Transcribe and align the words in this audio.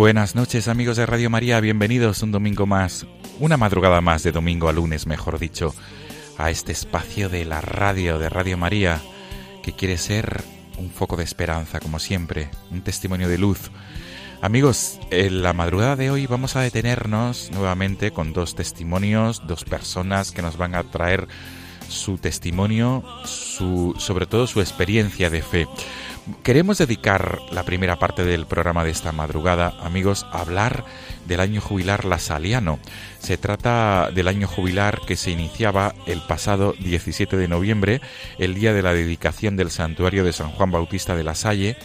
Buenas 0.00 0.34
noches 0.34 0.66
amigos 0.66 0.96
de 0.96 1.04
Radio 1.04 1.28
María, 1.28 1.60
bienvenidos 1.60 2.22
un 2.22 2.32
domingo 2.32 2.64
más, 2.64 3.06
una 3.38 3.58
madrugada 3.58 4.00
más 4.00 4.22
de 4.22 4.32
domingo 4.32 4.70
a 4.70 4.72
lunes, 4.72 5.06
mejor 5.06 5.38
dicho, 5.38 5.74
a 6.38 6.48
este 6.50 6.72
espacio 6.72 7.28
de 7.28 7.44
la 7.44 7.60
radio, 7.60 8.18
de 8.18 8.30
Radio 8.30 8.56
María, 8.56 9.02
que 9.62 9.74
quiere 9.74 9.98
ser 9.98 10.42
un 10.78 10.88
foco 10.88 11.18
de 11.18 11.24
esperanza, 11.24 11.80
como 11.80 11.98
siempre, 11.98 12.48
un 12.70 12.80
testimonio 12.80 13.28
de 13.28 13.36
luz. 13.36 13.70
Amigos, 14.40 14.98
en 15.10 15.42
la 15.42 15.52
madrugada 15.52 15.96
de 15.96 16.10
hoy 16.10 16.26
vamos 16.26 16.56
a 16.56 16.62
detenernos 16.62 17.50
nuevamente 17.52 18.10
con 18.10 18.32
dos 18.32 18.54
testimonios, 18.54 19.46
dos 19.46 19.64
personas 19.64 20.32
que 20.32 20.40
nos 20.40 20.56
van 20.56 20.76
a 20.76 20.82
traer 20.82 21.28
su 21.90 22.16
testimonio, 22.16 23.04
su, 23.26 23.94
sobre 23.98 24.24
todo 24.24 24.46
su 24.46 24.62
experiencia 24.62 25.28
de 25.28 25.42
fe. 25.42 25.66
Queremos 26.42 26.78
dedicar 26.78 27.38
la 27.50 27.64
primera 27.64 27.98
parte 27.98 28.24
del 28.24 28.46
programa 28.46 28.84
de 28.84 28.90
esta 28.90 29.12
madrugada, 29.12 29.74
amigos, 29.82 30.26
a 30.32 30.40
hablar 30.40 30.84
del 31.26 31.40
año 31.40 31.60
jubilar 31.60 32.04
lasaliano. 32.04 32.78
Se 33.18 33.36
trata 33.36 34.10
del 34.10 34.28
año 34.28 34.46
jubilar 34.46 35.00
que 35.06 35.16
se 35.16 35.30
iniciaba 35.30 35.94
el 36.06 36.20
pasado 36.20 36.74
17 36.78 37.36
de 37.36 37.48
noviembre, 37.48 38.00
el 38.38 38.54
día 38.54 38.72
de 38.72 38.82
la 38.82 38.92
dedicación 38.92 39.56
del 39.56 39.70
santuario 39.70 40.24
de 40.24 40.32
San 40.32 40.50
Juan 40.50 40.70
Bautista 40.70 41.14
de 41.14 41.24
la 41.24 41.34
Salle, 41.34 41.76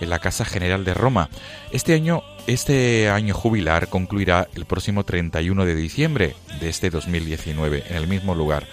en 0.00 0.10
la 0.10 0.18
Casa 0.18 0.44
General 0.44 0.84
de 0.84 0.94
Roma. 0.94 1.28
Este 1.70 1.94
año, 1.94 2.22
este 2.46 3.08
año 3.10 3.34
jubilar 3.34 3.88
concluirá 3.88 4.48
el 4.54 4.64
próximo 4.64 5.04
31 5.04 5.64
de 5.64 5.74
diciembre 5.74 6.34
de 6.60 6.68
este 6.68 6.90
2019, 6.90 7.84
en 7.88 7.96
el 7.96 8.06
mismo 8.06 8.34
lugar 8.34 8.66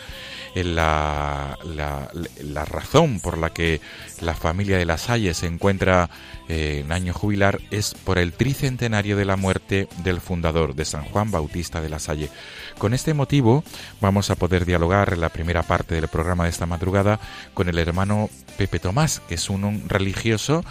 la, 0.55 1.58
la, 1.64 2.66
razón 2.66 3.19
por 3.19 3.38
la 3.38 3.52
que 3.52 3.81
la 4.22 4.33
familia 4.33 4.78
de 4.78 4.86
la 4.86 4.97
Salle 4.97 5.33
se 5.33 5.47
encuentra 5.47 6.09
eh, 6.47 6.81
en 6.83 6.92
año 6.92 7.14
jubilar 7.14 7.61
es 7.72 7.94
por 7.94 8.17
el 8.17 8.33
tricentenario 8.33 9.15
de 9.15 9.26
la 9.26 9.37
muerte 9.37 9.87
del 10.04 10.20
fundador 10.20 10.76
de 10.76 10.86
San 10.86 11.04
Juan 11.05 11.32
Bautista 11.32 11.82
de 11.82 11.89
la 11.89 11.99
Salle. 11.99 12.30
Con 12.77 12.93
este 12.93 13.14
motivo 13.14 13.64
vamos 14.02 14.30
a 14.30 14.36
poder 14.36 14.65
dialogar 14.65 15.14
en 15.14 15.21
la 15.21 15.30
primera 15.30 15.64
parte 15.64 15.95
del 15.95 16.08
programa 16.08 16.45
de 16.45 16.49
esta 16.49 16.66
madrugada 16.66 17.20
con 17.54 17.70
el 17.70 17.77
hermano 17.77 18.30
Pepe 18.58 18.80
Tomás, 18.80 19.21
que 19.27 19.36
es 19.36 19.49
un 19.49 19.87
religioso 19.87 20.64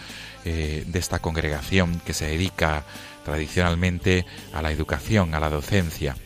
eh, 0.45 0.85
de 0.87 0.99
esta 0.99 1.19
congregación 1.19 2.01
que 2.05 2.15
se 2.15 2.27
dedica 2.27 2.85
tradicionalmente 3.25 4.25
a 4.55 4.63
la 4.63 4.73
educación, 4.73 5.35
a 5.35 5.41
la 5.41 5.51
docencia. 5.51 6.17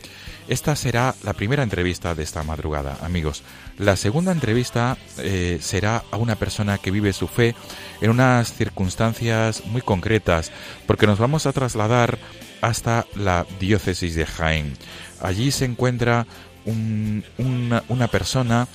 Esta 0.47 0.75
será 0.75 1.15
la 1.23 1.33
primera 1.33 1.63
entrevista 1.63 2.15
de 2.15 2.23
esta 2.23 2.43
madrugada, 2.43 2.97
amigos. 3.01 3.43
La 3.77 3.95
segunda 3.95 4.31
entrevista 4.31 4.97
eh, 5.19 5.57
será 5.61 6.03
a 6.11 6.17
una 6.17 6.35
persona 6.35 6.77
que 6.77 6.91
vive 6.91 7.13
su 7.13 7.27
fe 7.27 7.55
en 8.01 8.09
unas 8.09 8.53
circunstancias 8.53 9.63
muy 9.65 9.81
concretas, 9.81 10.51
porque 10.85 11.07
nos 11.07 11.17
vamos 11.17 11.45
a 11.45 11.53
trasladar 11.53 12.17
hasta 12.61 13.05
la 13.15 13.45
diócesis 13.59 14.15
de 14.15 14.25
Jaén. 14.25 14.73
Allí 15.21 15.51
se 15.51 15.65
encuentra 15.65 16.27
un, 16.65 17.23
una, 17.37 17.83
una, 17.87 18.07
persona 18.07 18.67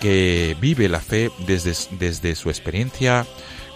que 0.00 0.56
vive 0.60 0.88
la 0.88 1.00
fe 1.00 1.30
desde, 1.46 1.74
desde 1.98 2.34
su 2.34 2.50
experiencia 2.50 3.26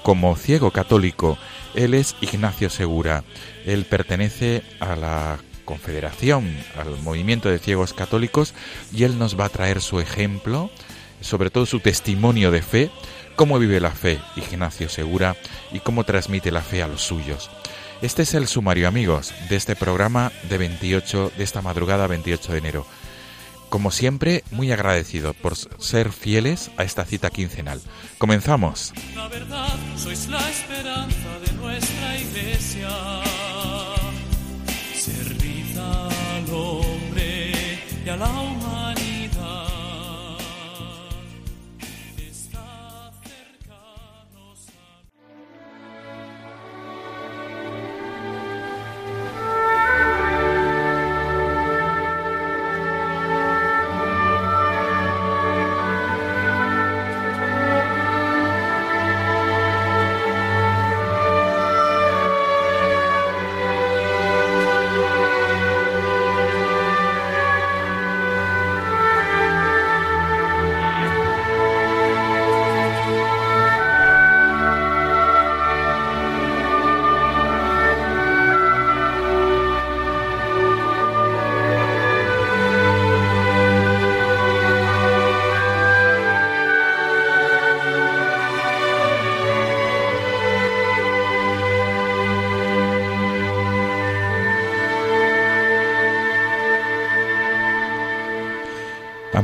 como 0.02 0.36
ciego 0.36 0.70
católico. 0.70 1.38
Él 1.74 1.94
es 1.94 2.14
Ignacio 2.20 2.68
Segura. 2.70 3.24
Él 3.66 3.84
pertenece 3.84 4.62
a 4.80 4.96
la 4.96 5.38
confederación, 5.68 6.56
al 6.78 6.98
movimiento 7.02 7.50
de 7.50 7.58
ciegos 7.58 7.92
católicos, 7.92 8.54
y 8.90 9.04
él 9.04 9.18
nos 9.18 9.38
va 9.38 9.44
a 9.44 9.50
traer 9.50 9.82
su 9.82 10.00
ejemplo, 10.00 10.70
sobre 11.20 11.50
todo 11.50 11.66
su 11.66 11.80
testimonio 11.80 12.50
de 12.50 12.62
fe, 12.62 12.90
cómo 13.36 13.58
vive 13.58 13.78
la 13.78 13.90
fe 13.90 14.18
Ignacio 14.36 14.88
Segura 14.88 15.36
y 15.70 15.80
cómo 15.80 16.04
transmite 16.04 16.50
la 16.52 16.62
fe 16.62 16.82
a 16.82 16.88
los 16.88 17.02
suyos. 17.02 17.50
Este 18.00 18.22
es 18.22 18.32
el 18.32 18.48
sumario, 18.48 18.88
amigos, 18.88 19.34
de 19.50 19.56
este 19.56 19.76
programa 19.76 20.32
de 20.48 20.56
28 20.56 21.32
de 21.36 21.44
esta 21.44 21.60
madrugada 21.60 22.06
28 22.06 22.52
de 22.52 22.58
enero. 22.58 22.86
Como 23.68 23.90
siempre, 23.90 24.44
muy 24.50 24.72
agradecido 24.72 25.34
por 25.34 25.54
ser 25.54 26.12
fieles 26.12 26.70
a 26.78 26.84
esta 26.84 27.04
cita 27.04 27.28
quincenal. 27.28 27.82
Comenzamos. 28.16 28.94
La 29.14 29.28
verdad, 29.28 29.76
sois 29.96 30.28
la 30.28 30.48
esperanza 30.48 31.38
de 31.44 31.52
nuestra 31.60 32.18
iglesia. 32.18 33.27
Hombre 36.58 37.52
y 38.04 38.08
a 38.08 38.16
la 38.16 38.47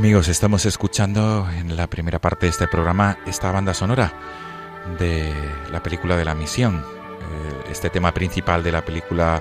Amigos, 0.04 0.28
estamos 0.28 0.66
escuchando 0.66 1.48
en 1.50 1.78
la 1.78 1.86
primera 1.86 2.18
parte 2.18 2.44
de 2.44 2.50
este 2.50 2.68
programa 2.68 3.16
esta 3.24 3.50
banda 3.50 3.72
sonora 3.72 4.12
de 4.98 5.32
la 5.72 5.82
película 5.82 6.14
de 6.14 6.26
la 6.26 6.34
misión, 6.34 6.84
eh, 6.84 7.70
este 7.70 7.88
tema 7.88 8.12
principal 8.12 8.62
de 8.62 8.70
la 8.70 8.84
película 8.84 9.40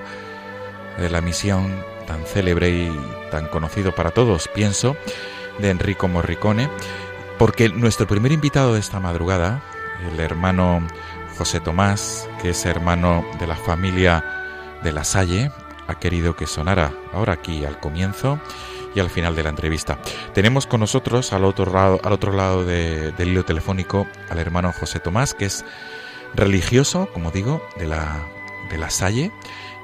de 0.96 1.10
la 1.10 1.20
misión 1.20 1.84
tan 2.06 2.24
célebre 2.24 2.70
y 2.70 3.00
tan 3.30 3.48
conocido 3.48 3.94
para 3.94 4.12
todos, 4.12 4.48
pienso, 4.48 4.96
de 5.58 5.68
Enrico 5.68 6.08
Morricone, 6.08 6.70
porque 7.38 7.68
nuestro 7.68 8.06
primer 8.06 8.32
invitado 8.32 8.72
de 8.72 8.80
esta 8.80 9.00
madrugada, 9.00 9.62
el 10.10 10.18
hermano 10.18 10.80
José 11.36 11.60
Tomás, 11.60 12.26
que 12.40 12.48
es 12.48 12.64
hermano 12.64 13.22
de 13.38 13.46
la 13.46 13.56
familia 13.56 14.24
de 14.82 14.92
la 14.92 15.04
Salle, 15.04 15.52
ha 15.88 15.98
querido 15.98 16.36
que 16.36 16.46
sonara 16.46 16.90
ahora 17.12 17.34
aquí 17.34 17.66
al 17.66 17.78
comienzo 17.80 18.40
y 18.94 19.00
al 19.00 19.10
final 19.10 19.34
de 19.34 19.42
la 19.42 19.50
entrevista. 19.50 19.98
Tenemos 20.32 20.66
con 20.66 20.80
nosotros 20.80 21.32
al 21.32 21.44
otro 21.44 21.72
lado, 21.72 22.00
al 22.02 22.12
otro 22.12 22.32
lado 22.32 22.64
del 22.64 23.14
hilo 23.18 23.44
telefónico 23.44 24.06
al 24.30 24.38
hermano 24.38 24.72
José 24.72 25.00
Tomás, 25.00 25.34
que 25.34 25.46
es 25.46 25.64
religioso, 26.34 27.08
como 27.12 27.30
digo, 27.30 27.66
de 27.76 27.86
la, 27.86 28.26
de 28.70 28.78
la 28.78 28.90
Salle, 28.90 29.30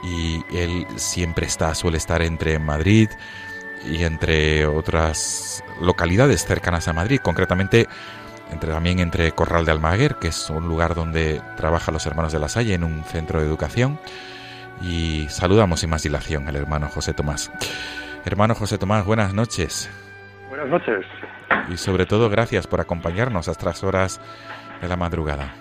y 0.03 0.43
él 0.57 0.87
siempre 0.97 1.47
está, 1.47 1.75
suele 1.75 1.99
estar 1.99 2.23
entre 2.23 2.59
Madrid 2.59 3.09
y 3.85 4.05
entre 4.05 4.67
otras 4.67 5.63
localidades 5.81 6.45
cercanas 6.45 6.89
a 6.89 6.93
Madrid, 6.93 7.21
concretamente 7.23 7.89
entre, 8.51 8.73
también 8.73 8.99
entre 8.99 9.33
Corral 9.33 9.65
de 9.65 9.73
Almaguer, 9.73 10.17
que 10.17 10.29
es 10.29 10.51
un 10.51 10.69
lugar 10.69 10.95
donde 10.95 11.41
trabajan 11.57 11.95
los 11.95 12.07
hermanos 12.07 12.33
de 12.33 12.39
la 12.39 12.49
Salle 12.49 12.75
en 12.75 12.85
un 12.85 13.05
centro 13.05 13.41
de 13.41 13.47
educación. 13.47 13.99
Y 14.83 15.27
saludamos 15.29 15.81
sin 15.81 15.91
más 15.91 16.03
dilación 16.03 16.49
al 16.49 16.57
hermano 16.57 16.89
José 16.89 17.13
Tomás. 17.13 17.51
Hermano 18.25 18.55
José 18.55 18.77
Tomás, 18.79 19.07
buenas 19.07 19.33
noches. 19.33 19.91
Buenas 20.49 20.69
noches. 20.69 21.07
Y 21.71 21.77
sobre 21.77 22.07
todo, 22.07 22.29
gracias 22.29 22.67
por 22.67 22.81
acompañarnos 22.81 23.49
a 23.49 23.53
estas 23.53 23.83
horas 23.83 24.21
de 24.81 24.89
la 24.89 24.97
madrugada. 24.97 25.55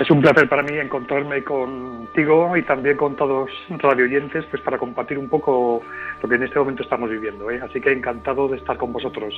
Es 0.00 0.10
un 0.10 0.20
placer 0.20 0.48
para 0.48 0.62
mí 0.62 0.76
encontrarme 0.76 1.42
contigo 1.42 2.56
y 2.56 2.62
también 2.62 2.96
con 2.96 3.16
todos 3.16 3.50
los 3.68 3.82
radio 3.82 4.04
oyentes 4.04 4.44
pues 4.50 4.62
para 4.62 4.76
compartir 4.76 5.16
un 5.16 5.28
poco 5.28 5.82
lo 6.22 6.28
que 6.28 6.34
en 6.34 6.42
este 6.42 6.58
momento 6.58 6.82
estamos 6.82 7.08
viviendo. 7.08 7.50
¿eh? 7.50 7.60
Así 7.62 7.80
que 7.80 7.92
encantado 7.92 8.48
de 8.48 8.58
estar 8.58 8.76
con 8.76 8.92
vosotros. 8.92 9.32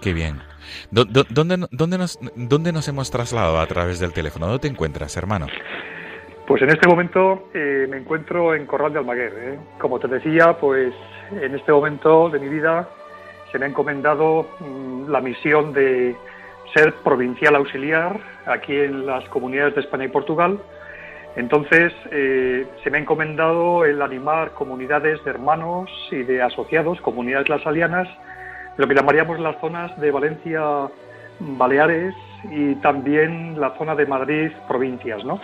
Qué 0.00 0.12
bien. 0.12 0.40
¿Dónde, 0.90 1.24
dónde, 1.30 1.98
nos, 1.98 2.18
¿Dónde 2.36 2.72
nos 2.72 2.86
hemos 2.88 3.10
trasladado 3.10 3.58
a 3.58 3.66
través 3.66 3.98
del 3.98 4.12
teléfono? 4.12 4.46
¿Dónde 4.46 4.60
te 4.60 4.68
encuentras, 4.68 5.16
hermano? 5.16 5.46
Pues 6.46 6.60
en 6.60 6.68
este 6.68 6.86
momento 6.86 7.48
eh, 7.54 7.86
me 7.88 7.96
encuentro 7.96 8.54
en 8.54 8.66
Corral 8.66 8.92
de 8.92 8.98
Almaguer. 8.98 9.32
¿eh? 9.36 9.58
Como 9.80 9.98
te 9.98 10.08
decía, 10.08 10.56
pues 10.60 10.92
en 11.40 11.54
este 11.54 11.72
momento 11.72 12.28
de 12.30 12.38
mi 12.38 12.48
vida 12.48 12.88
se 13.50 13.58
me 13.58 13.66
ha 13.66 13.68
encomendado 13.68 14.46
mm, 14.60 15.10
la 15.10 15.20
misión 15.20 15.72
de 15.72 16.16
ser 16.74 16.94
provincial 17.04 17.54
auxiliar 17.54 18.18
aquí 18.46 18.76
en 18.76 19.06
las 19.06 19.28
comunidades 19.28 19.74
de 19.74 19.82
España 19.82 20.04
y 20.04 20.08
Portugal. 20.08 20.58
Entonces, 21.36 21.92
eh, 22.10 22.66
se 22.82 22.90
me 22.90 22.98
ha 22.98 23.00
encomendado 23.00 23.84
el 23.84 24.02
animar 24.02 24.52
comunidades 24.52 25.22
de 25.24 25.30
hermanos 25.30 25.90
y 26.10 26.22
de 26.22 26.42
asociados, 26.42 27.00
comunidades 27.00 27.48
lasalianas, 27.48 28.08
lo 28.76 28.86
que 28.86 28.94
llamaríamos 28.94 29.40
las 29.40 29.60
zonas 29.60 29.98
de 30.00 30.10
Valencia, 30.10 30.88
Baleares 31.40 32.14
y 32.50 32.74
también 32.76 33.60
la 33.60 33.70
zona 33.78 33.94
de 33.94 34.06
Madrid, 34.06 34.52
provincias, 34.68 35.24
¿no? 35.24 35.40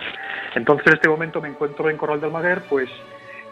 Entonces, 0.55 0.87
en 0.87 0.93
este 0.93 1.09
momento 1.09 1.41
me 1.41 1.49
encuentro 1.49 1.89
en 1.89 1.97
Corral 1.97 2.21
del 2.21 2.29
Almaguer, 2.29 2.61
pues 2.69 2.89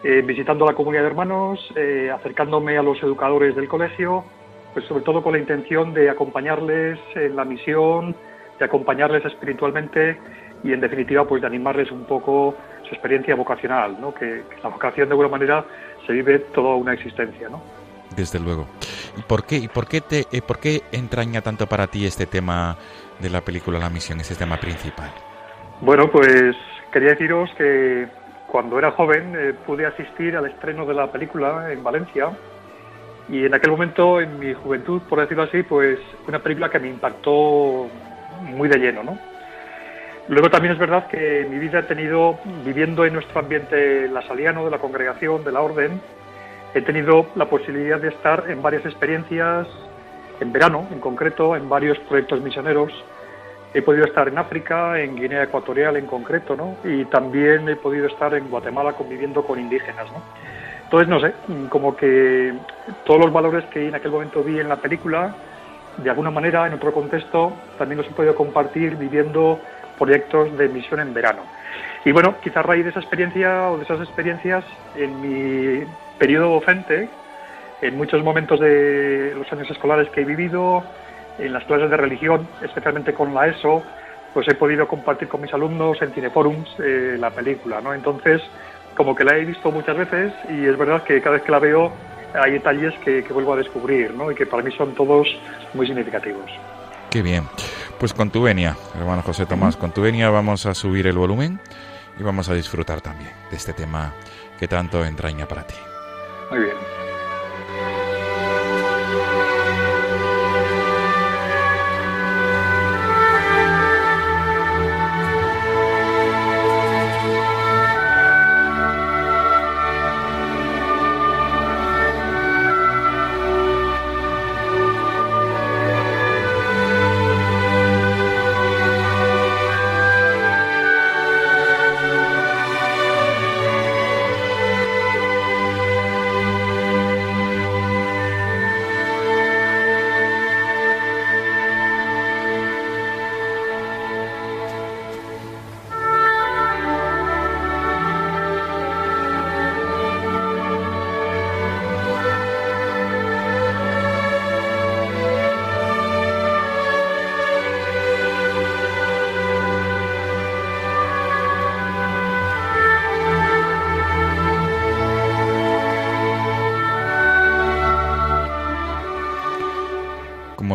eh, 0.02 0.22
visitando 0.22 0.64
la 0.64 0.74
comunidad 0.74 1.02
de 1.02 1.08
hermanos, 1.08 1.60
eh, 1.76 2.10
acercándome 2.10 2.78
a 2.78 2.82
los 2.82 3.02
educadores 3.02 3.54
del 3.54 3.68
colegio, 3.68 4.24
pues 4.72 4.86
sobre 4.86 5.04
todo 5.04 5.22
con 5.22 5.32
la 5.32 5.38
intención 5.38 5.92
de 5.92 6.08
acompañarles 6.08 6.98
en 7.14 7.36
la 7.36 7.44
misión, 7.44 8.14
de 8.58 8.64
acompañarles 8.64 9.24
espiritualmente 9.24 10.18
y 10.62 10.72
en 10.72 10.80
definitiva 10.80 11.26
pues 11.26 11.42
de 11.42 11.48
animarles 11.48 11.90
un 11.90 12.04
poco 12.04 12.54
su 12.88 12.94
experiencia 12.94 13.34
vocacional, 13.34 14.00
¿no? 14.00 14.14
que, 14.14 14.42
la 14.62 14.68
vocación 14.68 15.08
de 15.08 15.12
alguna 15.12 15.28
manera 15.28 15.64
se 16.06 16.12
vive 16.12 16.38
toda 16.38 16.76
una 16.76 16.94
existencia. 16.94 17.48
¿no? 17.48 17.62
Desde 18.16 18.38
luego. 18.38 18.66
¿Y 19.18 19.22
por 19.22 19.44
qué, 19.44 19.56
y 19.56 19.68
por 19.68 19.86
qué, 19.86 20.00
te, 20.00 20.26
eh, 20.32 20.42
por 20.42 20.58
qué 20.58 20.82
entraña 20.92 21.42
tanto 21.42 21.66
para 21.66 21.86
ti 21.86 22.06
este 22.06 22.26
tema 22.26 22.76
de 23.18 23.30
la 23.30 23.40
película 23.42 23.78
La 23.78 23.90
Misión, 23.90 24.20
ese 24.20 24.34
tema 24.34 24.56
principal? 24.56 25.10
Bueno, 25.80 26.10
pues 26.10 26.56
quería 26.92 27.10
deciros 27.10 27.50
que 27.56 28.08
cuando 28.50 28.78
era 28.78 28.90
joven 28.90 29.34
eh, 29.36 29.54
pude 29.66 29.86
asistir 29.86 30.36
al 30.36 30.46
estreno 30.46 30.84
de 30.84 30.94
la 30.94 31.10
película 31.10 31.72
en 31.72 31.82
Valencia 31.82 32.30
y 33.28 33.44
en 33.46 33.54
aquel 33.54 33.70
momento, 33.70 34.20
en 34.20 34.38
mi 34.40 34.52
juventud, 34.54 35.02
por 35.08 35.20
decirlo 35.20 35.44
así, 35.44 35.62
pues 35.62 35.98
una 36.26 36.40
película 36.40 36.68
que 36.68 36.80
me 36.80 36.88
impactó 36.88 37.88
muy 38.42 38.68
de 38.68 38.78
lleno, 38.78 39.04
¿no? 39.04 39.18
Luego 40.28 40.50
también 40.50 40.74
es 40.74 40.78
verdad 40.78 41.06
que 41.06 41.46
mi 41.48 41.58
vida 41.58 41.80
he 41.80 41.82
tenido, 41.84 42.38
viviendo 42.64 43.04
en 43.04 43.14
nuestro 43.14 43.40
ambiente 43.40 44.08
lasaliano, 44.08 44.64
de 44.64 44.70
la 44.70 44.78
congregación, 44.78 45.44
de 45.44 45.52
la 45.52 45.60
orden, 45.60 46.00
he 46.74 46.82
tenido 46.82 47.26
la 47.36 47.46
posibilidad 47.46 48.00
de 48.00 48.08
estar 48.08 48.44
en 48.48 48.62
varias 48.62 48.84
experiencias, 48.84 49.68
en 50.40 50.52
verano 50.52 50.86
en 50.90 51.00
concreto, 51.00 51.54
en 51.54 51.68
varios 51.68 51.98
proyectos 52.00 52.40
misioneros. 52.40 52.92
He 53.72 53.82
podido 53.82 54.04
estar 54.04 54.26
en 54.26 54.36
África, 54.36 54.98
en 55.00 55.14
Guinea 55.14 55.44
Ecuatorial 55.44 55.96
en 55.96 56.06
concreto, 56.06 56.56
¿no? 56.56 56.76
Y 56.82 57.04
también 57.04 57.68
he 57.68 57.76
podido 57.76 58.06
estar 58.06 58.34
en 58.34 58.48
Guatemala 58.48 58.94
conviviendo 58.94 59.44
con 59.44 59.60
indígenas, 59.60 60.10
¿no? 60.10 60.22
Entonces, 60.84 61.08
no 61.08 61.20
sé, 61.20 61.32
como 61.68 61.96
que 61.96 62.52
todos 63.04 63.20
los 63.20 63.32
valores 63.32 63.64
que 63.66 63.86
en 63.86 63.94
aquel 63.94 64.10
momento 64.10 64.42
vi 64.42 64.58
en 64.58 64.68
la 64.68 64.76
película, 64.76 65.36
de 65.98 66.10
alguna 66.10 66.32
manera, 66.32 66.66
en 66.66 66.74
otro 66.74 66.92
contexto, 66.92 67.52
también 67.78 67.98
los 67.98 68.08
he 68.08 68.10
podido 68.10 68.34
compartir 68.34 68.96
viviendo 68.96 69.60
proyectos 69.96 70.56
de 70.58 70.68
misión 70.68 70.98
en 70.98 71.14
verano. 71.14 71.42
Y 72.04 72.10
bueno, 72.10 72.34
quizás 72.42 72.58
a 72.58 72.62
raíz 72.62 72.82
de 72.82 72.90
esa 72.90 73.00
experiencia 73.00 73.70
o 73.70 73.76
de 73.76 73.84
esas 73.84 74.00
experiencias, 74.00 74.64
en 74.96 75.20
mi 75.20 75.84
periodo 76.18 76.54
docente, 76.54 77.08
en 77.82 77.96
muchos 77.96 78.24
momentos 78.24 78.58
de 78.58 79.32
los 79.36 79.52
años 79.52 79.70
escolares 79.70 80.08
que 80.10 80.22
he 80.22 80.24
vivido, 80.24 80.82
en 81.38 81.52
las 81.52 81.64
clases 81.64 81.90
de 81.90 81.96
religión, 81.96 82.46
especialmente 82.62 83.14
con 83.14 83.34
la 83.34 83.48
ESO, 83.48 83.82
pues 84.34 84.46
he 84.48 84.54
podido 84.54 84.86
compartir 84.86 85.28
con 85.28 85.40
mis 85.40 85.52
alumnos 85.52 86.00
en 86.02 86.12
Cineforums 86.12 86.68
eh, 86.78 87.16
la 87.18 87.30
película, 87.30 87.80
¿no? 87.80 87.92
Entonces, 87.94 88.42
como 88.96 89.14
que 89.14 89.24
la 89.24 89.36
he 89.36 89.44
visto 89.44 89.70
muchas 89.70 89.96
veces 89.96 90.32
y 90.48 90.66
es 90.66 90.76
verdad 90.76 91.02
que 91.02 91.20
cada 91.20 91.36
vez 91.36 91.42
que 91.42 91.52
la 91.52 91.58
veo 91.58 91.92
hay 92.34 92.52
detalles 92.52 92.94
que, 93.04 93.22
vuelvo 93.32 93.54
a 93.54 93.56
descubrir 93.56 94.14
¿no? 94.14 94.30
y 94.30 94.34
que 94.34 94.46
para 94.46 94.62
mí 94.62 94.70
son 94.76 94.94
todos 94.94 95.28
muy 95.74 95.86
significativos. 95.86 96.50
Qué 97.10 97.22
bien. 97.22 97.44
Pues 97.98 98.14
con 98.14 98.30
tu 98.30 98.42
venia, 98.42 98.76
hermano 98.96 99.22
José 99.22 99.46
Tomás, 99.46 99.76
con 99.76 99.92
tu 99.92 100.02
venia 100.02 100.30
vamos 100.30 100.64
a 100.66 100.74
subir 100.74 101.06
el 101.06 101.18
volumen 101.18 101.60
y 102.18 102.22
vamos 102.22 102.48
a 102.48 102.54
disfrutar 102.54 103.00
también 103.00 103.32
de 103.50 103.56
este 103.56 103.72
tema 103.72 104.14
que 104.58 104.68
tanto 104.68 105.04
entraña 105.04 105.46
para 105.46 105.66
ti. 105.66 105.74
Muy 106.50 106.60
bien. 106.60 107.09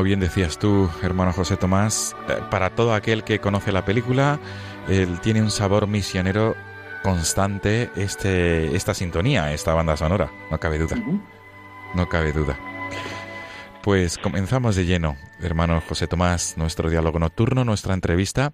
Bien 0.06 0.20
decías 0.20 0.60
tú, 0.60 0.88
hermano 1.02 1.34
José 1.34 1.58
Tomás, 1.58 2.16
eh, 2.30 2.38
para 2.52 2.70
todo 2.70 2.94
aquel 2.94 3.24
que 3.24 3.40
conoce 3.40 3.72
la 3.72 3.84
película, 3.86 4.40
él 4.88 5.20
tiene 5.20 5.42
un 5.42 5.50
sabor 5.50 5.88
misionero 5.88 6.56
constante 7.02 7.90
este, 7.96 8.76
esta 8.76 8.94
sintonía, 8.94 9.52
esta 9.52 9.74
banda 9.74 9.98
sonora, 9.98 10.32
no 10.52 10.60
cabe 10.60 10.78
duda. 10.78 10.96
No 11.96 12.08
cabe 12.08 12.34
duda. 12.34 12.56
Pues 13.82 14.20
comenzamos 14.20 14.76
de 14.76 14.86
lleno, 14.86 15.18
hermano 15.42 15.82
José 15.82 16.08
Tomás, 16.08 16.56
nuestro 16.56 16.90
diálogo 16.90 17.18
nocturno, 17.18 17.66
nuestra 17.66 17.96
entrevista. 17.96 18.54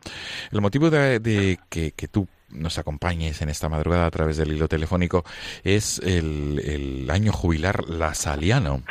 El 0.52 0.62
motivo 0.62 0.90
de, 0.90 1.60
que, 1.70 2.08
tú 2.10 2.30
nos 2.50 2.78
acompañes 2.78 3.42
en 3.42 3.50
esta 3.50 3.68
madrugada 3.68 4.06
a 4.06 4.12
través 4.12 4.38
del 4.38 4.54
hilo 4.54 4.68
telefónico 4.68 5.24
es 5.64 6.00
el, 6.00 6.60
el 6.60 7.10
año 7.10 7.32
jubilar 7.34 7.90
lasaliano 7.90 8.84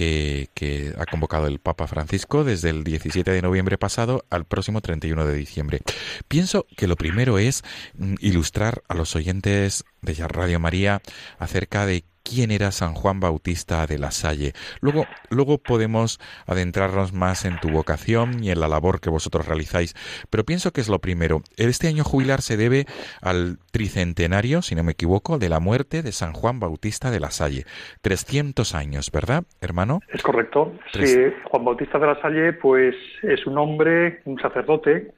que, 0.00 0.94
ha 0.98 1.06
convocado 1.06 1.46
el 1.46 1.58
Papa 1.58 1.86
Francisco 1.86 2.44
desde 2.44 2.70
el 2.70 2.84
17 2.84 3.30
de 3.30 3.42
noviembre 3.42 3.76
pasado 3.76 4.24
al 4.30 4.44
próximo 4.46 4.80
31 4.80 5.26
de 5.26 5.34
diciembre. 5.34 5.80
Pienso 6.28 6.66
que 6.76 6.86
lo 6.86 6.96
primero 6.96 7.38
es 7.38 7.62
mm, 7.94 8.14
ilustrar 8.20 8.82
a 8.88 8.94
los 8.94 9.14
oyentes 9.14 9.84
de 10.00 10.14
Radio 10.26 10.58
María 10.58 11.02
acerca 11.38 11.86
de 11.86 12.04
quién 12.22 12.50
era 12.50 12.70
San 12.70 12.94
Juan 12.94 13.20
Bautista 13.20 13.86
de 13.86 13.98
la 13.98 14.10
Salle. 14.10 14.52
Luego, 14.80 15.06
luego 15.30 15.58
podemos 15.58 16.20
adentrarnos 16.46 17.12
más 17.12 17.44
en 17.44 17.58
tu 17.60 17.70
vocación 17.70 18.42
y 18.42 18.50
en 18.50 18.60
la 18.60 18.68
labor 18.68 19.00
que 19.00 19.10
vosotros 19.10 19.46
realizáis, 19.46 19.94
pero 20.30 20.44
pienso 20.44 20.72
que 20.72 20.80
es 20.80 20.88
lo 20.88 20.98
primero. 20.98 21.42
Este 21.56 21.88
año 21.88 22.04
jubilar 22.04 22.42
se 22.42 22.56
debe 22.56 22.86
al 23.20 23.58
tricentenario, 23.72 24.62
si 24.62 24.74
no 24.74 24.82
me 24.82 24.92
equivoco, 24.92 25.38
de 25.38 25.48
la 25.48 25.60
muerte 25.60 26.02
de 26.02 26.12
San 26.12 26.32
Juan 26.32 26.60
Bautista 26.60 27.10
de 27.10 27.20
la 27.20 27.30
Salle. 27.30 27.64
300 28.02 28.74
años, 28.74 29.10
¿verdad, 29.12 29.44
hermano? 29.60 30.00
Es 30.08 30.22
correcto. 30.22 30.72
Sí, 30.92 31.16
Juan 31.44 31.64
Bautista 31.64 31.98
de 31.98 32.06
la 32.06 32.20
Salle, 32.20 32.52
pues 32.52 32.94
es 33.22 33.46
un 33.46 33.58
hombre, 33.58 34.20
un 34.24 34.38
sacerdote, 34.40 35.12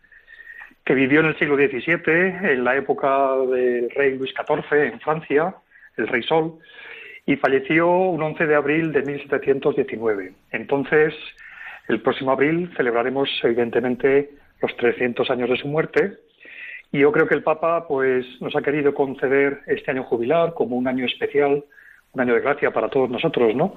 que 0.85 0.95
vivió 0.95 1.21
en 1.21 1.27
el 1.27 1.39
siglo 1.39 1.57
XVII, 1.57 2.53
en 2.53 2.65
la 2.65 2.77
época 2.77 3.37
del 3.51 3.89
rey 3.91 4.19
Luis 4.19 4.33
XIV 4.35 4.93
en 4.93 5.01
Francia, 5.01 5.55
el 5.97 6.09
rey 6.09 6.23
Sol, 6.23 6.59
y 7.27 7.37
falleció 7.37 7.89
un 7.89 8.23
11 8.23 8.47
de 8.47 8.55
abril 8.55 8.93
de 8.93 9.03
1719. 9.03 10.33
Entonces, 10.51 11.15
el 11.89 12.01
próximo 12.01 12.33
abril 12.33 12.71
celebraremos 12.77 13.29
evidentemente 13.43 14.31
los 14.61 14.77
300 14.77 15.31
años 15.31 15.51
de 15.51 15.57
su 15.57 15.69
muerte 15.69 16.19
y 16.93 17.01
yo 17.01 17.11
creo 17.11 17.27
que 17.27 17.35
el 17.35 17.43
Papa 17.43 17.87
pues 17.89 18.27
nos 18.41 18.55
ha 18.55 18.63
querido 18.63 18.95
conceder 18.95 19.61
este 19.67 19.91
año 19.91 20.05
jubilar 20.05 20.53
como 20.55 20.77
un 20.77 20.87
año 20.87 21.07
especial, 21.07 21.65
un 22.13 22.21
año 22.21 22.35
de 22.35 22.41
gracia 22.41 22.71
para 22.71 22.91
todos 22.91 23.09
nosotros, 23.09 23.55
¿no? 23.55 23.75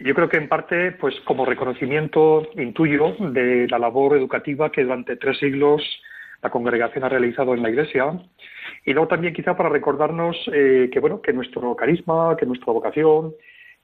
Yo 0.00 0.14
creo 0.14 0.28
que 0.28 0.38
en 0.38 0.48
parte 0.48 0.92
pues 0.92 1.14
como 1.20 1.44
reconocimiento 1.44 2.48
intuyo 2.56 3.14
de 3.18 3.68
la 3.68 3.78
labor 3.78 4.16
educativa 4.16 4.72
que 4.72 4.84
durante 4.84 5.16
tres 5.16 5.38
siglos 5.38 5.82
la 6.42 6.50
congregación 6.50 7.04
ha 7.04 7.08
realizado 7.08 7.54
en 7.54 7.62
la 7.62 7.70
Iglesia 7.70 8.12
y 8.86 8.92
luego 8.92 9.08
también 9.08 9.34
quizá 9.34 9.56
para 9.56 9.68
recordarnos 9.68 10.36
eh, 10.52 10.88
que 10.90 11.00
bueno 11.00 11.20
que 11.20 11.32
nuestro 11.32 11.74
carisma, 11.74 12.36
que 12.38 12.46
nuestra 12.46 12.72
vocación, 12.72 13.34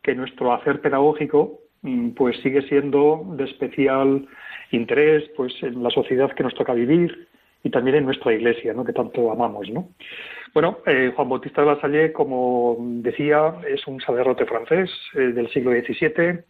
que 0.01 0.15
nuestro 0.15 0.55
hacer 0.55 0.81
pedagógico 0.81 1.59
mm, 1.83 2.11
pues 2.11 2.41
sigue 2.41 2.63
siendo 2.63 3.25
de 3.37 3.45
especial 3.45 4.27
interés 4.71 5.29
pues 5.37 5.53
en 5.63 5.83
la 5.83 5.91
sociedad 5.91 6.31
que 6.33 6.45
nos 6.45 6.55
toca 6.55 6.73
vivir 6.73 7.29
y 7.65 7.71
también 7.71 7.97
en 7.97 8.05
nuestra 8.05 8.33
iglesia, 8.33 8.73
¿no? 8.73 8.85
que 8.85 8.93
tanto 8.93 9.31
amamos, 9.31 9.69
¿no? 9.71 9.89
Bueno, 10.55 10.79
eh, 10.87 11.13
Juan 11.15 11.29
Bautista 11.29 11.63
de 11.63 11.69
la 11.69 11.81
Salle, 11.81 12.13
como 12.13 12.77
decía, 12.81 13.55
es 13.69 13.87
un 13.87 14.01
sacerdote 14.01 14.47
francés 14.47 14.91
eh, 15.15 15.33
del 15.33 15.49
siglo 15.51 15.71
XVII. 15.73 16.41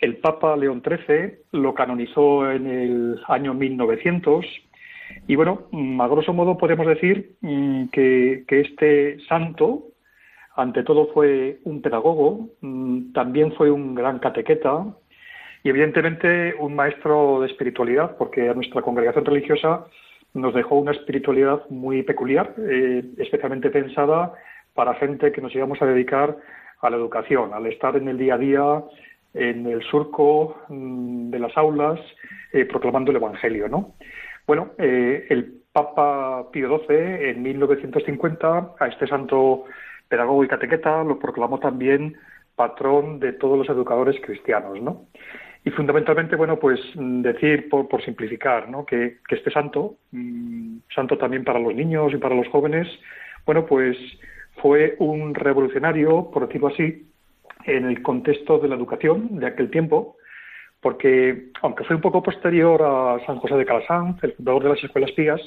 el 0.00 0.16
Papa 0.16 0.56
León 0.56 0.82
XIII 0.84 1.34
lo 1.52 1.74
canonizó 1.74 2.50
en 2.50 2.66
el 2.66 3.20
año 3.28 3.54
1900 3.54 4.44
y 5.26 5.36
bueno, 5.36 5.62
mm, 5.70 6.00
a 6.00 6.08
grosso 6.08 6.32
modo 6.32 6.58
podemos 6.58 6.86
decir 6.86 7.36
mm, 7.40 7.86
que, 7.88 8.44
este 8.48 9.18
santo, 9.28 9.84
ante 10.56 10.82
todo, 10.82 11.08
fue 11.12 11.58
un 11.64 11.80
pedagogo, 11.82 12.48
mm, 12.60 13.12
también 13.12 13.52
fue 13.52 13.70
un 13.70 13.94
gran 13.94 14.18
catequeta 14.18 14.84
y 15.62 15.68
evidentemente 15.70 16.54
un 16.58 16.74
maestro 16.74 17.40
de 17.40 17.46
espiritualidad, 17.46 18.16
porque 18.16 18.48
a 18.48 18.54
nuestra 18.54 18.82
congregación 18.82 19.24
religiosa 19.24 19.86
nos 20.34 20.54
dejó 20.54 20.76
una 20.76 20.92
espiritualidad 20.92 21.62
muy 21.70 22.02
peculiar, 22.02 22.54
eh, 22.58 23.04
especialmente 23.18 23.70
pensada 23.70 24.32
para 24.74 24.94
gente 24.94 25.30
que 25.32 25.40
nos 25.40 25.54
íbamos 25.54 25.80
a 25.82 25.86
dedicar 25.86 26.36
a 26.80 26.90
la 26.90 26.96
educación, 26.96 27.54
al 27.54 27.66
estar 27.66 27.96
en 27.96 28.08
el 28.08 28.18
día 28.18 28.34
a 28.34 28.38
día, 28.38 28.82
en 29.34 29.66
el 29.66 29.82
surco 29.82 30.56
de 30.68 31.38
las 31.38 31.56
aulas, 31.56 32.00
eh, 32.52 32.64
proclamando 32.64 33.10
el 33.10 33.16
Evangelio, 33.18 33.68
¿no? 33.68 33.94
Bueno, 34.46 34.72
eh, 34.78 35.26
el 35.30 35.62
Papa 35.72 36.50
Pío 36.52 36.78
XII 36.86 37.30
en 37.30 37.42
1950 37.42 38.74
a 38.78 38.86
este 38.86 39.06
santo 39.06 39.64
pedagogo 40.08 40.44
y 40.44 40.48
catequeta 40.48 41.02
lo 41.02 41.18
proclamó 41.18 41.58
también 41.58 42.16
patrón 42.54 43.18
de 43.18 43.32
todos 43.32 43.56
los 43.58 43.68
educadores 43.68 44.20
cristianos, 44.20 44.80
¿no? 44.80 45.06
Y 45.64 45.70
fundamentalmente, 45.70 46.36
bueno, 46.36 46.58
pues 46.58 46.80
decir, 46.96 47.68
por, 47.68 48.02
simplificar, 48.04 48.68
¿no? 48.68 48.84
Que, 48.84 49.18
este 49.28 49.50
santo, 49.50 49.94
mm, 50.10 50.78
santo 50.94 51.16
también 51.16 51.44
para 51.44 51.60
los 51.60 51.74
niños 51.74 52.12
y 52.12 52.16
para 52.16 52.34
los 52.34 52.48
jóvenes, 52.48 52.88
bueno, 53.46 53.64
pues 53.64 53.96
fue 54.60 54.96
un 54.98 55.34
revolucionario, 55.34 56.30
por 56.30 56.46
decirlo 56.46 56.68
así, 56.68 57.06
en 57.64 57.84
el 57.86 58.02
contexto 58.02 58.58
de 58.58 58.68
la 58.68 58.74
educación 58.74 59.38
de 59.38 59.46
aquel 59.46 59.70
tiempo, 59.70 60.16
porque 60.82 61.50
aunque 61.62 61.84
fue 61.84 61.96
un 61.96 62.02
poco 62.02 62.22
posterior 62.22 62.82
a 62.82 63.24
San 63.24 63.38
José 63.38 63.54
de 63.54 63.64
Calasanz, 63.64 64.22
el 64.24 64.32
fundador 64.32 64.64
de 64.64 64.68
las 64.70 64.84
escuelas 64.84 65.12
pías, 65.12 65.40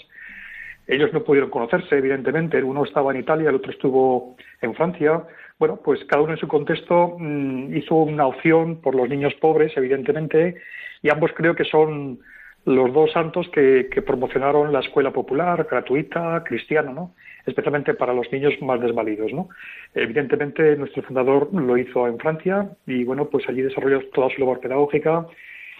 ellos 0.87 1.11
no 1.13 1.23
pudieron 1.23 1.49
conocerse, 1.49 1.97
evidentemente. 1.97 2.63
Uno 2.63 2.85
estaba 2.85 3.11
en 3.11 3.19
Italia, 3.19 3.49
el 3.49 3.55
otro 3.55 3.71
estuvo 3.71 4.37
en 4.61 4.73
Francia. 4.75 5.23
Bueno, 5.59 5.79
pues 5.83 6.03
cada 6.05 6.21
uno 6.21 6.33
en 6.33 6.39
su 6.39 6.47
contexto 6.47 7.17
mm, 7.19 7.75
hizo 7.75 7.95
una 7.95 8.27
opción 8.27 8.81
por 8.81 8.95
los 8.95 9.09
niños 9.09 9.33
pobres, 9.35 9.75
evidentemente, 9.75 10.55
y 11.01 11.09
ambos 11.09 11.31
creo 11.35 11.53
que 11.53 11.65
son 11.65 12.19
los 12.63 12.93
dos 12.93 13.11
santos 13.11 13.47
que, 13.49 13.89
que 13.91 14.01
promocionaron 14.01 14.71
la 14.71 14.79
escuela 14.79 15.11
popular, 15.11 15.67
gratuita, 15.69 16.43
cristiana, 16.45 16.91
¿no? 16.91 17.13
Especialmente 17.45 17.93
para 17.93 18.13
los 18.13 18.31
niños 18.31 18.53
más 18.61 18.79
desvalidos. 18.81 19.31
¿no? 19.33 19.49
Evidentemente, 19.93 20.75
nuestro 20.75 21.03
fundador 21.03 21.53
lo 21.53 21.77
hizo 21.77 22.07
en 22.07 22.17
Francia 22.17 22.69
y 22.85 23.03
bueno, 23.03 23.25
pues 23.29 23.47
allí 23.47 23.61
desarrolló 23.61 24.01
toda 24.09 24.29
su 24.29 24.39
labor 24.39 24.59
pedagógica 24.59 25.27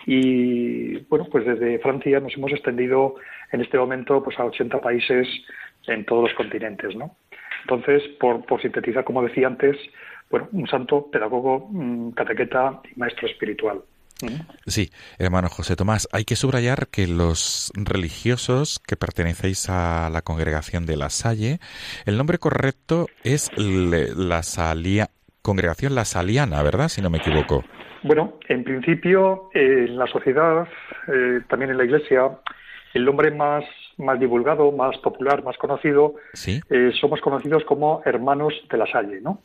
y 0.05 0.97
bueno, 1.05 1.25
pues 1.31 1.45
desde 1.45 1.79
Francia 1.79 2.19
nos 2.19 2.35
hemos 2.35 2.51
extendido 2.51 3.15
en 3.51 3.61
este 3.61 3.77
momento 3.77 4.23
pues 4.23 4.39
a 4.39 4.45
80 4.45 4.79
países 4.79 5.27
en 5.87 6.05
todos 6.05 6.29
los 6.29 6.33
continentes. 6.33 6.95
¿no? 6.95 7.15
Entonces, 7.63 8.03
por, 8.19 8.45
por 8.45 8.61
sintetizar, 8.61 9.03
como 9.03 9.23
decía 9.23 9.47
antes, 9.47 9.75
bueno, 10.29 10.47
un 10.51 10.67
santo, 10.67 11.09
pedagogo, 11.11 11.67
mm, 11.71 12.11
catequeta 12.11 12.81
y 12.95 12.99
maestro 12.99 13.27
espiritual. 13.27 13.81
Sí, 14.65 14.91
hermano 15.19 15.49
José 15.49 15.75
Tomás, 15.75 16.07
hay 16.11 16.23
que 16.23 16.35
subrayar 16.35 16.87
que 16.87 17.07
los 17.07 17.71
religiosos 17.75 18.79
que 18.79 18.95
pertenecéis 18.95 19.69
a 19.69 20.09
la 20.09 20.21
congregación 20.21 20.85
de 20.85 20.97
la 20.97 21.09
Salle, 21.09 21.59
el 22.05 22.17
nombre 22.17 22.37
correcto 22.37 23.07
es 23.23 23.51
la 23.57 24.41
Salia, 24.43 25.09
congregación 25.41 25.95
La 25.95 26.05
Saliana, 26.05 26.63
¿verdad? 26.63 26.87
Si 26.87 27.01
no 27.01 27.09
me 27.09 27.17
equivoco. 27.17 27.63
Bueno, 28.03 28.39
en 28.47 28.63
principio, 28.63 29.49
en 29.53 29.97
la 29.97 30.07
sociedad, 30.07 30.67
eh, 31.07 31.41
también 31.49 31.71
en 31.71 31.77
la 31.77 31.85
iglesia, 31.85 32.29
el 32.93 33.03
nombre 33.03 33.31
más 33.31 33.63
más 33.97 34.19
divulgado, 34.19 34.71
más 34.71 34.97
popular, 34.97 35.43
más 35.43 35.57
conocido, 35.57 36.15
eh, 36.69 36.91
somos 36.99 37.21
conocidos 37.21 37.63
como 37.65 38.01
hermanos 38.05 38.53
de 38.69 38.77
la 38.77 38.87
Salle, 38.87 39.21
¿no? 39.21 39.41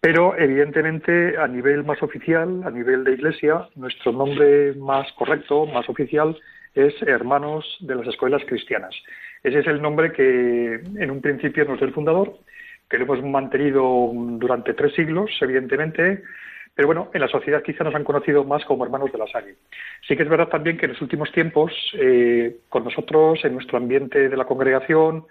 Pero 0.00 0.36
evidentemente 0.38 1.36
a 1.36 1.46
nivel 1.46 1.84
más 1.84 2.02
oficial, 2.02 2.62
a 2.64 2.70
nivel 2.70 3.04
de 3.04 3.12
iglesia, 3.12 3.68
nuestro 3.76 4.12
nombre 4.12 4.74
más 4.74 5.10
correcto, 5.12 5.66
más 5.66 5.88
oficial, 5.88 6.36
es 6.74 6.94
hermanos 7.02 7.64
de 7.80 7.94
las 7.94 8.06
escuelas 8.06 8.42
cristianas. 8.46 8.94
Ese 9.42 9.60
es 9.60 9.66
el 9.66 9.80
nombre 9.82 10.12
que 10.12 10.80
en 10.96 11.10
un 11.10 11.20
principio 11.20 11.64
nos 11.64 11.78
dio 11.78 11.88
el 11.88 11.94
fundador, 11.94 12.38
que 12.88 12.98
lo 12.98 13.04
hemos 13.04 13.22
mantenido 13.22 14.10
durante 14.14 14.74
tres 14.74 14.94
siglos, 14.94 15.30
evidentemente, 15.40 16.22
pero 16.78 16.86
bueno, 16.86 17.10
en 17.12 17.20
la 17.20 17.26
sociedad 17.26 17.60
quizá 17.60 17.82
nos 17.82 17.96
han 17.96 18.04
conocido 18.04 18.44
más 18.44 18.64
como 18.64 18.84
hermanos 18.84 19.10
de 19.10 19.18
la 19.18 19.26
Salle. 19.26 19.56
Sí 20.06 20.16
que 20.16 20.22
es 20.22 20.28
verdad 20.28 20.46
también 20.46 20.76
que 20.76 20.86
en 20.86 20.92
los 20.92 21.02
últimos 21.02 21.32
tiempos, 21.32 21.72
eh, 21.94 22.58
con 22.68 22.84
nosotros, 22.84 23.44
en 23.44 23.54
nuestro 23.54 23.78
ambiente 23.78 24.28
de 24.28 24.36
la 24.36 24.44
congregación, 24.44 25.26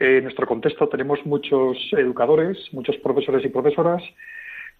en 0.00 0.24
nuestro 0.24 0.48
contexto, 0.48 0.88
tenemos 0.88 1.24
muchos 1.24 1.78
educadores, 1.92 2.58
muchos 2.72 2.96
profesores 2.96 3.44
y 3.44 3.48
profesoras 3.48 4.02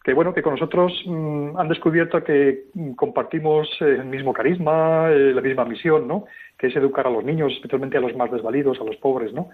que 0.03 0.13
bueno 0.13 0.35
que 0.35 0.43
con 0.43 0.55
nosotros 0.55 0.93
mm, 1.07 1.57
han 1.57 1.69
descubierto 1.69 2.25
que 2.25 2.65
mm, 2.75 2.95
compartimos 2.95 3.69
el 3.81 4.07
mismo 4.07 4.33
carisma, 4.33 5.11
eh, 5.13 5.33
la 5.33 5.41
misma 5.41 5.67
misión, 5.67 6.09
¿no? 6.09 6.25
Que 6.59 6.67
es 6.67 6.75
educar 6.75 7.07
a 7.07 7.11
los 7.11 7.23
niños, 7.23 7.53
especialmente 7.53 7.97
a 7.97 8.01
los 8.01 8.17
más 8.17 8.33
desvalidos, 8.33 8.81
a 8.81 8.85
los 8.85 8.97
pobres, 8.97 9.33
¿no? 9.33 9.51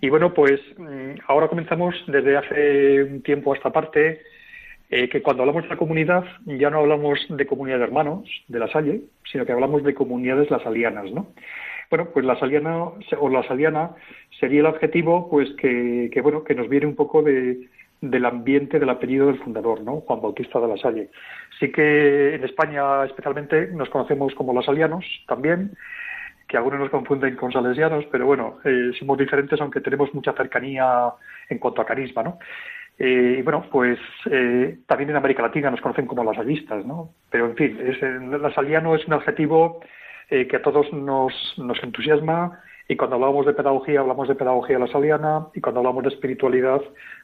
Y 0.00 0.08
bueno, 0.08 0.32
pues 0.32 0.58
mm, 0.78 1.20
ahora 1.26 1.48
comenzamos 1.48 1.94
desde 2.06 2.38
hace 2.38 3.02
un 3.02 3.22
tiempo 3.22 3.52
a 3.52 3.56
esta 3.56 3.70
parte 3.70 4.22
eh, 4.90 5.08
que 5.08 5.22
cuando 5.22 5.42
hablamos 5.42 5.64
de 5.64 5.68
la 5.68 5.76
comunidad 5.76 6.24
ya 6.46 6.70
no 6.70 6.78
hablamos 6.78 7.18
de 7.28 7.46
comunidad 7.46 7.78
de 7.78 7.84
hermanos 7.84 8.28
de 8.48 8.58
la 8.58 8.68
Salle, 8.68 9.02
sino 9.30 9.44
que 9.44 9.52
hablamos 9.52 9.82
de 9.84 9.94
comunidades 9.94 10.50
lasalianas, 10.50 11.12
¿no? 11.12 11.28
Bueno, 11.90 12.08
pues 12.12 12.24
la 12.24 12.38
saliana 12.38 12.84
o 13.18 13.28
la 13.30 13.42
saliana 13.44 13.92
sería 14.38 14.60
el 14.60 14.66
adjetivo, 14.66 15.28
pues 15.30 15.50
que, 15.54 16.10
bueno, 16.22 16.44
que 16.44 16.54
nos 16.54 16.68
viene 16.68 16.86
un 16.86 16.94
poco 16.94 17.22
de, 17.22 17.68
del 18.00 18.24
ambiente 18.26 18.78
del 18.78 18.90
apellido 18.90 19.26
del 19.26 19.38
fundador, 19.38 19.80
¿no? 19.80 20.00
Juan 20.00 20.20
Bautista 20.20 20.60
de 20.60 20.68
la 20.68 20.76
Salle. 20.76 21.10
Sí 21.58 21.72
que 21.72 22.34
en 22.34 22.44
España 22.44 23.04
especialmente 23.04 23.68
nos 23.68 23.88
conocemos 23.88 24.34
como 24.34 24.52
lasalianos 24.52 25.04
también, 25.26 25.72
que 26.46 26.56
algunos 26.56 26.80
nos 26.80 26.90
confunden 26.90 27.36
con 27.36 27.52
salesianos, 27.52 28.04
pero 28.10 28.26
bueno, 28.26 28.58
eh, 28.64 28.90
somos 28.98 29.18
diferentes 29.18 29.60
aunque 29.60 29.80
tenemos 29.80 30.12
mucha 30.14 30.32
cercanía 30.32 31.12
en 31.48 31.58
cuanto 31.58 31.82
a 31.82 31.86
carisma, 31.86 32.22
¿no? 32.22 32.38
Eh, 32.98 33.36
y 33.38 33.42
bueno, 33.42 33.64
pues 33.70 33.98
eh, 34.30 34.78
también 34.86 35.10
en 35.10 35.16
América 35.16 35.42
Latina 35.42 35.70
nos 35.70 35.80
conocen 35.80 36.06
como 36.06 36.24
las 36.24 36.38
allistas, 36.38 36.84
¿no? 36.84 37.10
Pero 37.30 37.46
en 37.46 37.56
fin, 37.56 37.78
es, 37.80 38.02
el 38.02 38.54
saliano 38.54 38.94
es 38.96 39.06
un 39.06 39.14
adjetivo 39.14 39.80
eh, 40.30 40.48
que 40.48 40.56
a 40.56 40.62
todos 40.62 40.92
nos, 40.92 41.32
nos 41.56 41.82
entusiasma, 41.82 42.60
Y 42.90 42.96
cuando 42.96 43.16
hablamos 43.16 43.44
de 43.46 43.52
pedagogía, 43.52 44.00
hablamos 44.00 44.28
de 44.28 44.34
pedagogía 44.34 44.78
lasaliana, 44.78 45.48
y 45.54 45.60
cuando 45.60 45.80
hablamos 45.80 46.04
de 46.04 46.08
espiritualidad, 46.08 46.80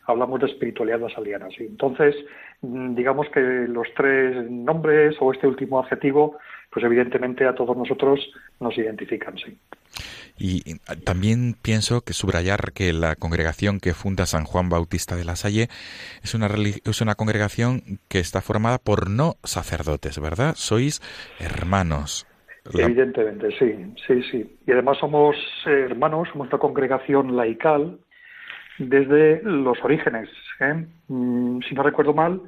hablamos 0.07 0.41
de 0.41 0.47
espiritualidad 0.47 1.01
lasaliana. 1.01 1.49
¿sí? 1.57 1.65
Entonces, 1.65 2.15
mm, 2.61 2.95
digamos 2.95 3.29
que 3.31 3.41
los 3.41 3.89
tres 3.97 4.51
nombres 4.51 5.17
o 5.21 5.33
este 5.33 5.47
último 5.47 5.81
adjetivo, 5.81 6.37
pues 6.71 6.85
evidentemente 6.85 7.47
a 7.47 7.55
todos 7.55 7.77
nosotros 7.77 8.21
nos 8.61 8.77
identifican, 8.77 9.37
sí. 9.39 9.59
Y 10.37 10.79
también 11.05 11.55
pienso 11.61 12.01
que 12.01 12.13
subrayar 12.13 12.73
que 12.73 12.93
la 12.93 13.15
congregación 13.15 13.79
que 13.79 13.95
funda 13.95 14.27
San 14.27 14.45
Juan 14.45 14.69
Bautista 14.69 15.15
de 15.15 15.25
la 15.25 15.37
Salle 15.37 15.69
es 16.23 16.35
una, 16.35 16.49
es 16.49 17.01
una 17.01 17.15
congregación 17.15 18.01
que 18.09 18.19
está 18.19 18.41
formada 18.41 18.79
por 18.79 19.09
no 19.09 19.37
sacerdotes, 19.45 20.21
¿verdad? 20.21 20.55
Sois 20.57 21.01
hermanos. 21.39 22.27
Evidentemente, 22.73 23.51
sí, 23.59 23.95
sí, 24.07 24.23
sí. 24.31 24.57
Y 24.67 24.73
además 24.73 24.99
somos 24.99 25.37
hermanos, 25.67 26.29
somos 26.33 26.49
una 26.49 26.59
congregación 26.59 27.37
laical 27.37 27.99
desde 28.79 29.43
los 29.43 29.79
orígenes. 29.85 30.31
¿eh? 30.61 30.87
Mm, 31.09 31.61
si 31.61 31.75
no 31.75 31.83
recuerdo 31.83 32.15
mal, 32.15 32.41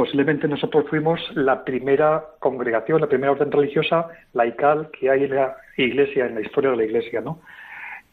posiblemente 0.00 0.48
nosotros 0.48 0.86
fuimos 0.88 1.20
la 1.34 1.62
primera 1.62 2.24
congregación, 2.38 3.02
la 3.02 3.06
primera 3.06 3.32
orden 3.32 3.52
religiosa 3.52 4.08
laical 4.32 4.88
que 4.98 5.10
hay 5.10 5.24
en 5.24 5.34
la 5.34 5.58
Iglesia, 5.76 6.24
en 6.24 6.36
la 6.36 6.40
historia 6.40 6.70
de 6.70 6.78
la 6.78 6.84
Iglesia, 6.84 7.20
¿no? 7.20 7.42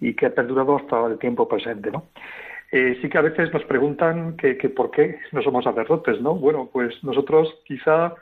Y 0.02 0.14
que 0.14 0.26
ha 0.26 0.36
perdurado 0.36 0.76
hasta 0.76 1.06
el 1.06 1.18
tiempo 1.18 1.48
presente, 1.48 1.90
¿no? 1.90 2.10
Eh, 2.74 2.98
sí 3.02 3.08
que 3.08 3.18
a 3.18 3.22
veces 3.22 3.54
nos 3.54 3.64
preguntan 3.64 4.36
que, 4.36 4.56
por 4.68 4.92
qué 4.92 5.18
no 5.32 5.42
somos 5.42 5.64
sacerdotes, 5.64 6.20
¿no? 6.20 6.36
Bueno, 6.36 6.70
pues 6.74 7.02
nosotros 7.06 7.56
quizá 7.64 8.14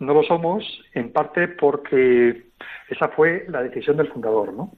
no 0.00 0.12
lo 0.12 0.24
somos 0.24 0.64
en 0.92 1.12
parte 1.12 1.46
porque 1.46 2.46
esa 2.88 3.10
fue 3.10 3.44
la 3.48 3.62
decisión 3.62 3.96
del 3.96 4.08
fundador, 4.08 4.52
¿no? 4.52 4.72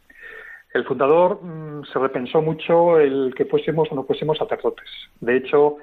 El 0.75 0.85
fundador 0.85 1.43
mm, 1.43 1.87
se 1.91 1.99
repensó 1.99 2.43
mucho 2.43 3.01
el 3.01 3.33
que 3.35 3.47
fuésemos 3.47 3.91
o 3.91 3.95
no 3.95 4.05
fuésemos 4.05 4.37
sacerdotes. 4.37 4.91
De 5.23 5.39
hecho, 5.39 5.79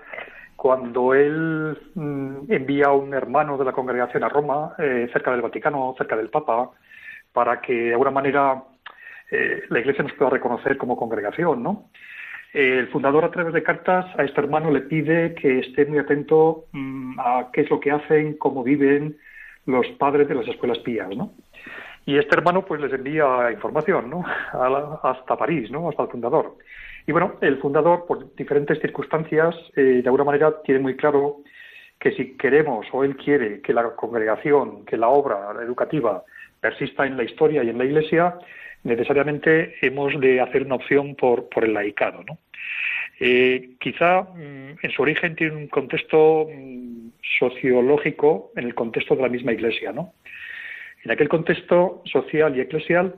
cuando 0.63 1.13
él 1.13 1.77
mm, 1.93 2.49
envía 2.49 2.85
a 2.85 2.93
un 2.93 3.13
hermano 3.13 3.57
de 3.57 3.65
la 3.65 3.73
congregación 3.73 4.23
a 4.23 4.29
Roma, 4.29 4.73
eh, 4.77 5.09
cerca 5.11 5.29
del 5.31 5.41
Vaticano, 5.41 5.93
cerca 5.97 6.15
del 6.15 6.29
Papa, 6.29 6.69
para 7.33 7.59
que 7.59 7.73
de 7.73 7.91
alguna 7.91 8.11
manera 8.11 8.63
eh, 9.29 9.63
la 9.67 9.79
Iglesia 9.79 10.05
nos 10.05 10.13
pueda 10.13 10.31
reconocer 10.31 10.77
como 10.77 10.95
congregación, 10.95 11.61
¿no? 11.61 11.89
el 12.53 12.87
fundador, 12.87 13.25
a 13.25 13.31
través 13.31 13.53
de 13.53 13.61
cartas, 13.61 14.05
a 14.17 14.23
este 14.23 14.39
hermano 14.39 14.71
le 14.71 14.81
pide 14.81 15.33
que 15.33 15.59
esté 15.59 15.85
muy 15.85 15.97
atento 15.97 16.67
mm, 16.71 17.19
a 17.19 17.49
qué 17.51 17.61
es 17.61 17.69
lo 17.69 17.81
que 17.81 17.91
hacen, 17.91 18.37
cómo 18.37 18.63
viven 18.63 19.17
los 19.65 19.85
padres 19.99 20.29
de 20.29 20.35
las 20.35 20.47
escuelas 20.47 20.79
pías, 20.79 21.09
¿no? 21.09 21.33
Y 22.05 22.17
este 22.17 22.35
hermano, 22.35 22.63
pues, 22.63 22.79
les 22.79 22.93
envía 22.93 23.51
información, 23.51 24.09
¿no? 24.09 24.23
hasta 25.03 25.35
París, 25.35 25.69
¿no? 25.71 25.89
Hasta 25.89 26.03
el 26.03 26.09
fundador. 26.09 26.55
Y 27.05 27.11
bueno, 27.11 27.35
el 27.41 27.57
fundador, 27.57 28.05
por 28.05 28.33
diferentes 28.35 28.79
circunstancias, 28.79 29.55
eh, 29.75 30.01
de 30.01 30.03
alguna 30.05 30.23
manera 30.23 30.61
tiene 30.63 30.79
muy 30.79 30.95
claro 30.95 31.41
que 31.99 32.11
si 32.11 32.37
queremos 32.37 32.85
o 32.91 33.03
él 33.03 33.15
quiere 33.17 33.61
que 33.61 33.73
la 33.73 33.95
congregación, 33.95 34.85
que 34.85 34.97
la 34.97 35.09
obra 35.09 35.51
educativa 35.61 36.23
persista 36.59 37.05
en 37.05 37.17
la 37.17 37.23
historia 37.23 37.63
y 37.63 37.69
en 37.69 37.77
la 37.77 37.85
Iglesia, 37.85 38.37
necesariamente 38.83 39.75
hemos 39.81 40.19
de 40.19 40.41
hacer 40.41 40.63
una 40.63 40.75
opción 40.75 41.15
por, 41.15 41.47
el 41.61 41.73
laicado. 41.73 42.23
¿no? 42.23 42.37
Eh, 43.19 43.71
quizá 43.79 44.23
mm, 44.23 44.79
en 44.81 44.91
su 44.91 45.01
origen 45.01 45.35
tiene 45.35 45.55
un 45.55 45.67
contexto 45.67 46.47
mm, 46.53 47.09
sociológico 47.39 48.51
en 48.55 48.65
el 48.65 48.75
contexto 48.75 49.15
de 49.15 49.21
la 49.21 49.29
misma 49.29 49.53
Iglesia. 49.53 49.91
¿no? 49.91 50.13
En 51.03 51.11
aquel 51.11 51.29
contexto 51.29 52.01
social 52.05 52.55
y 52.57 52.61
eclesial, 52.61 53.15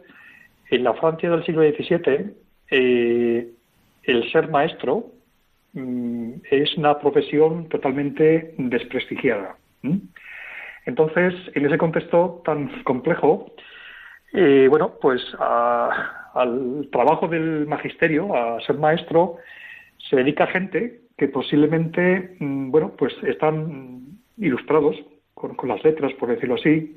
en 0.70 0.84
la 0.84 0.94
Francia 0.96 1.30
del 1.30 1.46
siglo 1.46 1.62
XVII, 1.62 2.34
eh, 2.72 3.48
el 4.08 4.32
ser 4.32 4.50
maestro 4.50 5.12
mm, 5.74 6.34
es 6.50 6.78
una 6.78 7.00
profesión 7.00 7.68
totalmente 7.70 8.54
desprestigiada. 8.58 9.58
Entonces, 10.86 11.34
en 11.54 11.66
ese 11.66 11.78
contexto 11.78 12.42
tan 12.46 12.84
complejo, 12.84 13.52
eh, 14.34 14.68
bueno, 14.70 14.94
pues 15.02 15.22
al 15.40 16.90
trabajo 16.92 17.28
del 17.28 17.66
magisterio, 17.68 18.36
a 18.36 18.60
ser 18.62 18.78
maestro, 18.78 19.38
se 20.10 20.16
dedica 20.18 20.48
gente 20.48 21.02
que 21.18 21.28
posiblemente, 21.28 22.36
mm, 22.40 22.72
bueno, 22.72 22.94
pues 22.98 23.14
están 23.24 24.20
ilustrados 24.38 24.98
con, 25.34 25.56
con, 25.56 25.70
las 25.70 25.84
letras, 25.84 26.14
por 26.14 26.30
decirlo 26.30 26.56
así, 26.56 26.96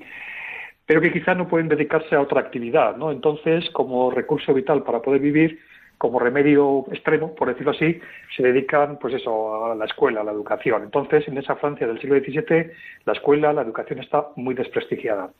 pero 0.87 1.01
que 1.01 1.13
quizá 1.13 1.35
no 1.35 1.49
pueden 1.49 1.69
dedicarse 1.69 2.15
a 2.15 2.21
otra 2.21 2.41
actividad, 2.41 2.97
¿no? 2.97 3.13
Entonces, 3.13 3.69
como 3.71 4.11
recurso 4.11 4.53
vital 4.55 4.83
para 4.83 5.03
poder 5.03 5.21
vivir, 5.21 5.61
como 5.99 6.21
remedio 6.21 6.85
extremo, 6.93 7.35
por 7.35 7.49
decirlo 7.49 7.73
así, 7.73 8.01
se 8.37 8.43
dedican, 8.43 8.99
pues 8.99 9.15
eso, 9.15 9.73
a 9.73 9.75
la 9.75 9.85
escuela, 9.85 10.21
a 10.21 10.25
la 10.25 10.33
educación. 10.33 10.85
Entonces, 10.85 11.27
en 11.29 11.37
esa 11.39 11.57
Francia 11.57 11.87
del 11.87 12.01
siglo 12.01 12.19
XVII, 12.19 12.71
la 13.05 13.13
escuela, 13.13 13.53
la 13.53 13.63
educación 13.63 13.99
está 13.99 14.29
muy 14.37 14.55
desprestigiada. 14.55 15.31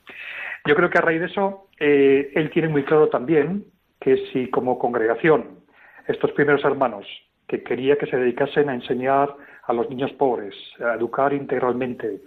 Yo 0.65 0.75
creo 0.75 0.89
que 0.89 0.97
a 0.97 1.01
raíz 1.01 1.21
de 1.21 1.27
eso, 1.27 1.67
eh, 1.79 2.31
él 2.35 2.49
tiene 2.51 2.67
muy 2.67 2.83
claro 2.83 3.07
también 3.07 3.63
que 3.99 4.17
si 4.31 4.49
como 4.49 4.77
congregación, 4.77 5.59
estos 6.07 6.31
primeros 6.33 6.63
hermanos, 6.65 7.05
que 7.47 7.63
quería 7.63 7.97
que 7.97 8.07
se 8.07 8.17
dedicasen 8.17 8.69
a 8.69 8.75
enseñar 8.75 9.33
a 9.63 9.73
los 9.73 9.89
niños 9.89 10.11
pobres, 10.13 10.55
a 10.79 10.95
educar 10.95 11.33
integralmente, 11.33 12.19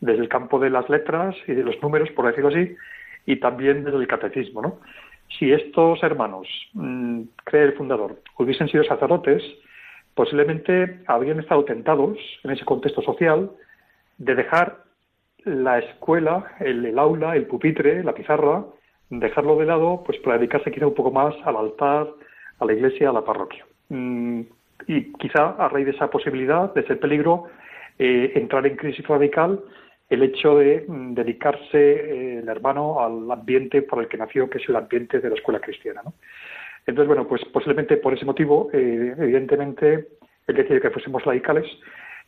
desde 0.00 0.22
el 0.22 0.28
campo 0.28 0.58
de 0.58 0.70
las 0.70 0.88
letras 0.88 1.36
y 1.46 1.52
de 1.52 1.62
los 1.62 1.80
números, 1.82 2.10
por 2.12 2.26
decirlo 2.26 2.48
así, 2.48 2.74
y 3.26 3.36
también 3.36 3.84
desde 3.84 3.98
el 3.98 4.06
catecismo, 4.06 4.62
¿no? 4.62 4.80
Si 5.38 5.52
estos 5.52 6.02
hermanos, 6.02 6.46
mm, 6.74 7.22
cree 7.44 7.64
el 7.64 7.72
fundador, 7.74 8.20
hubiesen 8.38 8.68
sido 8.68 8.84
sacerdotes, 8.84 9.42
posiblemente 10.14 11.00
habrían 11.06 11.40
estado 11.40 11.64
tentados 11.64 12.18
en 12.42 12.50
ese 12.50 12.64
contexto 12.64 13.00
social 13.02 13.50
de 14.18 14.34
dejar 14.34 14.84
la 15.44 15.78
escuela, 15.78 16.52
el, 16.60 16.98
aula, 16.98 17.36
el 17.36 17.46
pupitre, 17.46 18.04
la 18.04 18.12
pizarra, 18.12 18.64
dejarlo 19.08 19.56
de 19.56 19.66
lado, 19.66 20.02
pues 20.04 20.18
para 20.18 20.36
dedicarse 20.36 20.70
quizá 20.70 20.86
un 20.86 20.94
poco 20.94 21.10
más 21.10 21.34
al 21.44 21.56
altar, 21.56 22.08
a 22.58 22.64
la 22.64 22.72
iglesia, 22.72 23.10
a 23.10 23.12
la 23.12 23.24
parroquia. 23.24 23.64
Mm, 23.88 24.42
y 24.86 25.12
quizá 25.14 25.50
a 25.58 25.68
raíz 25.68 25.86
de 25.86 25.92
esa 25.92 26.10
posibilidad, 26.10 26.72
de 26.74 26.82
ese 26.82 26.96
peligro, 26.96 27.46
eh, 27.98 28.32
entrar 28.34 28.66
en 28.66 28.76
crisis 28.76 29.06
radical 29.06 29.60
el 30.10 30.24
hecho 30.24 30.58
de 30.58 30.84
mm, 30.86 31.14
dedicarse 31.14 31.78
eh, 31.78 32.38
el 32.40 32.48
hermano 32.48 33.00
al 33.00 33.30
ambiente 33.30 33.82
por 33.82 34.02
el 34.02 34.08
que 34.08 34.18
nació, 34.18 34.50
que 34.50 34.58
es 34.58 34.68
el 34.68 34.76
ambiente 34.76 35.20
de 35.20 35.28
la 35.28 35.36
escuela 35.36 35.60
cristiana. 35.60 36.02
¿no? 36.04 36.14
Entonces, 36.84 37.06
bueno, 37.06 37.26
pues 37.26 37.42
posiblemente 37.46 37.96
por 37.96 38.12
ese 38.12 38.24
motivo, 38.24 38.68
eh, 38.72 39.14
evidentemente, 39.16 40.08
el 40.48 40.56
decir 40.56 40.80
que 40.80 40.90
fuésemos 40.90 41.24
laicales, 41.24 41.66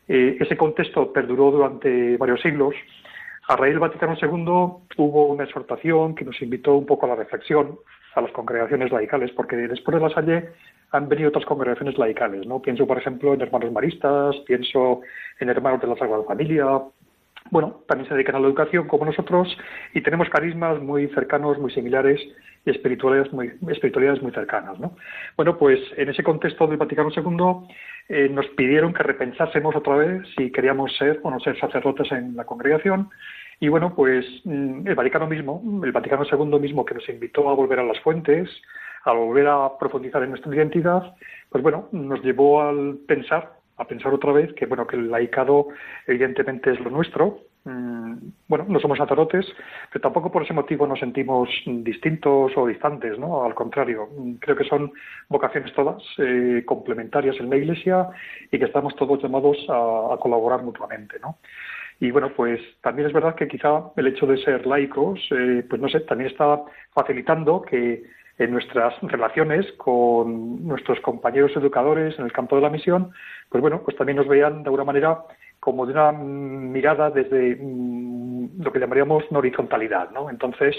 eh, 0.07 0.37
ese 0.39 0.55
contexto 0.55 1.11
perduró 1.11 1.51
durante 1.51 2.17
varios 2.17 2.41
siglos. 2.41 2.73
A 3.49 3.57
raíz 3.57 3.73
del 3.73 3.79
Vaticano 3.79 4.15
II 4.19 4.95
hubo 4.97 5.25
una 5.27 5.43
exhortación 5.43 6.15
que 6.15 6.23
nos 6.23 6.41
invitó 6.41 6.75
un 6.75 6.85
poco 6.85 7.05
a 7.05 7.09
la 7.09 7.15
reflexión 7.15 7.77
a 8.15 8.21
las 8.21 8.31
congregaciones 8.31 8.91
laicales, 8.91 9.31
porque 9.31 9.55
después 9.55 9.95
de 9.95 10.07
la 10.07 10.13
Salle 10.13 10.49
han 10.91 11.09
venido 11.09 11.29
otras 11.29 11.45
congregaciones 11.45 11.97
laicales, 11.97 12.45
¿no? 12.45 12.61
Pienso, 12.61 12.85
por 12.85 12.99
ejemplo, 12.99 13.33
en 13.33 13.41
hermanos 13.41 13.71
maristas, 13.71 14.35
pienso 14.45 15.01
en 15.39 15.49
hermanos 15.49 15.81
de 15.81 15.87
la 15.87 15.95
Sagrada 15.95 16.23
Familia, 16.23 16.83
bueno, 17.51 17.81
también 17.87 18.07
se 18.07 18.15
dedican 18.15 18.35
a 18.35 18.39
la 18.39 18.47
educación 18.47 18.87
como 18.87 19.05
nosotros 19.05 19.55
y 19.93 20.01
tenemos 20.01 20.29
carismas 20.29 20.81
muy 20.81 21.07
cercanos, 21.09 21.59
muy 21.59 21.71
similares 21.71 22.19
y 22.65 22.71
espiritualidades 22.71 23.31
muy, 23.33 23.51
espiritualidades 23.69 24.21
muy 24.21 24.31
cercanas. 24.31 24.79
¿no? 24.79 24.95
Bueno, 25.35 25.57
pues 25.57 25.79
en 25.97 26.09
ese 26.09 26.23
contexto 26.23 26.67
del 26.67 26.77
Vaticano 26.77 27.09
II 27.15 27.67
eh, 28.09 28.29
nos 28.29 28.47
pidieron 28.47 28.93
que 28.93 29.03
repensásemos 29.03 29.75
otra 29.75 29.95
vez 29.95 30.23
si 30.37 30.51
queríamos 30.51 30.95
ser 30.97 31.19
o 31.23 31.31
no 31.31 31.39
ser 31.39 31.59
sacerdotes 31.59 32.11
en 32.11 32.35
la 32.35 32.45
congregación 32.45 33.09
y 33.59 33.69
bueno, 33.69 33.93
pues 33.95 34.25
mm, 34.43 34.87
el 34.87 34.95
Vaticano 34.95 35.27
mismo, 35.27 35.61
el 35.83 35.91
Vaticano 35.91 36.25
II 36.29 36.59
mismo 36.59 36.85
que 36.85 36.95
nos 36.95 37.07
invitó 37.07 37.49
a 37.49 37.53
volver 37.53 37.79
a 37.79 37.83
las 37.83 37.99
fuentes, 38.01 38.49
a 39.05 39.11
volver 39.13 39.47
a 39.47 39.77
profundizar 39.77 40.23
en 40.23 40.31
nuestra 40.31 40.53
identidad, 40.53 41.15
pues 41.49 41.63
bueno, 41.63 41.87
nos 41.91 42.21
llevó 42.23 42.61
al 42.61 42.97
pensar 43.07 43.53
a 43.83 43.87
pensar 43.87 44.13
otra 44.13 44.31
vez 44.31 44.53
que 44.53 44.65
bueno 44.65 44.87
que 44.87 44.95
el 44.95 45.11
laicado 45.11 45.67
evidentemente 46.07 46.71
es 46.71 46.79
lo 46.79 46.89
nuestro. 46.89 47.39
Mm, 47.65 48.15
bueno 48.49 48.65
no 48.67 48.77
somos 48.81 48.97
sacerdotes 48.97 49.45
pero 49.89 50.01
tampoco 50.01 50.29
por 50.29 50.43
ese 50.43 50.53
motivo 50.53 50.85
nos 50.85 50.99
sentimos 50.99 51.47
distintos 51.65 52.51
o 52.57 52.67
distantes 52.67 53.17
no 53.17 53.45
al 53.45 53.55
contrario 53.55 54.09
mm, 54.17 54.33
creo 54.33 54.57
que 54.57 54.65
son 54.65 54.91
vocaciones 55.29 55.73
todas 55.73 56.03
eh, 56.17 56.63
complementarias 56.65 57.37
en 57.39 57.49
la 57.49 57.55
Iglesia 57.55 58.09
y 58.51 58.59
que 58.59 58.65
estamos 58.65 58.93
todos 58.97 59.23
llamados 59.23 59.57
a, 59.69 60.17
colaborar 60.19 60.61
mutuamente 60.61 61.17
no 61.21 61.37
y 61.99 62.11
bueno, 62.11 62.33
pues 62.35 62.59
también 62.81 63.07
es 63.07 63.13
verdad 63.13 63.35
que 63.35 63.47
quizá 63.47 63.81
el 63.95 64.07
hecho 64.07 64.25
de 64.25 64.37
ser 64.37 64.65
laicos, 64.65 65.19
eh, 65.31 65.63
pues 65.69 65.81
no 65.81 65.87
sé, 65.87 66.01
también 66.01 66.29
está 66.29 66.61
facilitando 66.91 67.61
que 67.61 68.03
en 68.37 68.51
nuestras 68.51 68.99
relaciones 69.01 69.71
con 69.73 70.65
nuestros 70.65 70.99
compañeros 71.01 71.51
educadores 71.55 72.17
en 72.17 72.25
el 72.25 72.31
campo 72.31 72.55
de 72.55 72.63
la 72.63 72.69
misión, 72.69 73.11
pues 73.49 73.61
bueno, 73.61 73.81
pues 73.83 73.95
también 73.95 74.17
nos 74.17 74.27
vean 74.27 74.63
de 74.63 74.67
alguna 74.67 74.83
manera 74.85 75.23
como 75.59 75.85
de 75.85 75.93
una 75.93 76.11
mirada 76.11 77.09
desde 77.09 77.55
mm, 77.55 78.61
lo 78.61 78.71
que 78.71 78.79
llamaríamos 78.79 79.23
una 79.29 79.39
horizontalidad, 79.39 80.09
¿no? 80.11 80.29
Entonces, 80.29 80.75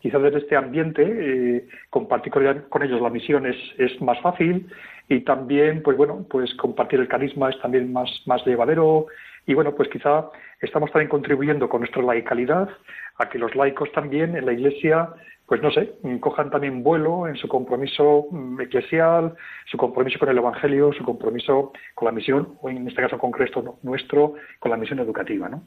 quizás 0.00 0.22
desde 0.22 0.38
este 0.38 0.56
ambiente 0.56 1.02
eh, 1.02 1.68
compartir 1.90 2.32
con 2.68 2.82
ellos 2.82 3.00
la 3.00 3.10
misión 3.10 3.46
es, 3.46 3.56
es 3.78 4.00
más 4.00 4.20
fácil 4.20 4.66
y 5.08 5.20
también, 5.20 5.82
pues 5.82 5.96
bueno, 5.96 6.26
pues 6.28 6.54
compartir 6.54 7.00
el 7.00 7.08
carisma 7.08 7.50
es 7.50 7.60
también 7.60 7.92
más, 7.92 8.10
más 8.26 8.44
llevadero 8.46 9.06
y 9.46 9.54
bueno, 9.54 9.74
pues 9.74 9.88
quizá 9.88 10.30
estamos 10.60 10.90
también 10.92 11.08
contribuyendo 11.08 11.68
con 11.68 11.80
nuestra 11.80 12.02
laicalidad 12.02 12.68
a 13.16 13.28
que 13.28 13.38
los 13.38 13.54
laicos 13.54 13.90
también 13.92 14.36
en 14.36 14.46
la 14.46 14.52
Iglesia 14.52 15.10
pues 15.46 15.60
no 15.60 15.70
sé, 15.70 15.92
cojan 16.20 16.50
también 16.50 16.82
vuelo 16.82 17.28
en 17.28 17.36
su 17.36 17.48
compromiso 17.48 18.26
mm, 18.30 18.62
eclesial, 18.62 19.34
su 19.70 19.76
compromiso 19.76 20.18
con 20.18 20.30
el 20.30 20.38
Evangelio, 20.38 20.90
su 20.92 21.04
compromiso 21.04 21.72
con 21.94 22.06
la 22.06 22.12
misión, 22.12 22.56
o 22.62 22.70
en 22.70 22.88
este 22.88 23.02
caso 23.02 23.18
concreto 23.18 23.78
nuestro, 23.82 24.34
con 24.58 24.70
la 24.70 24.78
misión 24.78 25.00
educativa, 25.00 25.48
¿no? 25.48 25.62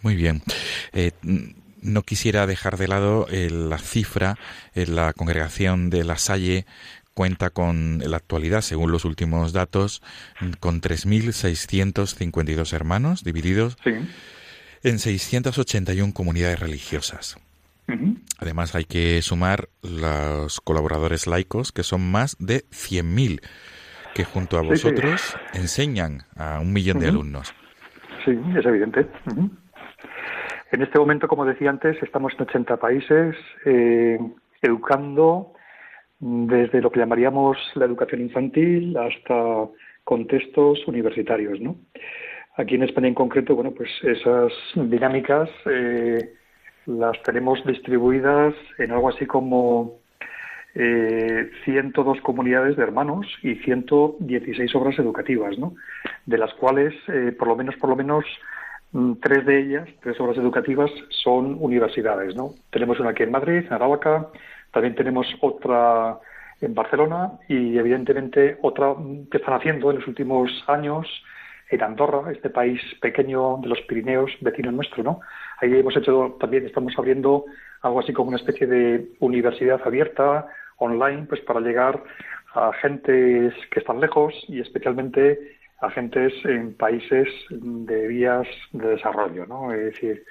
Muy 0.00 0.16
bien. 0.16 0.40
Eh, 0.94 1.10
no 1.82 2.02
quisiera 2.02 2.46
dejar 2.46 2.76
de 2.76 2.88
lado 2.88 3.26
eh, 3.30 3.50
la 3.50 3.78
cifra, 3.78 4.36
en 4.74 4.82
eh, 4.82 4.86
la 4.86 5.12
congregación 5.12 5.90
de 5.90 6.04
La 6.04 6.16
Salle 6.16 6.64
cuenta 7.14 7.50
con, 7.50 8.00
en 8.02 8.10
la 8.10 8.16
actualidad, 8.16 8.60
según 8.60 8.92
los 8.92 9.04
últimos 9.04 9.52
datos, 9.52 10.02
con 10.60 10.80
3.652 10.80 12.72
hermanos 12.72 13.24
divididos 13.24 13.76
en 14.82 14.98
681 14.98 16.12
comunidades 16.14 16.60
religiosas. 16.60 17.38
Además 18.38 18.74
hay 18.74 18.84
que 18.84 19.20
sumar 19.20 19.68
los 19.82 20.60
colaboradores 20.60 21.26
laicos, 21.26 21.72
que 21.72 21.82
son 21.82 22.10
más 22.10 22.36
de 22.38 22.64
100.000, 22.70 23.40
que 24.14 24.24
junto 24.24 24.56
a 24.58 24.62
vosotros 24.62 25.36
enseñan 25.52 26.22
a 26.36 26.58
un 26.60 26.72
millón 26.72 27.00
de 27.00 27.08
alumnos. 27.08 27.54
Sí, 28.24 28.38
es 28.56 28.64
evidente. 28.64 29.06
En 30.72 30.80
este 30.80 30.98
momento, 30.98 31.28
como 31.28 31.44
decía 31.44 31.68
antes, 31.68 32.02
estamos 32.02 32.32
en 32.34 32.42
80 32.42 32.76
países 32.78 33.36
eh, 33.66 34.18
educando 34.62 35.52
desde 36.22 36.80
lo 36.80 36.92
que 36.92 37.00
llamaríamos 37.00 37.58
la 37.74 37.84
educación 37.84 38.20
infantil 38.20 38.96
hasta 38.96 39.66
contextos 40.04 40.86
universitarios, 40.86 41.60
¿no? 41.60 41.76
Aquí 42.56 42.76
en 42.76 42.84
España 42.84 43.08
en 43.08 43.14
concreto, 43.14 43.56
bueno, 43.56 43.72
pues 43.72 43.90
esas 44.04 44.52
dinámicas 44.76 45.50
eh, 45.66 46.34
las 46.86 47.20
tenemos 47.24 47.64
distribuidas 47.66 48.54
en 48.78 48.92
algo 48.92 49.08
así 49.08 49.26
como 49.26 49.98
eh, 50.76 51.50
102 51.64 52.20
comunidades 52.20 52.76
de 52.76 52.84
hermanos 52.84 53.26
y 53.42 53.56
116 53.56 54.72
obras 54.76 54.96
educativas, 55.00 55.58
¿no? 55.58 55.74
De 56.26 56.38
las 56.38 56.54
cuales, 56.54 56.94
eh, 57.08 57.34
por 57.36 57.48
lo 57.48 57.56
menos, 57.56 57.74
por 57.76 57.90
lo 57.90 57.96
menos, 57.96 58.24
mm, 58.92 59.14
tres 59.14 59.44
de 59.44 59.58
ellas, 59.58 59.88
tres 60.02 60.20
obras 60.20 60.38
educativas, 60.38 60.90
son 61.08 61.56
universidades, 61.58 62.36
¿no? 62.36 62.54
Tenemos 62.70 63.00
una 63.00 63.10
aquí 63.10 63.24
en 63.24 63.32
Madrid, 63.32 63.64
en 63.66 63.72
Arauca, 63.72 64.28
también 64.72 64.94
tenemos 64.94 65.26
otra 65.40 66.18
en 66.60 66.74
Barcelona 66.74 67.32
y, 67.48 67.76
evidentemente, 67.76 68.56
otra 68.62 68.94
que 69.30 69.38
están 69.38 69.54
haciendo 69.54 69.90
en 69.90 69.98
los 69.98 70.06
últimos 70.06 70.50
años 70.66 71.06
en 71.70 71.82
Andorra, 71.82 72.30
este 72.30 72.50
país 72.50 72.80
pequeño 73.00 73.58
de 73.62 73.68
los 73.68 73.80
Pirineos, 73.82 74.30
vecino 74.40 74.70
nuestro, 74.70 75.02
¿no? 75.02 75.20
Ahí 75.60 75.78
hemos 75.78 75.96
hecho 75.96 76.36
también, 76.38 76.66
estamos 76.66 76.92
abriendo 76.98 77.46
algo 77.80 78.00
así 78.00 78.12
como 78.12 78.28
una 78.28 78.36
especie 78.36 78.66
de 78.66 79.08
universidad 79.20 79.80
abierta, 79.84 80.46
online, 80.76 81.26
pues 81.28 81.40
para 81.40 81.60
llegar 81.60 82.02
a 82.54 82.72
gentes 82.74 83.54
que 83.70 83.80
están 83.80 84.00
lejos 84.00 84.34
y 84.48 84.60
especialmente 84.60 85.56
a 85.80 85.90
gentes 85.90 86.32
en 86.44 86.74
países 86.74 87.28
de 87.50 88.06
vías 88.06 88.46
de 88.72 88.88
desarrollo, 88.88 89.46
¿no? 89.46 89.72
Es 89.72 89.84
decir, 89.94 90.24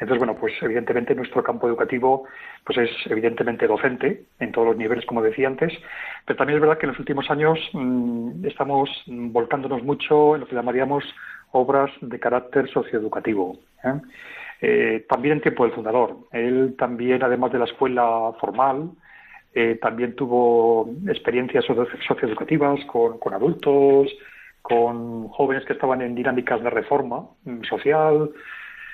entonces, 0.00 0.18
bueno, 0.18 0.34
pues 0.40 0.54
evidentemente 0.62 1.14
nuestro 1.14 1.42
campo 1.42 1.68
educativo 1.68 2.24
pues 2.64 2.78
es 2.78 2.90
evidentemente 3.06 3.66
docente 3.66 4.24
en 4.38 4.50
todos 4.50 4.68
los 4.68 4.76
niveles, 4.76 5.04
como 5.04 5.22
decía 5.22 5.46
antes, 5.46 5.72
pero 6.24 6.38
también 6.38 6.56
es 6.56 6.60
verdad 6.62 6.78
que 6.78 6.86
en 6.86 6.92
los 6.92 6.98
últimos 6.98 7.30
años 7.30 7.58
mm, 7.74 8.46
estamos 8.46 8.90
volcándonos 9.06 9.82
mucho 9.82 10.34
en 10.34 10.40
lo 10.40 10.46
que 10.46 10.54
llamaríamos 10.54 11.04
obras 11.52 11.90
de 12.00 12.18
carácter 12.18 12.70
socioeducativo. 12.70 13.58
¿eh? 13.84 14.00
Eh, 14.62 15.06
también 15.08 15.34
en 15.34 15.42
tiempo 15.42 15.64
del 15.64 15.74
fundador. 15.74 16.16
Él 16.32 16.74
también, 16.78 17.22
además 17.22 17.52
de 17.52 17.58
la 17.58 17.64
escuela 17.66 18.32
formal, 18.40 18.90
eh, 19.54 19.78
también 19.82 20.14
tuvo 20.14 20.88
experiencias 21.08 21.64
socioeducativas 21.64 22.84
con, 22.86 23.34
adultos, 23.34 24.08
con 24.62 25.28
jóvenes 25.28 25.64
que 25.64 25.72
estaban 25.72 26.02
en 26.02 26.14
dinámicas 26.14 26.62
de 26.62 26.70
reforma 26.70 27.26
mm, 27.44 27.62
social, 27.64 28.30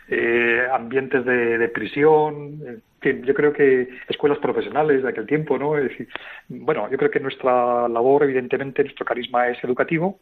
eh, 0.08 0.66
ambientes 0.72 1.24
de, 1.24 1.68
prisión, 1.68 2.82
yo 3.02 3.34
creo 3.34 3.52
que 3.52 3.88
escuelas 4.08 4.38
profesionales 4.38 5.02
de 5.02 5.08
aquel 5.08 5.26
tiempo, 5.26 5.58
¿no? 5.58 5.76
Es 5.76 5.90
decir, 5.90 6.08
bueno, 6.48 6.90
yo 6.90 6.96
creo 6.96 7.10
que 7.10 7.20
nuestra 7.20 7.88
labor, 7.88 8.24
evidentemente, 8.24 8.82
nuestro 8.82 9.04
carisma 9.04 9.48
es 9.48 9.62
educativo, 9.64 10.20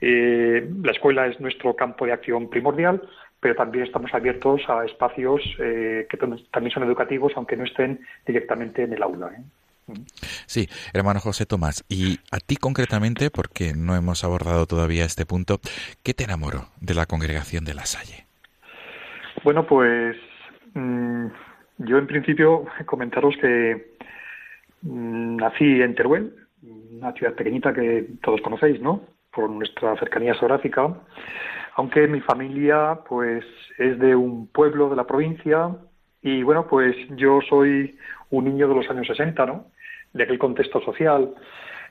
eh, 0.00 0.68
la 0.82 0.92
escuela 0.92 1.26
es 1.26 1.40
nuestro 1.40 1.74
campo 1.74 2.06
de 2.06 2.12
acción 2.12 2.48
primordial, 2.48 3.02
pero 3.40 3.54
también 3.54 3.84
estamos 3.84 4.12
abiertos 4.14 4.62
a 4.68 4.84
espacios 4.84 5.42
eh, 5.58 6.06
que 6.08 6.16
también 6.16 6.72
son 6.72 6.82
educativos, 6.82 7.32
aunque 7.36 7.56
no 7.56 7.64
estén 7.64 8.00
directamente 8.26 8.82
en 8.82 8.92
el 8.92 9.02
aula. 9.02 9.30
Sí, 10.46 10.68
hermano 10.92 11.20
José 11.20 11.46
Tomás, 11.46 11.84
y 11.88 12.18
a 12.30 12.38
ti 12.38 12.56
concretamente, 12.56 13.30
porque 13.30 13.72
no 13.74 13.96
hemos 13.96 14.22
abordado 14.24 14.66
todavía 14.66 15.04
este 15.04 15.24
punto, 15.24 15.60
¿qué 16.02 16.12
te 16.14 16.24
enamoró 16.24 16.68
de 16.80 16.94
la 16.94 17.06
congregación 17.06 17.64
de 17.64 17.74
la 17.74 17.86
Salle? 17.86 18.27
Bueno, 19.44 19.66
pues 19.66 20.16
mm, 20.74 21.26
yo 21.78 21.98
en 21.98 22.06
principio 22.06 22.64
comentaros 22.86 23.36
que 23.40 23.94
mm, 24.82 25.36
nací 25.36 25.82
en 25.82 25.94
Teruel, 25.94 26.34
una 26.62 27.12
ciudad 27.12 27.34
pequeñita 27.34 27.72
que 27.72 28.06
todos 28.22 28.40
conocéis, 28.40 28.80
¿no? 28.80 29.02
Por 29.32 29.50
nuestra 29.50 29.96
cercanía 29.98 30.34
geográfica, 30.34 30.92
aunque 31.76 32.08
mi 32.08 32.20
familia 32.20 33.00
pues 33.08 33.44
es 33.78 33.98
de 33.98 34.16
un 34.16 34.48
pueblo 34.48 34.88
de 34.90 34.96
la 34.96 35.06
provincia 35.06 35.76
y 36.22 36.42
bueno, 36.42 36.66
pues 36.66 36.96
yo 37.10 37.40
soy 37.48 37.96
un 38.30 38.44
niño 38.44 38.68
de 38.68 38.74
los 38.74 38.90
años 38.90 39.06
60, 39.06 39.46
¿no? 39.46 39.66
De 40.12 40.24
aquel 40.24 40.38
contexto 40.38 40.80
social. 40.80 41.34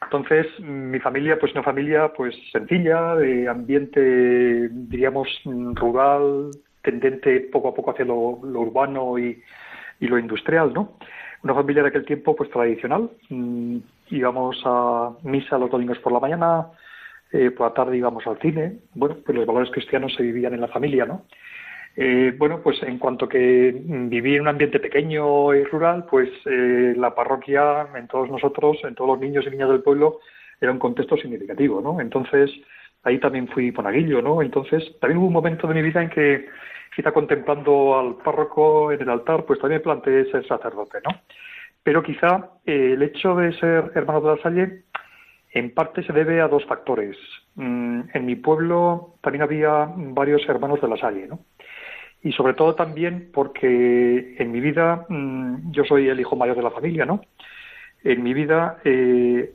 Entonces, 0.04 0.48
mi 0.60 1.00
familia, 1.00 1.40
pues 1.40 1.54
una 1.54 1.64
familia 1.64 2.12
pues 2.14 2.36
sencilla, 2.52 3.16
de 3.16 3.48
ambiente, 3.48 4.70
diríamos, 4.70 5.28
rural, 5.46 6.52
tendente 6.88 7.42
poco 7.52 7.68
a 7.68 7.74
poco 7.74 7.92
hacia 7.92 8.06
lo, 8.06 8.16
urbano 8.16 9.20
y, 9.20 9.44
lo 10.00 10.18
industrial, 10.18 10.74
¿no? 10.74 10.94
Una 11.44 11.54
familia 11.54 11.84
de 11.84 11.90
aquel 11.90 12.06
tiempo, 12.06 12.36
pues 12.36 12.50
tradicional. 12.50 13.10
Mm, 13.30 13.78
íbamos 14.12 14.62
a 14.64 15.12
misa 15.24 15.58
los 15.58 15.70
domingos 15.70 16.00
por 16.00 16.14
la 16.14 16.20
mañana, 16.20 16.68
eh, 17.34 17.52
por 17.52 17.68
la 17.68 17.74
tarde 17.74 17.98
íbamos 17.98 18.26
al 18.26 18.40
cine. 18.40 18.80
Bueno, 18.94 19.18
pues 19.26 19.38
los 19.38 19.46
valores 19.46 19.70
cristianos 19.72 20.14
se 20.16 20.24
vivían 20.24 20.54
en 20.54 20.62
la 20.62 20.70
familia, 20.70 21.06
¿no? 21.06 21.26
Eh, 22.00 22.34
bueno, 22.38 22.62
pues 22.64 22.82
en 22.84 23.00
cuanto 23.00 23.28
que 23.28 23.76
viví 23.76 24.36
en 24.36 24.42
un 24.42 24.48
ambiente 24.48 24.80
pequeño 24.80 25.54
y 25.56 25.64
rural, 25.64 26.06
pues 26.10 26.30
eh, 26.46 26.94
la 26.96 27.14
parroquia, 27.14 27.88
en 27.96 28.08
todos 28.08 28.30
nosotros, 28.30 28.78
en 28.84 28.96
todos 28.96 29.10
los 29.10 29.20
niños 29.20 29.46
y 29.46 29.50
niñas 29.50 29.70
del 29.70 29.82
pueblo, 29.82 30.20
era 30.62 30.72
un 30.72 30.80
contexto 30.80 31.18
significativo, 31.18 31.82
¿no? 31.82 32.00
Entonces, 32.00 32.52
ahí 33.08 33.20
también 33.20 33.48
fui 33.48 33.72
ponaguillo, 33.72 34.22
¿no? 34.22 34.42
Entonces, 34.42 34.84
también 35.00 35.20
hubo 35.20 35.28
un 35.28 35.34
momento 35.34 35.68
de 35.68 35.74
mi 35.74 35.82
vida 35.82 36.02
en 36.02 36.10
que 36.10 36.48
quizá 36.96 37.12
contemplando 37.12 37.98
al 37.98 38.16
párroco 38.16 38.92
en 38.92 39.02
el 39.02 39.10
altar, 39.10 39.46
pues 39.46 39.60
también 39.60 39.82
planteé 39.82 40.26
ser 40.32 40.46
sacerdote, 40.48 41.00
¿no? 41.06 41.22
Pero 41.84 42.04
quizá 42.04 42.50
eh, 42.66 42.94
el 42.94 43.04
hecho 43.04 43.36
de 43.36 43.54
ser 43.60 43.92
hermano 43.96 44.22
de 44.22 44.36
la 44.36 44.42
Salle 44.42 44.84
en 45.52 45.74
parte 45.74 46.04
se 46.04 46.14
debe 46.14 46.42
a 46.42 46.48
dos 46.48 46.66
factores. 46.66 47.16
Mm, 47.56 48.02
en 48.14 48.26
mi 48.26 48.36
pueblo 48.36 49.16
también 49.22 49.44
había 49.44 49.90
varios 49.96 50.48
hermanos 50.50 50.82
de 50.82 50.88
la 50.88 50.98
Salle, 50.98 51.28
¿no? 51.28 51.40
Y 52.22 52.32
sobre 52.34 52.56
todo 52.56 52.76
también 52.76 53.30
porque 53.34 54.36
en 54.38 54.52
mi 54.52 54.60
vida, 54.60 55.06
mm, 55.08 55.72
yo 55.72 55.84
soy 55.86 56.10
el 56.10 56.20
hijo 56.20 56.36
mayor 56.36 56.58
de 56.58 56.64
la 56.64 56.72
familia, 56.72 57.06
¿no? 57.06 57.22
En 58.04 58.24
mi 58.24 58.34
vida 58.34 58.80
eh, 58.84 59.54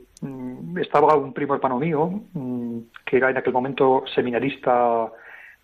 estaba 0.79 1.15
un 1.15 1.33
primo 1.33 1.55
hermano 1.55 1.79
mío, 1.79 2.21
que 3.05 3.17
era 3.17 3.29
en 3.29 3.37
aquel 3.37 3.53
momento 3.53 4.03
seminarista 4.13 5.11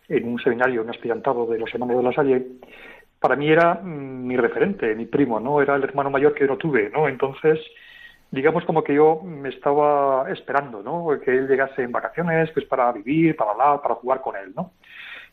en 0.08 0.28
un 0.28 0.40
seminario, 0.40 0.82
un 0.82 0.90
aspirantado 0.90 1.46
de 1.46 1.60
los 1.60 1.74
hermanos 1.74 1.98
de 1.98 2.04
la 2.04 2.14
Salle, 2.14 2.48
para 3.20 3.36
mí 3.36 3.50
era 3.50 3.76
mm, 3.76 4.28
mi 4.28 4.38
referente, 4.38 4.96
mi 4.96 5.06
primo, 5.06 5.40
¿no? 5.40 5.62
Era 5.62 5.76
el 5.76 5.84
hermano 5.84 6.10
mayor 6.10 6.34
que 6.34 6.46
no 6.46 6.58
tuve, 6.58 6.90
¿no? 6.90 7.08
Entonces, 7.08 7.60
digamos 8.32 8.64
como 8.66 8.84
que 8.84 8.96
yo 8.96 9.22
me 9.24 9.50
estaba 9.50 10.30
esperando, 10.32 10.82
¿no? 10.82 11.08
Que 11.20 11.32
él 11.32 11.48
llegase 11.48 11.84
en 11.84 11.92
vacaciones, 11.92 12.50
pues 12.52 12.66
para 12.66 12.92
vivir, 12.92 13.36
para 13.36 13.52
hablar, 13.52 13.82
para 13.82 13.96
jugar 13.96 14.22
con 14.22 14.36
él, 14.36 14.54
¿no? 14.56 14.72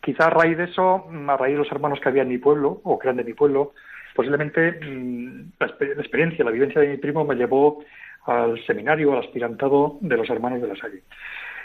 Quizá 0.00 0.26
a 0.26 0.30
raíz 0.30 0.58
de 0.58 0.64
eso, 0.64 1.06
mm, 1.08 1.30
a 1.30 1.36
raíz 1.36 1.54
de 1.54 1.58
los 1.58 1.72
hermanos 1.72 2.00
que 2.00 2.08
había 2.08 2.22
en 2.22 2.28
mi 2.28 2.38
pueblo, 2.38 2.80
o 2.84 2.98
que 2.98 3.06
eran 3.06 3.16
de 3.16 3.24
mi 3.24 3.34
pueblo, 3.34 3.72
posiblemente 4.14 4.72
mm, 4.72 5.52
la, 5.60 5.66
experiencia, 5.66 6.44
la 6.44 6.50
vivencia 6.50 6.80
de 6.80 6.88
mi 6.88 6.96
primo 6.96 7.24
me 7.24 7.36
llevó 7.36 7.84
al 8.26 8.64
seminario, 8.66 9.12
al 9.12 9.20
aspirantado 9.20 9.98
de 10.00 10.16
los 10.16 10.28
hermanos 10.30 10.60
de 10.60 10.68
la 10.68 10.76
Salle. 10.76 11.02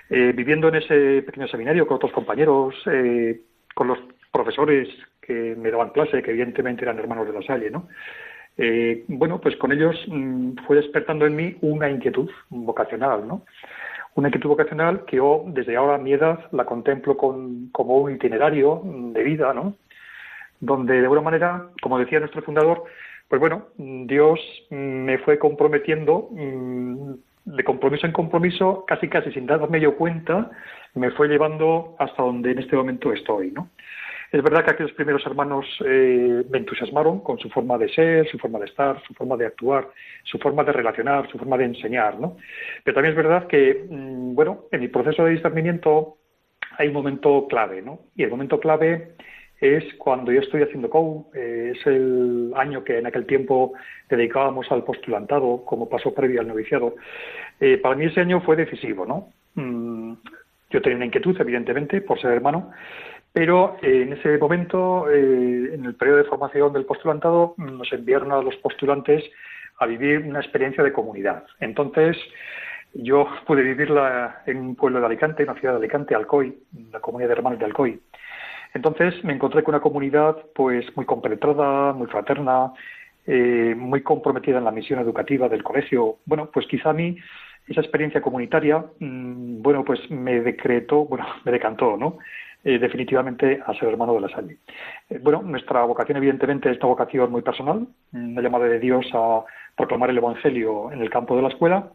Eh, 0.09 0.33
viviendo 0.35 0.67
en 0.67 0.75
ese 0.75 1.21
pequeño 1.23 1.47
seminario 1.47 1.87
con 1.87 1.95
otros 1.95 2.11
compañeros, 2.11 2.75
eh, 2.85 3.41
con 3.73 3.87
los 3.87 3.99
profesores 4.31 4.87
que 5.21 5.55
me 5.57 5.71
daban 5.71 5.89
clase, 5.89 6.21
que 6.21 6.31
evidentemente 6.31 6.83
eran 6.83 6.99
hermanos 6.99 7.27
de 7.27 7.33
la 7.33 7.41
Salle, 7.41 7.69
¿no? 7.69 7.87
eh, 8.57 9.03
bueno, 9.07 9.39
pues 9.39 9.55
con 9.57 9.71
ellos 9.71 9.95
mm, 10.07 10.65
fue 10.67 10.77
despertando 10.77 11.25
en 11.25 11.35
mí 11.35 11.57
una 11.61 11.89
inquietud 11.89 12.29
vocacional, 12.49 13.27
¿no? 13.27 13.43
Una 14.15 14.27
inquietud 14.27 14.49
vocacional 14.49 15.05
que 15.05 15.17
yo, 15.17 15.43
desde 15.47 15.77
ahora 15.77 15.95
a 15.95 15.97
mi 15.97 16.13
edad, 16.13 16.51
la 16.51 16.65
contemplo 16.65 17.15
como 17.15 17.97
un 17.97 18.13
itinerario 18.13 18.81
de 18.83 19.23
vida, 19.23 19.53
¿no? 19.53 19.75
Donde, 20.59 20.95
de 20.95 20.99
alguna 20.99 21.21
manera, 21.21 21.69
como 21.81 21.97
decía 21.97 22.19
nuestro 22.19 22.41
fundador, 22.41 22.83
pues 23.31 23.39
bueno, 23.39 23.67
Dios 23.77 24.41
me 24.71 25.17
fue 25.19 25.39
comprometiendo 25.39 26.27
mm, 26.31 27.13
de 27.45 27.63
compromiso 27.63 28.05
en 28.05 28.11
compromiso, 28.11 28.83
casi 28.85 29.07
casi 29.07 29.31
sin 29.31 29.45
darme 29.45 29.79
yo 29.79 29.95
cuenta, 29.95 30.51
me 30.95 31.11
fue 31.11 31.29
llevando 31.29 31.95
hasta 31.97 32.23
donde 32.23 32.51
en 32.51 32.59
este 32.59 32.75
momento 32.75 33.13
estoy, 33.13 33.51
¿no? 33.51 33.69
Es 34.33 34.43
verdad 34.43 34.65
que 34.65 34.71
aquellos 34.71 34.91
primeros 34.91 35.25
hermanos 35.25 35.65
eh, 35.85 36.43
me 36.49 36.57
entusiasmaron 36.57 37.21
con 37.21 37.39
su 37.39 37.49
forma 37.49 37.77
de 37.77 37.87
ser, 37.93 38.27
su 38.29 38.37
forma 38.37 38.59
de 38.59 38.65
estar, 38.65 39.01
su 39.07 39.13
forma 39.13 39.37
de 39.37 39.45
actuar, 39.45 39.87
su 40.23 40.37
forma 40.37 40.65
de 40.65 40.73
relacionar, 40.73 41.31
su 41.31 41.37
forma 41.37 41.57
de 41.57 41.63
enseñar, 41.63 42.19
¿no? 42.19 42.35
Pero 42.83 42.95
también 42.95 43.11
es 43.11 43.23
verdad 43.23 43.47
que, 43.47 43.85
mm, 43.89 44.35
bueno, 44.35 44.65
en 44.73 44.81
mi 44.81 44.89
proceso 44.89 45.23
de 45.23 45.31
discernimiento 45.31 46.17
hay 46.77 46.89
un 46.89 46.93
momento 46.95 47.47
clave, 47.47 47.81
¿no? 47.81 48.01
Y 48.13 48.23
el 48.23 48.29
momento 48.29 48.59
clave 48.59 49.15
es 49.61 49.83
cuando 49.99 50.31
yo 50.31 50.41
estoy 50.41 50.63
haciendo 50.63 50.89
COU, 50.89 51.27
eh, 51.35 51.73
es 51.75 51.87
el 51.87 52.51
año 52.55 52.83
que 52.83 52.97
en 52.97 53.05
aquel 53.05 53.25
tiempo 53.25 53.73
dedicábamos 54.09 54.69
al 54.71 54.83
postulantado, 54.83 55.63
como 55.63 55.87
pasó 55.87 56.13
previo 56.13 56.41
al 56.41 56.47
noviciado. 56.47 56.95
Eh, 57.59 57.77
para 57.77 57.95
mí 57.95 58.05
ese 58.05 58.21
año 58.21 58.41
fue 58.41 58.55
decisivo, 58.55 59.05
¿no? 59.05 59.29
Mm, 59.53 60.13
yo 60.71 60.81
tenía 60.81 60.97
una 60.97 61.05
inquietud, 61.05 61.39
evidentemente, 61.39 62.01
por 62.01 62.19
ser 62.19 62.31
hermano, 62.31 62.71
pero 63.33 63.77
eh, 63.81 64.03
en 64.03 64.13
ese 64.13 64.37
momento, 64.37 65.09
eh, 65.09 65.73
en 65.73 65.85
el 65.85 65.95
periodo 65.95 66.17
de 66.17 66.23
formación 66.25 66.73
del 66.73 66.85
postulantado, 66.85 67.53
nos 67.57 67.91
enviaron 67.93 68.31
a 68.31 68.41
los 68.41 68.55
postulantes 68.57 69.23
a 69.79 69.85
vivir 69.85 70.19
una 70.19 70.39
experiencia 70.39 70.83
de 70.83 70.91
comunidad. 70.91 71.45
Entonces, 71.59 72.17
yo 72.93 73.27
pude 73.47 73.61
vivirla 73.61 74.41
en 74.45 74.57
un 74.57 74.75
pueblo 74.75 74.99
de 74.99 75.05
Alicante, 75.05 75.43
en 75.43 75.49
una 75.49 75.59
ciudad 75.59 75.75
de 75.75 75.79
Alicante, 75.79 76.13
Alcoy, 76.13 76.57
la 76.91 76.99
comunidad 76.99 77.29
de 77.29 77.35
hermanos 77.35 77.59
de 77.59 77.65
Alcoy. 77.65 78.01
Entonces 78.73 79.23
me 79.23 79.33
encontré 79.33 79.63
con 79.63 79.75
una 79.75 79.81
comunidad 79.81 80.37
pues 80.55 80.85
muy 80.95 81.05
compenetrada, 81.05 81.93
muy 81.93 82.07
fraterna, 82.07 82.73
eh, 83.27 83.75
muy 83.77 84.01
comprometida 84.01 84.57
en 84.57 84.63
la 84.63 84.71
misión 84.71 84.99
educativa 84.99 85.49
del 85.49 85.63
colegio. 85.63 86.17
Bueno, 86.25 86.49
pues 86.51 86.65
quizá 86.67 86.91
a 86.91 86.93
mí 86.93 87.17
esa 87.67 87.81
experiencia 87.81 88.21
comunitaria, 88.21 88.83
mm, 88.99 89.61
bueno, 89.61 89.83
pues 89.83 89.99
me 90.09 90.41
decretó, 90.41 91.05
bueno, 91.05 91.25
me 91.45 91.51
decantó, 91.51 91.97
¿no? 91.97 92.17
Eh, 92.63 92.77
definitivamente 92.77 93.59
a 93.65 93.73
ser 93.73 93.89
hermano 93.89 94.13
de 94.13 94.21
la 94.21 94.29
Salle. 94.29 94.57
Eh, 95.09 95.19
bueno, 95.19 95.41
nuestra 95.41 95.83
vocación 95.83 96.17
evidentemente 96.17 96.69
es 96.69 96.77
una 96.77 96.87
vocación 96.87 97.31
muy 97.31 97.41
personal, 97.41 97.87
una 98.13 98.41
llamada 98.41 98.65
de 98.65 98.79
Dios 98.79 99.07
a 99.13 99.43
proclamar 99.75 100.11
el 100.11 100.19
Evangelio 100.19 100.91
en 100.91 101.01
el 101.01 101.09
campo 101.09 101.35
de 101.35 101.41
la 101.41 101.47
escuela, 101.47 101.91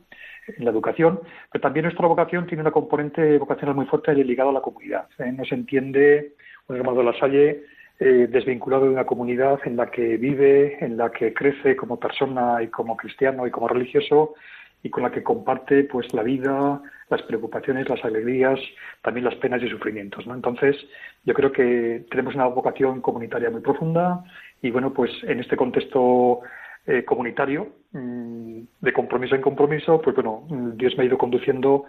en 0.49 0.65
la 0.65 0.73
educación, 0.73 1.21
pero 1.53 1.63
también 1.63 1.85
nuestra 1.85 2.09
vocación 2.09 2.47
tiene 2.47 2.63
una 2.63 2.73
componente 2.73 3.39
vocacional 3.39 3.77
muy 3.77 3.87
fuerte 3.87 4.13
ligada 4.15 4.51
a 4.51 4.55
la 4.55 4.61
comunidad. 4.61 5.07
¿eh? 5.19 5.31
No 5.31 5.45
se 5.45 5.55
entiende 5.55 6.33
un 6.69 6.77
hermano 6.77 6.99
de 6.99 7.05
la 7.05 7.19
Salle 7.19 7.65
desvinculado 7.99 8.85
de 8.85 8.91
una 8.91 9.07
comunidad 9.07 9.59
en 9.65 9.77
la 9.77 9.91
que 9.91 10.19
vive, 10.19 10.85
en 10.85 10.99
la 10.99 11.11
que 11.11 11.33
crece 11.33 11.75
como 11.77 11.99
persona 11.99 12.63
y 12.63 12.69
como 12.69 12.95
cristiano 12.95 13.47
y 13.47 13.51
como 13.51 13.69
religioso 13.69 14.35
y 14.83 14.91
con 14.91 15.03
la 15.03 15.11
que 15.11 15.23
comparte 15.23 15.85
pues 15.85 16.13
la 16.15 16.23
vida, 16.23 16.81
las 17.09 17.23
preocupaciones, 17.23 17.89
las 17.89 18.05
alegrías, 18.05 18.59
también 19.03 19.25
las 19.25 19.35
penas 19.37 19.63
y 19.63 19.69
sufrimientos. 19.69 20.27
¿no? 20.27 20.35
Entonces, 20.35 20.77
yo 21.25 21.35
creo 21.35 21.51
que 21.53 22.05
tenemos 22.11 22.35
una 22.35 22.47
vocación 22.47 23.01
comunitaria 23.01 23.51
muy 23.51 23.63
profunda 23.63 24.23
y 24.63 24.71
bueno, 24.71 24.93
pues 24.93 25.11
en 25.25 25.41
este 25.41 25.57
contexto 25.57 26.41
eh, 26.87 27.05
comunitario, 27.05 27.69
mm, 27.93 28.61
de 28.81 28.93
compromiso 28.93 29.35
en 29.35 29.43
compromiso, 29.43 30.01
pues 30.01 30.15
bueno, 30.15 30.47
Dios 30.77 30.97
me 30.97 31.03
ha 31.03 31.07
ido 31.07 31.19
conduciendo 31.19 31.87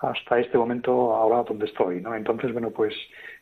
hasta 0.00 0.38
este 0.38 0.56
momento 0.56 1.14
ahora 1.14 1.42
donde 1.42 1.66
estoy, 1.66 2.00
¿no? 2.00 2.14
Entonces, 2.14 2.52
bueno, 2.52 2.70
pues 2.70 2.94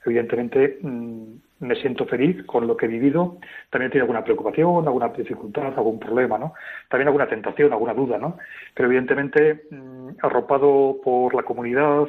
evidentemente 0.05 0.79
mm, 0.83 1.25
me 1.61 1.75
siento 1.77 2.05
feliz 2.07 2.44
con 2.47 2.66
lo 2.66 2.77
que 2.77 2.87
he 2.87 2.88
vivido. 2.88 3.38
También 3.71 3.88
he 3.88 3.92
tenido 3.92 4.05
alguna 4.05 4.25
preocupación, 4.25 4.87
alguna 4.87 5.09
dificultad, 5.09 5.73
algún 5.77 6.01
problema, 6.01 6.37
¿no? 6.37 6.55
También 6.88 7.09
alguna 7.09 7.29
tentación, 7.29 7.73
alguna 7.73 7.94
duda, 7.94 8.18
¿no? 8.18 8.38
Pero 8.75 8.88
evidentemente, 8.88 9.66
mm, 9.71 10.09
arropado 10.21 10.97
por 11.03 11.35
la 11.35 11.44
comunidad, 11.44 12.09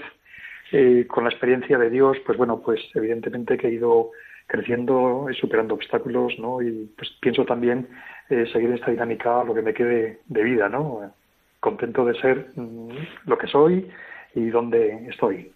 eh, 0.71 1.05
con 1.07 1.25
la 1.25 1.29
experiencia 1.29 1.77
de 1.77 1.89
Dios, 1.91 2.17
pues 2.25 2.37
bueno, 2.37 2.59
pues 2.61 2.79
evidentemente 2.95 3.57
que 3.57 3.67
he 3.67 3.73
ido 3.73 4.11
creciendo 4.47 5.27
y 5.29 5.35
superando 5.35 5.75
obstáculos, 5.75 6.33
¿no? 6.39 6.61
Y 6.61 6.89
pues 6.97 7.11
pienso 7.21 7.45
también 7.45 7.87
eh, 8.29 8.47
seguir 8.51 8.71
esta 8.71 8.89
dinámica 8.89 9.43
lo 9.43 9.53
que 9.53 9.61
me 9.61 9.75
quede 9.75 10.21
de 10.27 10.43
vida, 10.43 10.69
¿no? 10.69 11.13
Contento 11.59 12.03
de 12.03 12.19
ser 12.19 12.47
mm, 12.55 12.89
lo 13.25 13.37
que 13.37 13.47
soy 13.47 13.91
y 14.35 14.49
dónde 14.49 15.07
estoy. 15.09 15.51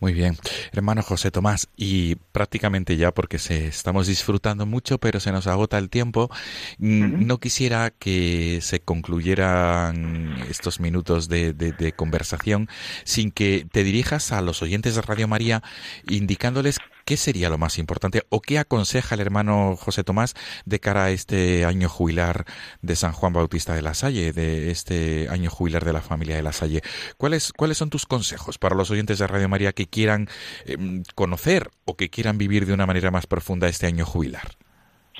Muy 0.00 0.12
bien, 0.12 0.36
hermano 0.72 1.02
José 1.02 1.30
Tomás, 1.30 1.68
y 1.76 2.14
prácticamente 2.32 2.96
ya 2.96 3.12
porque 3.12 3.38
se 3.38 3.66
estamos 3.66 4.06
disfrutando 4.06 4.66
mucho, 4.66 4.98
pero 4.98 5.18
se 5.18 5.32
nos 5.32 5.46
agota 5.46 5.78
el 5.78 5.90
tiempo. 5.90 6.30
Mm, 6.78 7.26
no 7.26 7.38
quisiera 7.38 7.90
que 7.90 8.60
se 8.62 8.80
concluyeran 8.80 10.36
estos 10.48 10.78
minutos 10.78 11.28
de, 11.28 11.52
de, 11.52 11.92
conversación 11.92 12.68
sin 13.04 13.32
que 13.32 13.66
te 13.70 13.82
dirijas 13.82 14.30
a 14.30 14.40
los 14.40 14.62
oyentes 14.62 14.94
de 14.94 15.02
Radio 15.02 15.26
María 15.26 15.62
indicándoles 16.08 16.78
¿qué 17.08 17.16
sería 17.16 17.48
lo 17.48 17.56
más 17.56 17.78
importante 17.78 18.20
o 18.28 18.42
qué 18.42 18.58
aconseja 18.58 19.14
el 19.14 19.22
hermano 19.22 19.76
José 19.76 20.04
Tomás 20.04 20.34
de 20.66 20.78
cara 20.78 21.04
a 21.04 21.10
este 21.10 21.64
año 21.64 21.88
jubilar 21.88 22.44
de 22.82 22.96
San 22.96 23.12
Juan 23.12 23.32
Bautista 23.32 23.74
de 23.74 23.80
la 23.80 23.94
Salle, 23.94 24.32
de 24.34 24.70
este 24.70 25.26
año 25.30 25.48
jubilar 25.48 25.86
de 25.86 25.94
la 25.94 26.02
familia 26.02 26.36
de 26.36 26.42
la 26.42 26.52
Salle? 26.52 26.82
¿Cuáles, 27.16 27.54
cuáles 27.54 27.78
son 27.78 27.88
tus 27.88 28.04
consejos 28.04 28.58
para 28.58 28.76
los 28.76 28.90
oyentes 28.90 29.18
de 29.18 29.26
Radio 29.26 29.48
María 29.48 29.72
que 29.72 29.86
quieran 29.86 30.26
em, 30.66 31.02
conocer 31.14 31.68
o 31.86 31.96
que 31.96 32.10
quieran 32.10 32.36
vivir 32.36 32.66
de 32.66 32.74
una 32.74 32.84
manera 32.84 33.10
más 33.10 33.26
profunda 33.26 33.68
este 33.68 33.86
año 33.86 34.04
jubilar? 34.04 34.42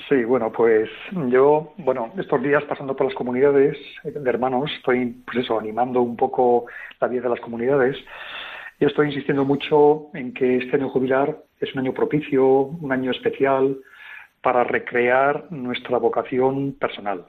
Sí, 0.07 0.23
bueno, 0.25 0.51
pues 0.51 0.91
yo, 1.29 1.73
bueno, 1.77 2.13
estos 2.19 2.43
días 2.43 2.63
pasando 2.65 2.95
por 2.95 3.07
las 3.07 3.15
comunidades 3.15 3.77
de 4.03 4.29
hermanos, 4.29 4.69
estoy, 4.77 5.07
pues 5.25 5.49
animando 5.49 6.03
un 6.03 6.15
poco 6.15 6.67
la 7.01 7.07
vida 7.07 7.23
de 7.23 7.29
las 7.29 7.39
comunidades. 7.39 7.97
Yo 8.79 8.87
estoy 8.89 9.07
insistiendo 9.07 9.43
mucho 9.43 10.11
en 10.13 10.35
que 10.35 10.57
este 10.57 10.75
año 10.75 10.89
jubilar 10.89 11.48
es 11.59 11.73
un 11.73 11.79
año 11.79 11.93
propicio, 11.93 12.45
un 12.45 12.91
año 12.91 13.11
especial 13.11 13.77
para 14.41 14.63
recrear 14.63 15.51
nuestra 15.51 15.97
vocación 15.97 16.73
personal, 16.73 17.25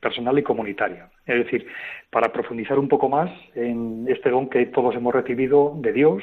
personal 0.00 0.38
y 0.38 0.42
comunitaria. 0.42 1.10
Es 1.26 1.44
decir, 1.44 1.66
para 2.10 2.32
profundizar 2.32 2.78
un 2.78 2.88
poco 2.88 3.08
más 3.08 3.30
en 3.54 4.06
este 4.08 4.30
don 4.30 4.48
que 4.48 4.66
todos 4.66 4.94
hemos 4.94 5.14
recibido 5.14 5.74
de 5.76 5.92
Dios. 5.92 6.22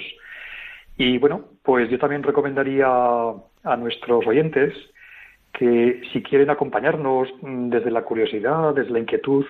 Y 0.97 1.17
bueno, 1.17 1.45
pues 1.63 1.89
yo 1.89 1.99
también 1.99 2.23
recomendaría 2.23 2.87
a 2.87 3.77
nuestros 3.77 4.25
oyentes 4.25 4.73
que 5.53 6.01
si 6.11 6.21
quieren 6.21 6.49
acompañarnos 6.49 7.29
mm, 7.41 7.69
desde 7.69 7.91
la 7.91 8.03
curiosidad, 8.03 8.73
desde 8.73 8.91
la 8.91 8.99
inquietud 8.99 9.45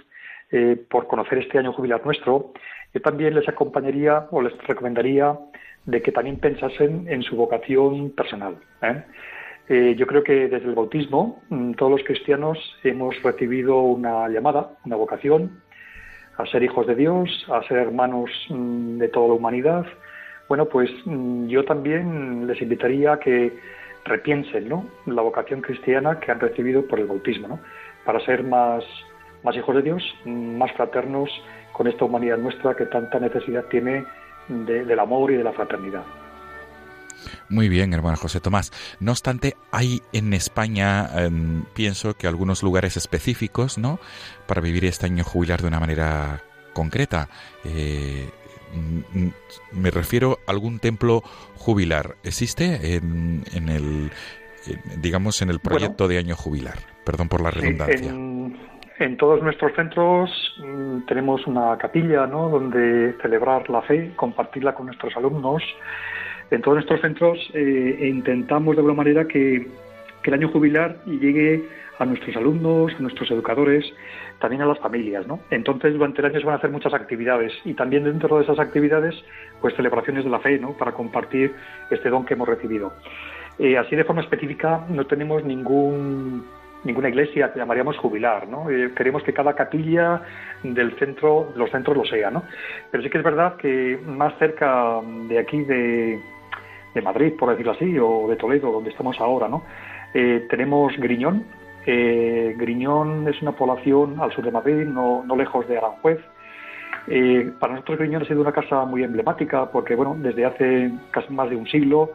eh, 0.52 0.78
por 0.90 1.08
conocer 1.08 1.40
este 1.40 1.58
año 1.58 1.74
jubilar 1.74 2.06
nuestro, 2.06 2.54
yo 2.94 3.02
también 3.02 3.34
les 3.34 3.48
acompañaría 3.48 4.28
o 4.32 4.42
les 4.42 4.56
recomendaría 4.68 5.36
de 5.86 6.02
que 6.02 6.12
también 6.12 6.38
pensasen 6.38 7.08
en 7.08 7.22
su 7.24 7.36
vocación 7.36 8.12
personal. 8.12 8.58
¿eh? 8.82 9.04
Eh, 9.68 9.96
yo 9.98 10.06
creo 10.08 10.24
que 10.24 10.48
desde 10.48 10.68
el 10.68 10.76
bautismo 10.76 11.42
mm, 11.50 11.74
todos 11.74 11.92
los 11.92 12.04
cristianos 12.04 12.58
hemos 12.84 13.22
recibido 13.24 13.80
una 13.80 14.28
llamada, 14.30 14.72
una 14.86 14.96
vocación 14.96 15.62
a 16.38 16.46
ser 16.48 16.64
hijos 16.64 16.86
de 16.88 16.96
Dios, 16.96 17.46
a 17.50 17.64
ser 17.64 17.78
hermanos 17.78 18.30
mm, 18.50 18.98
de 18.98 19.08
toda 19.08 19.30
la 19.30 19.34
humanidad. 19.34 19.86
Bueno, 20.48 20.66
pues 20.66 20.90
mm, 21.06 21.48
yo 21.48 21.66
también 21.66 22.48
les 22.48 22.62
invitaría 22.62 23.14
a 23.14 23.20
que 23.20 23.54
repiensen 24.06 24.70
¿no? 24.70 24.88
la 25.08 25.22
vocación 25.22 25.62
cristiana 25.62 26.20
que 26.20 26.32
han 26.32 26.40
recibido 26.40 26.86
por 26.88 27.00
el 27.00 27.08
bautismo, 27.08 27.48
¿no? 27.48 27.60
para 28.06 28.20
ser 28.20 28.44
más, 28.44 28.84
más 29.44 29.56
hijos 29.56 29.76
de 29.76 29.82
Dios, 29.82 30.04
más 30.26 30.72
fraternos 30.74 31.30
con 31.74 31.88
esta 31.88 32.06
humanidad 32.06 32.38
nuestra 32.38 32.76
que 32.76 32.86
tanta 32.86 33.20
necesidad 33.20 33.66
tiene 33.66 34.06
del 34.48 35.00
amor 35.00 35.32
y 35.32 35.36
de 35.36 35.44
la 35.44 35.54
fraternidad. 35.54 36.04
Muy 37.50 37.70
bien, 37.70 37.94
hermano 37.94 38.18
José 38.18 38.40
Tomás. 38.40 38.72
No 39.00 39.12
obstante, 39.12 39.56
hay 39.72 40.02
en 40.14 40.34
España, 40.34 41.10
em, 41.16 41.64
pienso 41.74 42.16
que 42.16 42.28
algunos 42.28 42.64
lugares 42.64 42.98
específicos, 42.98 43.78
¿no? 43.78 44.00
Para 44.48 44.62
vivir 44.62 44.86
este 44.86 45.06
año 45.06 45.24
jubilar 45.24 45.62
de 45.62 45.68
una 45.68 45.80
manera 45.80 46.44
concreta. 46.74 47.30
Eh, 47.64 48.30
me 49.72 49.92
refiero 49.92 50.40
a 50.48 50.52
algún 50.52 50.80
templo 50.80 51.24
jubilar. 51.56 52.18
¿Existe 52.24 52.96
en, 52.96 53.70
el, 53.70 54.12
digamos, 54.98 55.42
en 55.42 55.50
el 55.50 55.60
proyecto 55.60 56.08
de 56.08 56.18
año 56.18 56.36
jubilar? 56.36 56.80
Perdón 57.06 57.30
por 57.30 57.42
la 57.42 57.52
redundancia. 57.52 58.10
En 58.10 58.58
todos 59.18 59.42
nuestros 59.42 59.74
centros 59.74 60.30
mm, 60.58 61.06
tenemos 61.06 61.46
una 61.48 61.78
capilla, 61.78 62.26
¿no? 62.28 62.50
Donde 62.50 63.14
celebrar 63.22 63.70
la 63.70 63.82
fe, 63.82 64.14
compartirla 64.16 64.74
con 64.74 64.86
nuestros 64.86 65.16
alumnos. 65.18 65.64
En 66.50 66.62
todos 66.62 66.76
nuestros 66.76 67.02
centros 67.02 67.38
eh, 67.54 68.08
intentamos 68.10 68.76
de 68.76 68.80
alguna 68.80 68.96
manera 68.96 69.26
que, 69.26 69.68
que 70.22 70.30
el 70.30 70.34
año 70.34 70.50
jubilar 70.50 70.98
llegue 71.06 71.68
a 72.00 72.06
nuestros 72.06 72.36
alumnos, 72.36 72.94
a 72.98 73.02
nuestros 73.02 73.30
educadores, 73.32 73.86
también 74.40 74.62
a 74.62 74.66
las 74.66 74.80
familias, 74.80 75.26
¿no? 75.28 75.40
Entonces 75.50 75.94
durante 75.94 76.22
el 76.22 76.28
año 76.28 76.40
se 76.40 76.46
van 76.46 76.56
a 76.56 76.58
hacer 76.58 76.70
muchas 76.70 76.94
actividades 76.94 77.54
y 77.64 77.74
también 77.74 78.04
dentro 78.04 78.38
de 78.38 78.44
esas 78.44 78.60
actividades, 78.60 79.16
pues 79.62 79.76
celebraciones 79.76 80.24
de 80.24 80.30
la 80.30 80.40
fe, 80.40 80.60
¿no? 80.60 80.74
Para 80.74 80.92
compartir 80.92 81.54
este 81.90 82.10
don 82.10 82.26
que 82.26 82.34
hemos 82.34 82.48
recibido. 82.48 82.94
Eh, 83.60 83.78
así 83.78 83.96
de 83.96 84.04
forma 84.04 84.22
específica 84.22 84.86
no 84.90 85.06
tenemos 85.06 85.44
ningún 85.44 86.46
ninguna 86.84 87.10
iglesia 87.10 87.52
llamaríamos 87.56 87.98
jubilar, 87.98 88.48
¿no? 88.48 88.70
Eh, 88.70 88.92
queremos 88.96 89.24
que 89.24 89.34
cada 89.34 89.54
capilla 89.54 90.22
del 90.64 90.98
centro, 90.98 91.52
los 91.56 91.72
centros 91.72 91.98
lo 91.98 92.06
sea, 92.06 92.30
¿no? 92.30 92.44
Pero 92.92 93.04
sí 93.04 93.10
que 93.10 93.18
es 93.18 93.24
verdad 93.24 93.56
que 93.58 94.00
más 94.06 94.38
cerca 94.38 95.00
de 95.28 95.40
aquí 95.40 95.62
de, 95.64 96.20
de 96.94 97.02
Madrid, 97.02 97.34
por 97.38 97.50
decirlo 97.50 97.74
así, 97.74 97.98
o 98.00 98.28
de 98.28 98.36
Toledo, 98.38 98.72
donde 98.72 98.90
estamos 98.90 99.20
ahora, 99.20 99.48
¿no? 99.48 99.64
Eh, 100.14 100.48
tenemos 100.50 100.96
Griñón. 100.98 101.46
Eh, 101.86 102.56
Griñón 102.58 103.28
es 103.28 103.42
una 103.42 103.52
población 103.52 104.16
al 104.20 104.32
sur 104.32 104.44
de 104.44 104.52
Madrid, 104.52 104.86
no, 104.86 105.24
no 105.26 105.36
lejos 105.36 105.68
de 105.68 105.78
Aranjuez. 105.78 106.20
Eh, 107.08 107.52
para 107.60 107.74
nosotros 107.74 108.00
Griñón 108.00 108.24
ha 108.24 108.26
sido 108.26 108.42
una 108.42 108.54
casa 108.54 108.86
muy 108.86 109.04
emblemática 109.04 109.70
porque, 109.70 109.96
bueno, 109.96 110.16
desde 110.18 110.46
hace 110.46 110.92
casi 111.12 111.34
más 111.34 111.50
de 111.50 111.58
un 111.58 111.68
siglo 111.68 112.12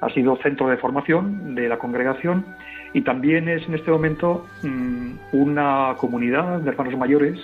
ha 0.00 0.08
sido 0.10 0.36
centro 0.36 0.68
de 0.68 0.76
formación 0.76 1.54
de 1.54 1.68
la 1.68 1.78
congregación 1.78 2.44
y 2.92 3.02
también 3.02 3.48
es 3.48 3.66
en 3.66 3.74
este 3.74 3.90
momento 3.90 4.46
mm, 4.62 5.12
una 5.32 5.94
comunidad 5.98 6.60
de 6.60 6.70
hermanos 6.70 6.96
mayores, 6.96 7.38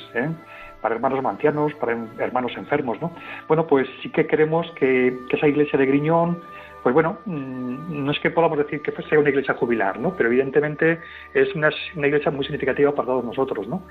para 0.81 0.95
hermanos 0.95 1.25
ancianos, 1.25 1.75
para 1.75 1.97
hermanos 2.19 2.53
enfermos, 2.57 3.01
¿no? 3.03 3.13
Bueno, 3.49 3.67
pues 3.67 3.87
sí 4.03 4.11
que 4.11 4.27
queremos 4.27 4.71
que, 4.77 5.17
que 5.29 5.37
esa 5.37 5.49
iglesia 5.49 5.79
de 5.79 5.87
Griñón 5.87 6.39
pues 6.83 6.95
bueno, 6.95 7.19
mm, 7.27 8.05
no 8.05 8.13
es 8.13 8.19
que 8.21 8.31
podamos 8.31 8.59
decir 8.59 8.81
que 8.81 8.93
sea 9.03 9.19
una 9.19 9.29
iglesia 9.29 9.55
jubilar, 9.55 9.99
¿no? 9.99 10.15
Pero 10.17 10.29
evidentemente 10.29 10.99
es 11.35 11.55
una, 11.55 11.71
iglesia 11.97 12.31
muy 12.31 12.45
significativa 12.45 12.93
para 12.95 13.07
todos 13.07 13.25
nosotros, 13.25 13.69
¿no? 13.69 13.83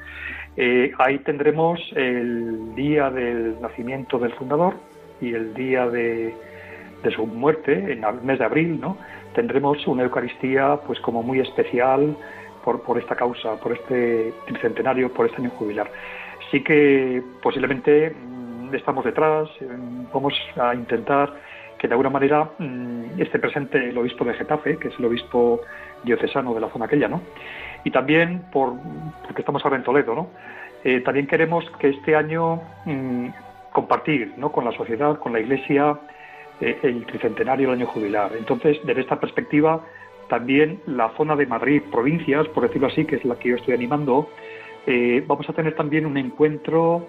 Eh, 0.57 0.91
ahí 0.97 1.19
tendremos 1.19 1.79
el 1.95 2.73
día 2.75 3.09
del 3.11 3.61
nacimiento 3.61 4.17
del 4.17 4.33
fundador 4.33 4.75
y 5.21 5.33
el 5.33 5.53
día 5.53 5.87
de, 5.87 6.33
su 7.11 7.25
muerte, 7.25 7.73
en 7.93 8.03
el 8.03 8.21
mes 8.21 8.39
de 8.39 8.45
abril, 8.45 8.79
¿no? 8.79 8.97
Tendremos 9.33 9.85
una 9.87 10.03
Eucaristía, 10.03 10.79
pues 10.85 10.99
como 10.99 11.23
muy 11.23 11.39
especial 11.39 12.15
por, 12.63 12.81
por 12.81 12.97
esta 12.97 13.15
causa, 13.15 13.55
por 13.59 13.73
este 13.73 14.33
tricentenario, 14.47 15.11
por 15.13 15.27
este 15.27 15.41
año 15.41 15.51
jubilar. 15.51 15.89
Sí 16.51 16.63
que 16.63 17.21
posiblemente 17.41 18.11
mm, 18.11 18.75
estamos 18.75 19.05
detrás, 19.05 19.49
eh, 19.61 19.67
vamos 20.13 20.33
a 20.59 20.73
intentar 20.75 21.33
que 21.77 21.87
de 21.87 21.93
alguna 21.93 22.09
manera 22.09 22.49
mm, 22.57 23.19
esté 23.19 23.39
presente 23.39 23.89
el 23.89 23.97
obispo 23.97 24.25
de 24.25 24.33
Getafe, 24.33 24.77
que 24.77 24.89
es 24.89 24.99
el 24.99 25.05
obispo 25.05 25.61
diocesano 26.03 26.53
de 26.53 26.61
la 26.61 26.69
zona 26.69 26.85
aquella, 26.85 27.07
¿no? 27.07 27.21
Y 27.83 27.91
también, 27.91 28.43
por, 28.51 28.73
porque 29.23 29.41
estamos 29.41 29.63
ahora 29.63 29.77
en 29.77 29.83
Toledo, 29.83 30.13
¿no? 30.13 30.29
Eh, 30.83 31.01
también 31.01 31.27
queremos 31.27 31.69
que 31.79 31.89
este 31.89 32.15
año 32.15 32.61
mm, 32.85 33.27
compartir 33.71 34.33
¿no? 34.37 34.51
con 34.51 34.65
la 34.65 34.71
sociedad, 34.71 35.19
con 35.19 35.33
la 35.33 35.39
Iglesia, 35.39 35.97
eh, 36.61 36.79
el 36.83 37.05
tricentenario 37.05 37.69
del 37.69 37.79
año 37.79 37.87
jubilar. 37.87 38.31
Entonces, 38.37 38.79
desde 38.83 39.01
esta 39.01 39.19
perspectiva, 39.19 39.85
también 40.27 40.81
la 40.85 41.09
zona 41.17 41.35
de 41.35 41.45
Madrid, 41.45 41.81
provincias, 41.91 42.47
por 42.49 42.63
decirlo 42.63 42.87
así, 42.87 43.05
que 43.05 43.15
es 43.15 43.25
la 43.25 43.35
que 43.35 43.49
yo 43.49 43.55
estoy 43.55 43.73
animando, 43.73 44.29
eh, 44.85 45.23
vamos 45.25 45.49
a 45.49 45.53
tener 45.53 45.75
también 45.75 46.05
un 46.05 46.17
encuentro 46.17 47.07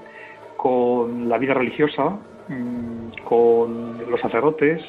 con 0.56 1.28
la 1.28 1.38
vida 1.38 1.54
religiosa, 1.54 2.18
Mm, 2.50 3.12
con 3.28 4.10
los 4.10 4.20
sacerdotes, 4.20 4.82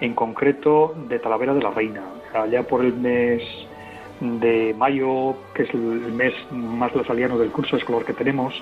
en 0.00 0.14
concreto 0.14 0.94
de 1.06 1.18
Talavera 1.18 1.52
de 1.52 1.62
la 1.62 1.70
Reina. 1.70 2.02
Allá 2.32 2.62
por 2.62 2.82
el 2.82 2.94
mes 2.94 3.42
de 4.20 4.74
mayo, 4.78 5.36
que 5.52 5.64
es 5.64 5.74
el 5.74 6.12
mes 6.12 6.32
más 6.50 6.94
lasaliano 6.96 7.36
del 7.36 7.50
curso 7.50 7.76
escolar 7.76 8.06
que 8.06 8.14
tenemos, 8.14 8.54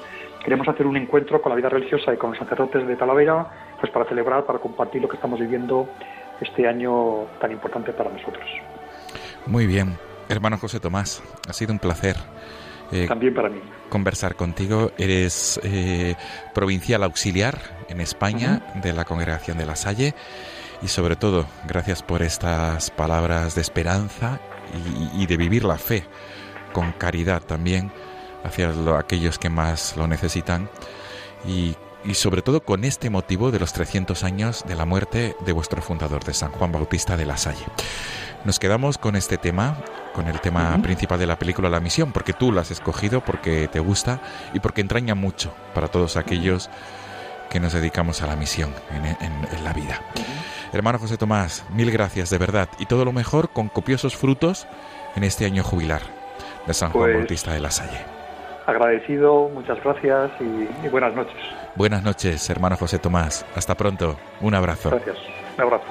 queremos 0.43 0.67
hacer 0.67 0.89
un 0.89 0.97
encuentro 0.97 1.41
con 1.41 1.51
la 1.51 1.57
vida 1.57 1.69
religiosa 1.69 2.13
y 2.13 2.17
con 2.17 2.31
los 2.31 2.39
sacerdotes 2.41 2.85
de 2.85 2.97
Talavera, 2.97 3.47
pues 3.83 3.93
para 3.93 4.05
celebrar, 4.05 4.47
para 4.47 4.61
compartir 4.61 5.03
lo 5.03 5.09
que 5.09 5.17
estamos 5.17 5.41
viviendo 5.41 5.89
este 6.41 6.69
año 6.69 7.25
tan 7.41 7.51
importante 7.51 7.93
para 7.93 8.11
nosotros. 8.11 8.47
Muy 9.45 9.67
bien, 9.67 9.99
hermano 10.29 10.57
José 10.57 10.79
Tomás, 10.79 11.21
ha 11.49 11.53
sido 11.53 11.73
un 11.73 11.81
placer. 11.81 12.15
Eh, 12.93 13.07
También 13.09 13.35
para 13.35 13.49
mí. 13.49 13.61
Conversar 13.89 14.37
contigo. 14.37 14.93
Eres 14.99 15.59
eh, 15.65 16.15
provincial 16.55 17.03
auxiliar 17.03 17.59
en 17.89 18.01
España 18.01 18.63
de 18.81 18.93
la 18.93 19.05
Congregación 19.05 19.59
de 19.59 19.67
la 19.67 19.75
Salle 19.75 20.15
y 20.81 20.87
sobre 20.87 21.17
todo 21.17 21.47
gracias 21.67 22.05
por 22.05 22.23
estas 22.23 22.93
palabras 22.93 23.57
de 23.57 23.63
esperanza 23.63 24.39
y, 25.17 25.27
de 25.27 25.37
vivir 25.37 25.65
la 25.65 25.77
fe 25.77 26.05
con 26.73 26.93
caridad 26.93 27.43
también 27.43 27.91
hacia 28.45 28.71
aquellos 28.97 29.41
que 29.41 29.49
más 29.49 29.97
lo 29.97 30.07
necesitan 30.07 30.69
y, 31.45 31.75
y, 32.05 32.15
sobre 32.15 32.43
todo 32.43 32.63
con 32.63 32.85
este 32.85 33.11
motivo 33.11 33.51
de 33.51 33.59
los 33.59 33.73
300 33.73 34.25
años 34.25 34.65
de 34.67 34.75
la 34.75 34.85
muerte 34.85 35.37
de 35.45 35.53
vuestro 35.53 35.83
fundador 35.83 36.25
de 36.25 36.35
San 36.35 36.51
Juan 36.53 36.73
Bautista 36.73 37.17
de 37.17 37.27
la 37.27 37.37
Salle. 37.37 37.65
Nos 38.45 38.59
quedamos 38.59 38.99
con 38.99 39.15
este 39.15 39.39
tema, 39.39 39.77
con 40.13 40.27
el 40.27 40.41
tema 40.41 40.77
principal 40.83 41.19
de 41.19 41.27
la 41.27 41.39
película 41.39 41.71
La 41.71 41.81
Misión, 41.81 42.13
porque 42.13 42.33
tú 42.33 42.51
lo 42.51 42.61
has 42.61 42.71
escogido, 42.71 43.21
porque 43.21 43.69
te 43.69 43.79
gusta 43.79 44.21
y 44.53 44.61
porque 44.61 44.81
entraña 44.81 45.15
mucho 45.15 45.55
para 45.75 45.89
todos 45.89 46.17
aquellos 46.17 46.69
que 47.51 47.61
nos 47.61 47.73
dedicamos 47.73 48.23
a 48.23 48.27
la 48.27 48.35
misión 48.35 48.73
en, 48.91 49.65
la 49.65 49.73
vida. 49.73 50.01
Hermano 50.73 50.99
José 50.99 51.19
Tomás, 51.19 51.65
mil 51.71 51.91
gracias 51.91 52.31
de 52.31 52.39
verdad 52.39 52.69
y 52.79 52.87
todo 52.87 53.05
lo 53.05 53.13
mejor 53.13 53.51
con 53.51 53.69
copiosos 53.69 54.17
frutos 54.17 54.67
en 55.15 55.23
este 55.23 55.45
año 55.45 55.63
jubilar 55.63 56.01
de 56.67 56.73
San 56.73 56.91
Juan 56.93 57.05
pues, 57.05 57.17
Bautista 57.19 57.53
de 57.53 57.61
la 57.61 57.71
Salle. 57.71 58.01
Agradecido, 58.67 59.51
muchas 59.51 59.83
gracias 59.85 60.31
y, 60.41 60.87
y 60.87 60.89
buenas 60.89 61.15
noches. 61.15 61.62
Buenas 61.75 62.03
noches, 62.03 62.49
hermano 62.51 62.77
José 62.77 62.99
Tomás. 62.99 63.47
Hasta 63.55 63.75
pronto. 63.75 64.19
Un 64.41 64.55
abrazo. 64.55 64.91
Gracias. 64.91 65.17
Un 65.57 65.65
abrazo. 65.65 65.85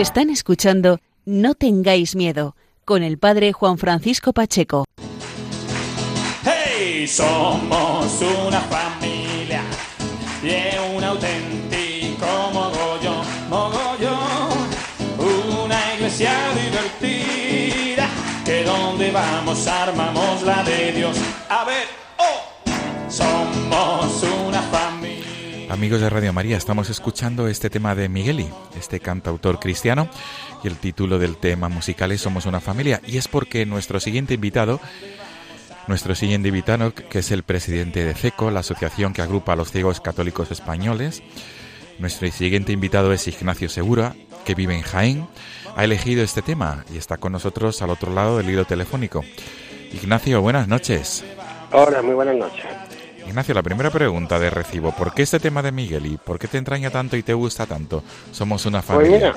Están 0.00 0.30
escuchando 0.30 0.98
No 1.26 1.54
tengáis 1.54 2.16
miedo 2.16 2.56
con 2.86 3.02
el 3.02 3.18
padre 3.18 3.52
Juan 3.52 3.76
Francisco 3.76 4.32
Pacheco. 4.32 4.86
¡Hey! 6.42 7.06
Somos 7.06 8.06
una 8.48 8.60
familia 8.60 9.60
y 10.42 10.96
un 10.96 11.04
auténtico 11.04 12.26
mogollón, 12.50 13.26
mogollón. 13.50 14.70
Una 15.18 15.94
iglesia 15.94 16.32
divertida 16.54 18.08
que 18.46 18.64
donde 18.64 19.10
vamos 19.10 19.66
armamos 19.66 20.42
la 20.44 20.62
de 20.62 20.92
Dios. 20.92 21.18
A 21.50 21.66
ver, 21.66 21.99
Amigos 25.80 26.02
de 26.02 26.10
Radio 26.10 26.34
María, 26.34 26.58
estamos 26.58 26.90
escuchando 26.90 27.48
este 27.48 27.70
tema 27.70 27.94
de 27.94 28.10
Migueli, 28.10 28.46
este 28.76 29.00
cantautor 29.00 29.58
cristiano, 29.58 30.10
y 30.62 30.66
el 30.66 30.76
título 30.76 31.18
del 31.18 31.38
tema 31.38 31.70
musical 31.70 32.12
es 32.12 32.20
Somos 32.20 32.44
una 32.44 32.60
familia, 32.60 33.00
y 33.06 33.16
es 33.16 33.28
porque 33.28 33.64
nuestro 33.64 33.98
siguiente 33.98 34.34
invitado, 34.34 34.78
nuestro 35.86 36.14
siguiente 36.14 36.48
invitado, 36.48 36.92
que 36.92 37.20
es 37.20 37.30
el 37.30 37.44
presidente 37.44 38.04
de 38.04 38.12
CECO, 38.12 38.50
la 38.50 38.60
asociación 38.60 39.14
que 39.14 39.22
agrupa 39.22 39.54
a 39.54 39.56
los 39.56 39.72
ciegos 39.72 40.02
católicos 40.02 40.50
españoles, 40.50 41.22
nuestro 41.98 42.30
siguiente 42.30 42.72
invitado 42.72 43.10
es 43.14 43.26
Ignacio 43.26 43.70
Segura, 43.70 44.14
que 44.44 44.54
vive 44.54 44.74
en 44.74 44.82
Jaén, 44.82 45.28
ha 45.76 45.82
elegido 45.82 46.22
este 46.22 46.42
tema 46.42 46.84
y 46.92 46.98
está 46.98 47.16
con 47.16 47.32
nosotros 47.32 47.80
al 47.80 47.88
otro 47.88 48.12
lado 48.12 48.36
del 48.36 48.50
hilo 48.50 48.66
telefónico. 48.66 49.24
Ignacio, 49.94 50.42
buenas 50.42 50.68
noches. 50.68 51.24
Hola, 51.72 52.02
muy 52.02 52.12
buenas 52.12 52.36
noches. 52.36 52.89
Ignacio, 53.26 53.54
la 53.54 53.62
primera 53.62 53.90
pregunta 53.90 54.38
de 54.38 54.50
recibo, 54.50 54.92
¿por 54.92 55.14
qué 55.14 55.22
este 55.22 55.38
tema 55.38 55.62
de 55.62 55.72
Miguel 55.72 56.06
y 56.06 56.16
por 56.16 56.38
qué 56.38 56.48
te 56.48 56.58
entraña 56.58 56.90
tanto 56.90 57.16
y 57.16 57.22
te 57.22 57.32
gusta 57.34 57.66
tanto? 57.66 58.02
Somos 58.32 58.66
una 58.66 58.82
Pues 58.82 58.86
familia. 59.08 59.34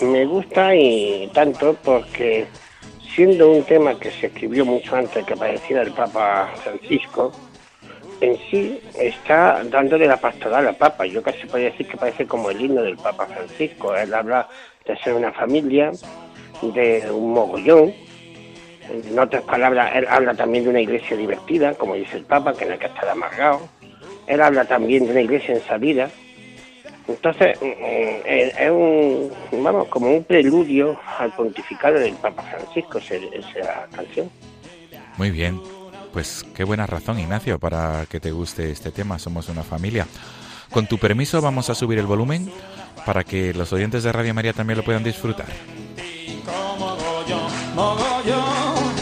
mira, 0.00 0.12
me 0.12 0.24
gusta 0.26 0.74
y 0.74 1.30
tanto 1.32 1.74
porque 1.82 2.46
siendo 3.14 3.50
un 3.50 3.62
tema 3.64 3.98
que 3.98 4.10
se 4.10 4.26
escribió 4.26 4.64
mucho 4.64 4.96
antes 4.96 5.24
que 5.24 5.32
apareciera 5.32 5.82
el 5.82 5.92
Papa 5.92 6.52
Francisco, 6.62 7.32
en 8.20 8.36
sí 8.50 8.80
está 8.98 9.62
dándole 9.64 10.06
la 10.06 10.16
pastoral 10.18 10.66
al 10.66 10.76
Papa. 10.76 11.06
Yo 11.06 11.22
casi 11.22 11.46
podría 11.46 11.70
decir 11.70 11.86
que 11.88 11.96
parece 11.96 12.26
como 12.26 12.50
el 12.50 12.60
himno 12.60 12.82
del 12.82 12.96
Papa 12.96 13.26
Francisco. 13.26 13.94
Él 13.96 14.12
habla 14.12 14.48
de 14.86 14.96
ser 14.98 15.14
una 15.14 15.32
familia, 15.32 15.92
de 16.62 17.10
un 17.10 17.32
mogollón. 17.32 17.92
En 18.90 19.18
otras 19.18 19.42
palabras, 19.42 19.92
él 19.94 20.06
habla 20.08 20.34
también 20.34 20.64
de 20.64 20.70
una 20.70 20.80
iglesia 20.80 21.16
divertida, 21.16 21.74
como 21.74 21.94
dice 21.94 22.18
el 22.18 22.24
Papa, 22.24 22.54
que 22.54 22.66
no 22.66 22.72
hay 22.72 22.78
que 22.78 22.86
estar 22.86 23.08
amargado. 23.08 23.68
Él 24.26 24.40
habla 24.40 24.64
también 24.64 25.06
de 25.06 25.12
una 25.12 25.20
iglesia 25.20 25.54
en 25.54 25.62
salida. 25.62 26.10
Entonces, 27.06 27.60
mm, 27.60 27.64
eh, 27.64 28.52
es 28.58 28.70
un, 28.70 29.30
vamos, 29.62 29.88
como 29.88 30.10
un 30.10 30.24
preludio 30.24 30.98
al 31.18 31.32
pontificado 31.32 31.98
del 31.98 32.14
Papa 32.14 32.42
Francisco, 32.42 32.98
esa 32.98 33.86
canción. 33.94 34.30
Muy 35.16 35.30
bien. 35.30 35.60
Pues 36.12 36.46
qué 36.54 36.64
buena 36.64 36.86
razón, 36.86 37.18
Ignacio, 37.18 37.58
para 37.58 38.06
que 38.08 38.20
te 38.20 38.30
guste 38.30 38.70
este 38.70 38.90
tema. 38.92 39.18
Somos 39.18 39.48
una 39.48 39.62
familia. 39.62 40.06
Con 40.70 40.86
tu 40.86 40.98
permiso, 40.98 41.40
vamos 41.40 41.70
a 41.70 41.74
subir 41.74 41.98
el 41.98 42.06
volumen 42.06 42.50
para 43.04 43.24
que 43.24 43.52
los 43.52 43.72
oyentes 43.72 44.02
de 44.02 44.12
Radio 44.12 44.34
María 44.34 44.52
también 44.52 44.78
lo 44.78 44.84
puedan 44.84 45.02
disfrutar. 45.02 45.46
Mogollón, 47.74 48.94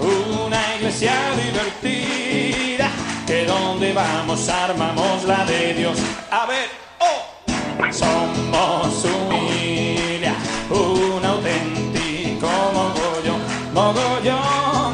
una 0.00 0.76
iglesia 0.76 1.14
divertida, 1.36 2.90
que 3.26 3.44
donde 3.44 3.92
vamos 3.92 4.48
armamos 4.48 5.24
la 5.24 5.44
de 5.44 5.74
Dios. 5.74 5.98
A 6.30 6.46
ver, 6.46 6.68
oh, 7.00 7.92
somos 7.92 9.04
familia, 9.04 10.34
un 10.70 11.24
auténtico 11.24 12.48
mogollón, 12.72 13.40
mogollón, 13.74 14.92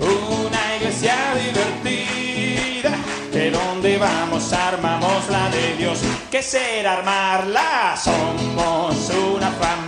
una 0.00 0.76
iglesia 0.76 1.16
divertida, 1.34 2.90
que 3.32 3.50
donde 3.50 3.98
vamos 3.98 4.52
armamos 4.52 5.28
la 5.28 5.50
de 5.50 5.76
Dios. 5.76 5.98
Que 6.30 6.42
será 6.42 6.94
armarla, 6.94 7.96
somos 7.96 9.10
una 9.10 9.50
familia 9.50 9.87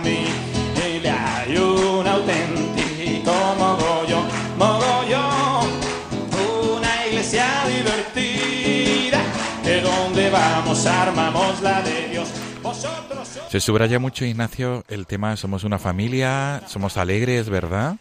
vamos 10.31 10.85
armamos 10.85 11.61
la 11.61 11.81
de 11.81 12.07
Dios. 12.09 12.29
Vosotros 12.61 13.27
sois 13.27 13.45
Se 13.49 13.59
subraya 13.59 13.99
mucho, 13.99 14.23
Ignacio, 14.25 14.83
el 14.87 15.07
tema 15.07 15.35
Somos 15.35 15.63
una 15.63 15.79
familia, 15.79 16.61
somos 16.67 16.97
alegres, 16.97 17.49
¿verdad? 17.49 17.95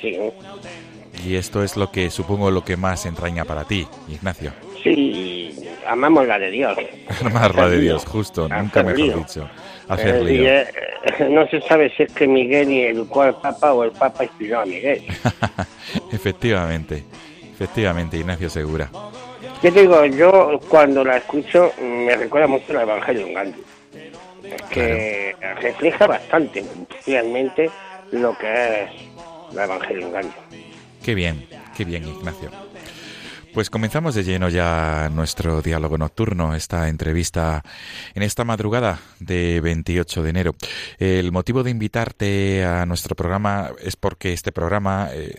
Sí, 0.00 0.16
Y 1.24 1.36
esto 1.36 1.62
es 1.62 1.76
lo 1.76 1.90
que 1.90 2.10
supongo 2.10 2.50
lo 2.50 2.64
que 2.64 2.76
más 2.76 3.06
entraña 3.06 3.44
para 3.44 3.64
ti, 3.64 3.86
Ignacio. 4.08 4.52
sí, 4.82 5.54
amamos 5.86 6.26
la 6.26 6.38
de 6.38 6.50
Dios. 6.50 6.76
Más 7.32 7.54
la 7.54 7.68
de 7.68 7.78
Dios, 7.80 8.04
justo, 8.04 8.46
Hacer 8.46 8.58
nunca 8.62 8.82
mejor 8.82 8.98
lío. 9.00 9.16
dicho. 9.18 9.48
Hacer 9.88 10.16
Eh, 10.16 10.24
lío. 10.24 10.48
eh, 10.48 10.66
no 11.30 11.46
se 11.48 11.60
sabe 11.62 11.92
si 11.96 12.02
es 12.04 12.12
que 12.12 12.26
Miguel 12.26 12.70
educó 12.72 13.22
al 13.22 13.36
Papa 13.40 13.72
o 13.72 13.84
el 13.84 13.92
Papa 13.92 14.24
inspiró 14.24 14.60
a 14.60 14.66
Miguel. 14.66 15.04
efectivamente, 16.12 17.04
efectivamente, 17.52 18.16
Ignacio 18.18 18.50
Segura. 18.50 18.90
Yo 19.62 19.70
digo, 19.70 20.04
yo 20.04 20.60
cuando 20.68 21.04
la 21.04 21.16
escucho 21.16 21.72
me 21.80 22.14
recuerda 22.16 22.46
mucho 22.46 22.72
al 22.72 22.82
Evangelio 22.82 23.26
Gandhi. 23.34 23.62
Es 24.44 24.62
que 24.62 25.36
refleja 25.60 26.06
bastante, 26.06 26.64
realmente, 27.06 27.70
lo 28.12 28.36
que 28.36 28.82
es 28.82 28.90
la 29.54 29.64
Evangelio 29.64 30.10
Gandhi. 30.10 30.34
Qué 31.02 31.14
bien, 31.14 31.46
qué 31.76 31.84
bien, 31.84 32.06
Ignacio. 32.06 32.50
Pues 33.54 33.70
comenzamos 33.70 34.16
de 34.16 34.24
lleno 34.24 34.48
ya 34.48 35.08
nuestro 35.14 35.62
diálogo 35.62 35.96
nocturno, 35.96 36.56
esta 36.56 36.88
entrevista 36.88 37.62
en 38.12 38.24
esta 38.24 38.42
madrugada 38.42 38.98
de 39.20 39.60
28 39.60 40.24
de 40.24 40.30
enero. 40.30 40.56
El 40.98 41.30
motivo 41.30 41.62
de 41.62 41.70
invitarte 41.70 42.64
a 42.64 42.84
nuestro 42.84 43.14
programa 43.14 43.70
es 43.80 43.94
porque 43.94 44.32
este 44.32 44.50
programa, 44.50 45.08
eh, 45.12 45.36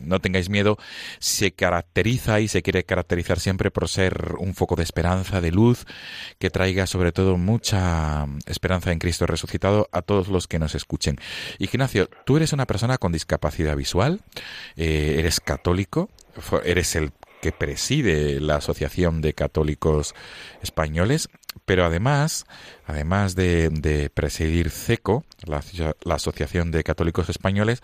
no 0.00 0.20
tengáis 0.20 0.48
miedo, 0.48 0.78
se 1.18 1.52
caracteriza 1.52 2.40
y 2.40 2.48
se 2.48 2.62
quiere 2.62 2.84
caracterizar 2.84 3.40
siempre 3.40 3.70
por 3.70 3.88
ser 3.88 4.34
un 4.38 4.54
foco 4.54 4.76
de 4.76 4.82
esperanza, 4.82 5.40
de 5.40 5.50
luz, 5.50 5.86
que 6.38 6.50
traiga 6.50 6.86
sobre 6.86 7.12
todo 7.12 7.36
mucha 7.36 8.26
esperanza 8.46 8.92
en 8.92 8.98
Cristo 8.98 9.26
resucitado 9.26 9.88
a 9.92 10.02
todos 10.02 10.28
los 10.28 10.46
que 10.46 10.58
nos 10.58 10.74
escuchen. 10.74 11.16
Ignacio, 11.58 12.08
tú 12.24 12.36
eres 12.36 12.52
una 12.52 12.66
persona 12.66 12.98
con 12.98 13.12
discapacidad 13.12 13.76
visual, 13.76 14.22
eh, 14.76 15.16
eres 15.18 15.40
católico, 15.40 16.10
eres 16.64 16.94
el 16.96 17.12
que 17.40 17.52
preside 17.52 18.40
la 18.40 18.56
Asociación 18.56 19.20
de 19.20 19.32
Católicos 19.32 20.14
Españoles, 20.62 21.28
pero 21.64 21.84
además, 21.84 22.46
además 22.86 23.34
de, 23.34 24.10
presidir 24.14 24.70
CECO, 24.70 25.24
la, 25.44 25.62
la 26.04 26.14
Asociación 26.14 26.70
de 26.70 26.84
Católicos 26.84 27.28
Españoles, 27.28 27.82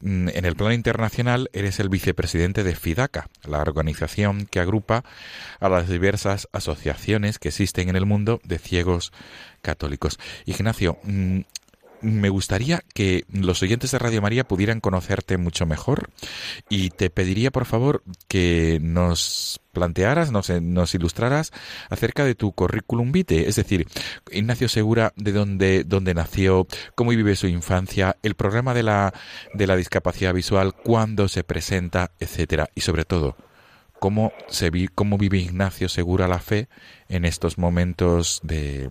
mm, 0.00 0.28
en 0.30 0.44
el 0.44 0.56
plano 0.56 0.72
internacional 0.72 1.50
eres 1.52 1.80
el 1.80 1.88
vicepresidente 1.88 2.64
de 2.64 2.74
FIDACA, 2.74 3.28
la 3.44 3.60
organización 3.60 4.46
que 4.46 4.60
agrupa 4.60 5.04
a 5.60 5.68
las 5.68 5.88
diversas 5.88 6.48
asociaciones 6.52 7.38
que 7.38 7.48
existen 7.48 7.88
en 7.88 7.96
el 7.96 8.06
mundo 8.06 8.40
de 8.44 8.58
ciegos 8.58 9.12
católicos. 9.62 10.18
Ignacio, 10.44 10.98
mm, 11.02 11.40
me 12.00 12.28
gustaría 12.28 12.82
que 12.94 13.24
los 13.32 13.62
oyentes 13.62 13.90
de 13.90 13.98
Radio 13.98 14.22
María 14.22 14.44
pudieran 14.44 14.80
conocerte 14.80 15.38
mucho 15.38 15.66
mejor 15.66 16.10
y 16.68 16.90
te 16.90 17.10
pediría, 17.10 17.50
por 17.50 17.64
favor, 17.64 18.02
que 18.28 18.78
nos 18.82 19.60
plantearas, 19.72 20.32
nos, 20.32 20.94
ilustraras 20.94 21.52
acerca 21.90 22.24
de 22.24 22.34
tu 22.34 22.52
currículum 22.52 23.12
vitae, 23.12 23.46
es 23.48 23.56
decir, 23.56 23.86
Ignacio 24.30 24.68
Segura, 24.68 25.12
de 25.16 25.32
dónde, 25.32 25.84
dónde 25.84 26.14
nació, 26.14 26.66
cómo 26.94 27.10
vive 27.10 27.36
su 27.36 27.46
infancia, 27.46 28.16
el 28.22 28.36
programa 28.36 28.72
de 28.72 28.82
la, 28.82 29.12
de 29.52 29.66
la 29.66 29.76
discapacidad 29.76 30.32
visual, 30.32 30.74
cuándo 30.74 31.28
se 31.28 31.44
presenta, 31.44 32.12
etcétera, 32.18 32.70
y 32.74 32.80
sobre 32.80 33.04
todo, 33.04 33.36
cómo 34.06 34.30
se 34.46 34.70
vi, 34.70 34.86
cómo 34.86 35.18
vive 35.18 35.38
Ignacio 35.38 35.88
Segura 35.88 36.28
la 36.28 36.38
fe 36.38 36.68
en 37.08 37.24
estos 37.24 37.58
momentos 37.58 38.40
de, 38.44 38.88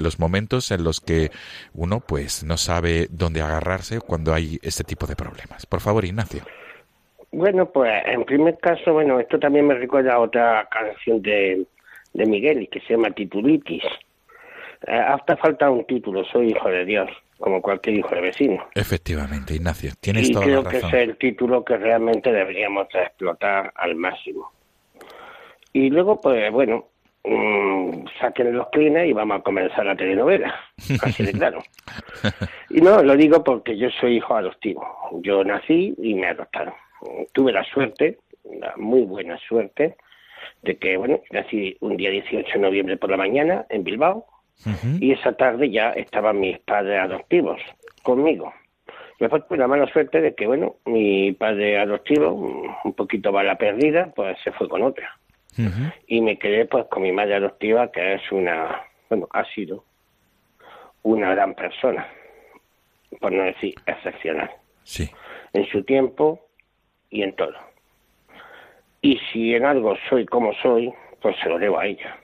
los 0.00 0.18
momentos 0.18 0.72
en 0.72 0.82
los 0.82 1.00
que 1.00 1.30
uno 1.74 2.00
pues 2.00 2.42
no 2.42 2.56
sabe 2.56 3.06
dónde 3.08 3.40
agarrarse 3.40 4.00
cuando 4.00 4.34
hay 4.34 4.58
este 4.64 4.82
tipo 4.82 5.06
de 5.06 5.14
problemas. 5.14 5.64
Por 5.64 5.78
favor, 5.78 6.04
Ignacio. 6.04 6.42
Bueno, 7.30 7.66
pues 7.66 7.92
en 8.04 8.24
primer 8.24 8.58
caso, 8.58 8.92
bueno, 8.92 9.20
esto 9.20 9.38
también 9.38 9.68
me 9.68 9.74
recuerda 9.74 10.14
a 10.14 10.18
otra 10.18 10.68
canción 10.68 11.22
de, 11.22 11.64
de 12.12 12.26
Miguel 12.26 12.68
que 12.68 12.80
se 12.80 12.94
llama 12.94 13.12
Titulitis. 13.12 13.84
Eh, 14.88 14.92
hasta 14.92 15.36
falta 15.36 15.70
un 15.70 15.84
título, 15.84 16.24
soy 16.24 16.48
hijo 16.48 16.68
de 16.68 16.84
Dios, 16.84 17.08
como 17.42 17.60
cualquier 17.60 17.96
hijo 17.96 18.14
de 18.14 18.20
vecino. 18.20 18.64
Efectivamente, 18.74 19.54
Ignacio, 19.54 19.90
tienes 20.00 20.30
y 20.30 20.32
toda 20.32 20.44
creo 20.44 20.62
la 20.62 20.70
que 20.70 20.80
razón. 20.80 20.94
es 20.94 21.08
el 21.08 21.16
título 21.18 21.64
que 21.64 21.76
realmente 21.76 22.32
deberíamos 22.32 22.88
de 22.94 23.02
explotar 23.02 23.72
al 23.74 23.96
máximo. 23.96 24.52
Y 25.72 25.90
luego, 25.90 26.20
pues 26.20 26.52
bueno, 26.52 26.86
mm, 27.24 28.04
saquen 28.20 28.56
los 28.56 28.68
clines 28.68 29.08
y 29.08 29.12
vamos 29.12 29.40
a 29.40 29.42
comenzar 29.42 29.84
la 29.84 29.96
telenovela, 29.96 30.54
así 31.02 31.24
de 31.24 31.32
claro. 31.32 31.62
Y 32.70 32.80
no, 32.80 33.02
lo 33.02 33.16
digo 33.16 33.42
porque 33.42 33.76
yo 33.76 33.90
soy 34.00 34.18
hijo 34.18 34.36
adoptivo. 34.36 34.86
Yo 35.22 35.42
nací 35.42 35.94
y 35.98 36.14
me 36.14 36.28
adoptaron. 36.28 36.74
Tuve 37.32 37.52
la 37.52 37.64
suerte, 37.64 38.18
la 38.44 38.72
muy 38.76 39.02
buena 39.02 39.36
suerte, 39.48 39.96
de 40.62 40.76
que, 40.76 40.96
bueno, 40.96 41.20
nací 41.32 41.76
un 41.80 41.96
día 41.96 42.10
18 42.10 42.52
de 42.54 42.58
noviembre 42.60 42.96
por 42.96 43.10
la 43.10 43.16
mañana 43.16 43.66
en 43.68 43.82
Bilbao 43.82 44.26
Y 45.00 45.12
esa 45.12 45.32
tarde 45.32 45.70
ya 45.70 45.90
estaban 45.90 46.38
mis 46.40 46.58
padres 46.60 47.00
adoptivos 47.00 47.60
conmigo. 48.02 48.52
Después 49.18 49.46
tuve 49.46 49.58
la 49.58 49.68
mala 49.68 49.86
suerte 49.86 50.20
de 50.20 50.34
que, 50.34 50.46
bueno, 50.46 50.76
mi 50.84 51.32
padre 51.32 51.78
adoptivo, 51.78 52.32
un 52.84 52.92
poquito 52.94 53.30
bala 53.30 53.56
perdida, 53.56 54.12
pues 54.14 54.36
se 54.42 54.52
fue 54.52 54.68
con 54.68 54.82
otra. 54.82 55.16
y 56.06 56.20
me 56.20 56.38
quedé 56.38 56.64
pues 56.64 56.86
con 56.86 57.02
mi 57.02 57.12
madre 57.12 57.36
adoptiva, 57.36 57.92
que 57.92 58.14
es 58.14 58.32
una, 58.32 58.80
bueno, 59.08 59.28
ha 59.32 59.44
sido 59.52 59.84
una 61.02 61.34
gran 61.34 61.54
persona, 61.54 62.06
por 63.20 63.32
no 63.32 63.42
decir 63.44 63.74
excepcional. 63.86 64.50
Sí. 64.84 65.10
En 65.52 65.66
su 65.66 65.84
tiempo 65.84 66.40
y 67.10 67.22
en 67.22 67.36
todo. 67.36 67.54
Y 69.02 69.18
si 69.32 69.54
en 69.54 69.66
algo 69.66 69.94
soy 70.08 70.24
como 70.26 70.52
soy, 70.54 70.92
pues 71.20 71.36
se 71.42 71.48
lo 71.48 71.58
debo 71.58 71.78
a 71.78 71.86
ella. 71.86 72.18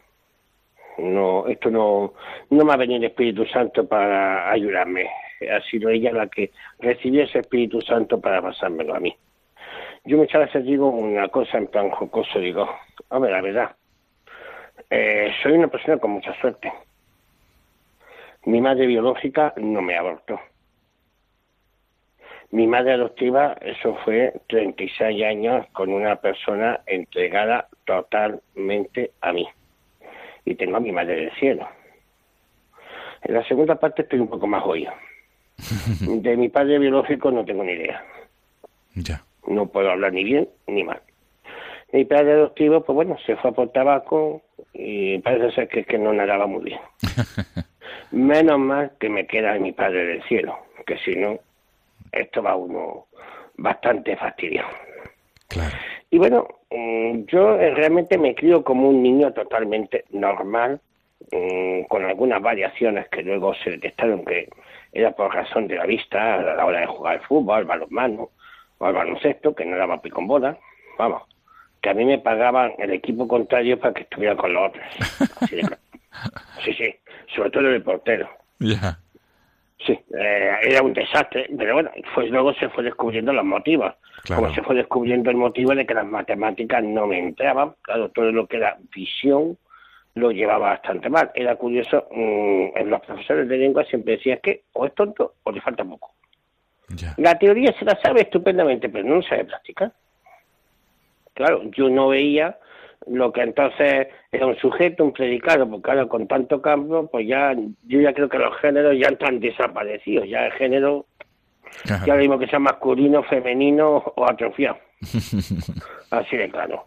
No, 0.99 1.46
esto 1.46 1.70
no, 1.70 2.14
no 2.51 2.64
me 2.64 2.72
ha 2.72 2.76
venido 2.76 2.99
el 2.99 3.05
Espíritu 3.05 3.46
Santo 3.46 3.86
para 3.86 4.51
ayudarme. 4.51 5.09
Ha 5.51 5.61
sido 5.70 5.90
ella 5.90 6.12
la 6.12 6.26
que 6.26 6.51
recibió 6.80 7.22
ese 7.22 7.38
Espíritu 7.38 7.80
Santo 7.80 8.20
para 8.20 8.42
pasármelo 8.42 8.94
a 8.94 9.01
mí. 9.01 9.14
Yo 10.05 10.16
muchas 10.16 10.46
veces 10.46 10.64
digo 10.64 10.88
una 10.88 11.28
cosa 11.28 11.59
en 11.59 11.68
plan 11.68 11.90
jocoso, 11.90 12.38
digo, 12.40 12.68
hombre, 13.11 13.30
la 13.30 13.40
verdad, 13.40 13.76
eh, 14.90 15.32
soy 15.42 15.53
una 15.53 15.68
persona 15.68 15.99
con 15.99 16.12
mucha 16.12 16.34
suerte. 16.40 16.72
Mi 18.44 18.61
madre 18.61 18.86
biológica 18.86 19.53
no 19.57 19.82
me 19.82 19.96
abortó. 19.96 20.40
Mi 22.51 22.66
madre 22.66 22.94
adoptiva, 22.94 23.57
eso 23.61 23.94
fue 24.05 24.32
36 24.49 25.22
años 25.22 25.66
con 25.72 25.92
una 25.92 26.16
persona 26.16 26.80
entregada 26.86 27.68
totalmente 27.84 29.11
a 29.20 29.32
mí. 29.32 29.46
Y 30.49 30.55
tengo 30.55 30.78
a 30.78 30.80
mi 30.80 30.92
madre 30.92 31.16
del 31.16 31.32
cielo. 31.32 31.68
En 33.22 33.34
la 33.34 33.46
segunda 33.46 33.74
parte 33.74 34.03
estoy 34.03 34.18
un 34.18 34.28
poco 34.28 34.46
más 34.46 34.64
oído. 34.64 34.92
De 36.01 36.36
mi 36.38 36.49
padre 36.49 36.78
biológico 36.78 37.30
no 37.30 37.44
tengo 37.44 37.64
ni 37.64 37.72
idea. 37.72 38.03
Ya. 38.94 39.22
No 39.46 39.66
puedo 39.66 39.90
hablar 39.90 40.14
ni 40.14 40.24
bien 40.24 40.49
ni 40.66 40.84
mal. 40.84 41.03
Mi 41.92 42.07
padre 42.07 42.32
adoptivo, 42.32 42.82
pues 42.82 42.94
bueno, 42.94 43.18
se 43.26 43.36
fue 43.36 43.51
a 43.51 43.53
por 43.53 43.72
tabaco 43.72 44.42
y 44.72 45.18
parece 45.18 45.55
ser 45.55 45.68
que, 45.68 45.84
que 45.84 45.99
no 45.99 46.14
nadaba 46.14 46.46
muy 46.46 46.64
bien. 46.64 46.80
Menos 48.11 48.59
mal 48.59 48.92
que 48.99 49.11
me 49.11 49.26
queda 49.26 49.59
mi 49.59 49.72
padre 49.72 50.07
del 50.07 50.22
cielo, 50.24 50.59
que 50.86 50.96
si 50.99 51.14
no, 51.14 51.38
esto 52.11 52.42
va 52.42 52.57
uno 52.57 53.07
bastante 53.59 54.16
fastidiado. 54.16 54.68
Claro. 55.49 55.76
Y 56.11 56.18
bueno, 56.18 56.46
mm, 56.70 57.24
yo 57.26 57.56
realmente 57.56 58.16
me 58.18 58.34
crío 58.34 58.64
como 58.64 58.88
un 58.88 59.02
niño 59.02 59.32
totalmente 59.32 60.04
normal, 60.11 60.80
mm, 61.32 61.82
con 61.82 62.04
algunas 62.04 62.40
variaciones 62.40 63.09
que 63.09 63.22
luego 63.22 63.54
se 63.54 63.70
detectaron 63.70 64.24
que 64.24 64.48
era 64.92 65.12
por 65.12 65.34
razón 65.34 65.68
de 65.68 65.76
la 65.76 65.86
vista 65.86 66.34
a 66.34 66.54
la 66.54 66.64
hora 66.64 66.80
de 66.80 66.86
jugar 66.86 67.14
al 67.14 67.26
fútbol, 67.26 67.59
al 67.59 67.64
balonmano 67.64 68.30
o 68.78 68.86
al 68.86 68.94
baloncesto, 68.94 69.54
que 69.54 69.64
no 69.64 69.76
daba 69.76 70.00
pico 70.00 70.20
en 70.20 70.26
bola. 70.26 70.59
Vamos, 70.96 71.22
que 71.82 71.90
a 71.90 71.94
mí 71.94 72.04
me 72.04 72.18
pagaban 72.18 72.72
el 72.78 72.92
equipo 72.92 73.28
contrario 73.28 73.78
para 73.78 73.94
que 73.94 74.02
estuviera 74.02 74.36
con 74.36 74.52
los 74.54 74.70
otros. 74.70 74.84
Así 75.40 75.56
de 75.56 75.62
claro. 75.62 75.82
Sí, 76.64 76.72
sí, 76.72 76.94
sobre 77.34 77.50
todo 77.50 77.68
el 77.68 77.82
portero. 77.82 78.28
Ya. 78.59 78.98
Sí, 79.86 79.92
eh, 79.92 80.56
era 80.62 80.82
un 80.82 80.92
desastre, 80.92 81.48
pero 81.56 81.74
bueno, 81.74 81.90
pues 82.14 82.30
luego 82.30 82.52
se 82.54 82.68
fue 82.68 82.82
descubriendo 82.82 83.32
los 83.32 83.44
motivos. 83.44 83.94
Claro. 84.24 84.42
Como 84.42 84.54
se 84.54 84.62
fue 84.62 84.74
descubriendo 84.74 85.30
el 85.30 85.36
motivo 85.36 85.74
de 85.74 85.86
que 85.86 85.94
las 85.94 86.06
matemáticas 86.06 86.82
no 86.82 87.06
me 87.06 87.18
entraban, 87.18 87.74
claro, 87.82 88.10
todo 88.10 88.32
lo 88.32 88.46
que 88.46 88.56
era 88.56 88.76
visión 88.94 89.56
lo 90.14 90.32
llevaba 90.32 90.70
bastante 90.70 91.08
mal. 91.08 91.30
Era 91.34 91.54
curioso, 91.56 92.08
mm, 92.10 92.76
en 92.76 92.90
los 92.90 93.00
profesores 93.02 93.48
de 93.48 93.56
lengua 93.56 93.84
siempre 93.84 94.16
decían 94.16 94.40
que 94.42 94.64
o 94.72 94.84
es 94.84 94.94
tonto 94.94 95.34
o 95.44 95.52
le 95.52 95.60
falta 95.60 95.84
poco. 95.84 96.12
Ya. 96.88 97.14
La 97.18 97.38
teoría 97.38 97.72
se 97.78 97.84
la 97.84 97.96
sabe 98.00 98.22
estupendamente, 98.22 98.88
pero 98.88 99.04
no 99.04 99.22
sabe 99.22 99.44
practicar. 99.44 99.92
Claro, 101.34 101.62
yo 101.70 101.88
no 101.88 102.08
veía 102.08 102.58
lo 103.07 103.32
que 103.32 103.42
entonces 103.42 104.09
era 104.32 104.46
un 104.46 104.57
sujeto, 104.57 105.05
un 105.05 105.12
predicado, 105.12 105.68
porque 105.68 105.82
claro, 105.82 106.09
con 106.09 106.26
tanto 106.26 106.61
cambio, 106.61 107.07
pues 107.07 107.26
ya, 107.26 107.55
yo 107.86 108.01
ya 108.01 108.12
creo 108.12 108.28
que 108.28 108.38
los 108.38 108.57
géneros 108.59 108.96
ya 108.99 109.09
están 109.09 109.40
desaparecidos, 109.40 110.28
ya 110.28 110.46
el 110.46 110.53
género, 110.53 111.07
Ajá. 111.84 112.05
ya 112.07 112.14
lo 112.14 112.20
mismo 112.20 112.38
que 112.38 112.49
sea 112.49 112.59
masculino, 112.59 113.22
femenino 113.24 113.96
o 114.16 114.24
atrofiado. 114.28 114.78
Así 116.11 116.36
de 116.36 116.51
claro. 116.51 116.86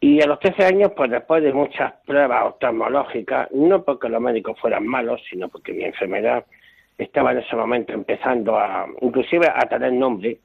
Y 0.00 0.22
a 0.22 0.26
los 0.26 0.38
13 0.38 0.64
años, 0.64 0.92
pues 0.96 1.10
después 1.10 1.42
de 1.42 1.52
muchas 1.52 1.92
pruebas 2.06 2.44
oftalmológicas, 2.46 3.50
no 3.50 3.82
porque 3.82 4.08
los 4.08 4.20
médicos 4.20 4.58
fueran 4.60 4.86
malos, 4.86 5.20
sino 5.28 5.48
porque 5.48 5.72
mi 5.72 5.84
enfermedad 5.84 6.44
estaba 6.96 7.32
en 7.32 7.38
ese 7.38 7.56
momento 7.56 7.92
empezando 7.92 8.56
a, 8.58 8.86
inclusive 9.00 9.48
a 9.52 9.60
tener 9.68 9.92
nombre, 9.92 10.38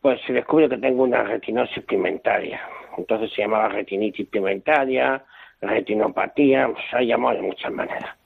pues 0.00 0.20
se 0.26 0.32
descubre 0.32 0.68
que 0.68 0.78
tengo 0.78 1.02
una 1.02 1.24
retinosis 1.24 1.82
pigmentaria. 1.84 2.60
Entonces 2.98 3.32
se 3.32 3.42
llamaba 3.42 3.68
retinitis 3.68 4.28
pigmentaria, 4.28 5.24
retinopatía, 5.60 6.70
se 6.90 6.96
ha 6.96 7.02
llamado 7.02 7.36
de 7.36 7.42
muchas 7.42 7.72
maneras. 7.72 8.16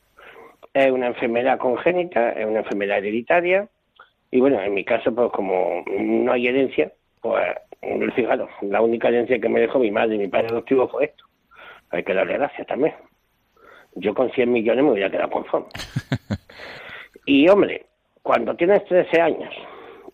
Es 0.74 0.90
una 0.90 1.06
enfermedad 1.06 1.58
congénita, 1.58 2.32
es 2.32 2.46
una 2.46 2.60
enfermedad 2.60 2.98
hereditaria, 2.98 3.68
y 4.30 4.40
bueno, 4.40 4.60
en 4.62 4.72
mi 4.72 4.82
caso, 4.82 5.14
pues 5.14 5.30
como 5.30 5.84
no 5.86 6.32
hay 6.32 6.48
herencia, 6.48 6.90
pues 7.20 7.44
fijaros, 8.14 8.48
la 8.62 8.80
única 8.80 9.08
herencia 9.08 9.38
que 9.38 9.48
me 9.48 9.60
dejó 9.60 9.78
mi 9.78 9.90
madre 9.90 10.14
y 10.14 10.18
mi 10.18 10.28
padre 10.28 10.48
adoptivo 10.48 10.88
fue 10.88 11.04
esto. 11.04 11.24
Hay 11.90 12.02
que 12.02 12.14
darle 12.14 12.34
gracias 12.34 12.66
también. 12.66 12.94
Yo 13.94 14.14
con 14.14 14.32
100 14.32 14.50
millones 14.50 14.84
me 14.84 14.92
hubiera 14.92 15.10
quedado 15.10 15.30
conforme. 15.30 15.68
Y 17.24 17.48
hombre, 17.48 17.86
cuando 18.20 18.56
tienes 18.56 18.84
13 18.86 19.20
años 19.20 19.54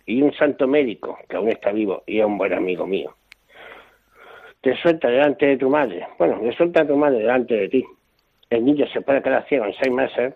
y 0.05 0.21
un 0.21 0.31
santo 0.35 0.67
médico, 0.67 1.19
que 1.27 1.37
aún 1.37 1.49
está 1.49 1.73
vivo 1.73 2.03
y 2.07 2.19
es 2.19 2.27
un 2.27 2.37
buen 2.37 2.53
amigo 2.53 2.87
mío, 2.87 3.15
te 4.61 4.77
suelta 4.77 5.09
delante 5.09 5.47
de 5.47 5.57
tu 5.57 5.69
madre, 5.69 6.07
bueno, 6.19 6.41
le 6.43 6.53
suelta 6.53 6.83
a 6.83 6.87
tu 6.87 6.97
madre 6.97 7.19
delante 7.19 7.55
de 7.55 7.69
ti, 7.69 7.85
el 8.51 8.65
niño 8.65 8.87
se 8.89 9.01
puede 9.01 9.23
quedar 9.23 9.47
ciego 9.49 9.67
en 9.67 9.75
seis 9.75 9.93
meses, 9.93 10.35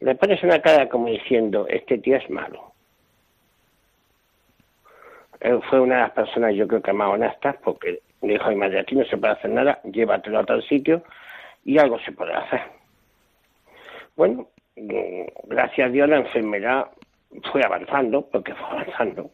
le 0.00 0.14
pones 0.14 0.42
una 0.42 0.60
cara 0.60 0.88
como 0.88 1.08
diciendo, 1.08 1.66
este 1.68 1.98
tío 1.98 2.16
es 2.16 2.28
malo. 2.28 2.72
Él 5.40 5.60
fue 5.68 5.80
una 5.80 5.96
de 5.96 6.00
las 6.02 6.10
personas 6.12 6.54
yo 6.54 6.68
creo 6.68 6.82
que 6.82 6.92
más 6.92 7.08
honestas 7.08 7.56
porque 7.64 8.00
dijo 8.20 8.48
mi 8.48 8.56
madre, 8.56 8.80
aquí 8.80 8.94
no 8.94 9.04
se 9.04 9.16
puede 9.16 9.32
hacer 9.32 9.50
nada, 9.50 9.80
llévatelo 9.84 10.38
a 10.38 10.44
tal 10.44 10.62
sitio 10.62 11.02
y 11.64 11.78
algo 11.78 11.98
se 12.00 12.12
puede 12.12 12.32
hacer. 12.32 12.60
Bueno, 14.16 14.48
gracias 14.76 15.88
a 15.88 15.90
Dios 15.90 16.08
la 16.08 16.18
enfermedad 16.18 16.86
fue 17.50 17.62
avanzando, 17.64 18.28
porque 18.30 18.54
fue 18.54 18.66
avanzando. 18.68 19.30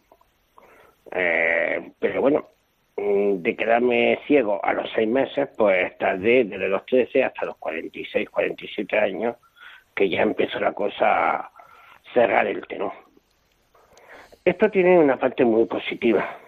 Eh, 1.10 1.92
pero 1.98 2.20
bueno, 2.20 2.48
de 2.98 3.54
quedarme 3.56 4.18
ciego 4.26 4.60
a 4.64 4.72
los 4.72 4.90
seis 4.92 5.08
meses, 5.08 5.48
pues 5.56 5.96
tardé 5.98 6.44
desde 6.44 6.68
los 6.68 6.84
13 6.86 7.24
hasta 7.24 7.46
los 7.46 7.56
46, 7.58 8.28
47 8.28 8.98
años, 8.98 9.36
que 9.94 10.08
ya 10.08 10.22
empezó 10.22 10.58
la 10.58 10.72
cosa 10.72 11.36
a 11.36 11.50
cerrar 12.12 12.46
el 12.46 12.66
tenor. 12.66 12.92
Esto 14.44 14.70
tiene 14.70 14.98
una 14.98 15.16
parte 15.16 15.44
muy 15.44 15.66
positiva. 15.66 16.38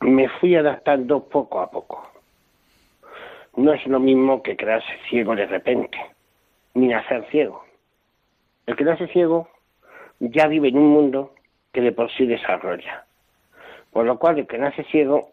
Me 0.00 0.28
fui 0.28 0.54
adaptando 0.54 1.28
poco 1.28 1.60
a 1.60 1.70
poco. 1.70 2.10
No 3.56 3.72
es 3.72 3.84
lo 3.86 4.00
mismo 4.00 4.42
que 4.42 4.56
quedarse 4.56 4.92
ciego 5.10 5.34
de 5.34 5.46
repente, 5.46 5.98
ni 6.74 6.88
nacer 6.88 7.26
ciego. 7.30 7.64
El 8.66 8.76
quedarse 8.76 9.08
ciego 9.08 9.48
ya 10.20 10.46
vive 10.46 10.68
en 10.68 10.78
un 10.78 10.88
mundo 10.88 11.34
que 11.72 11.80
de 11.80 11.92
por 11.92 12.10
sí 12.12 12.24
desarrolla. 12.24 13.04
Por 13.92 14.06
lo 14.06 14.18
cual, 14.18 14.38
el 14.38 14.46
que 14.46 14.58
nace 14.58 14.84
ciego 14.84 15.32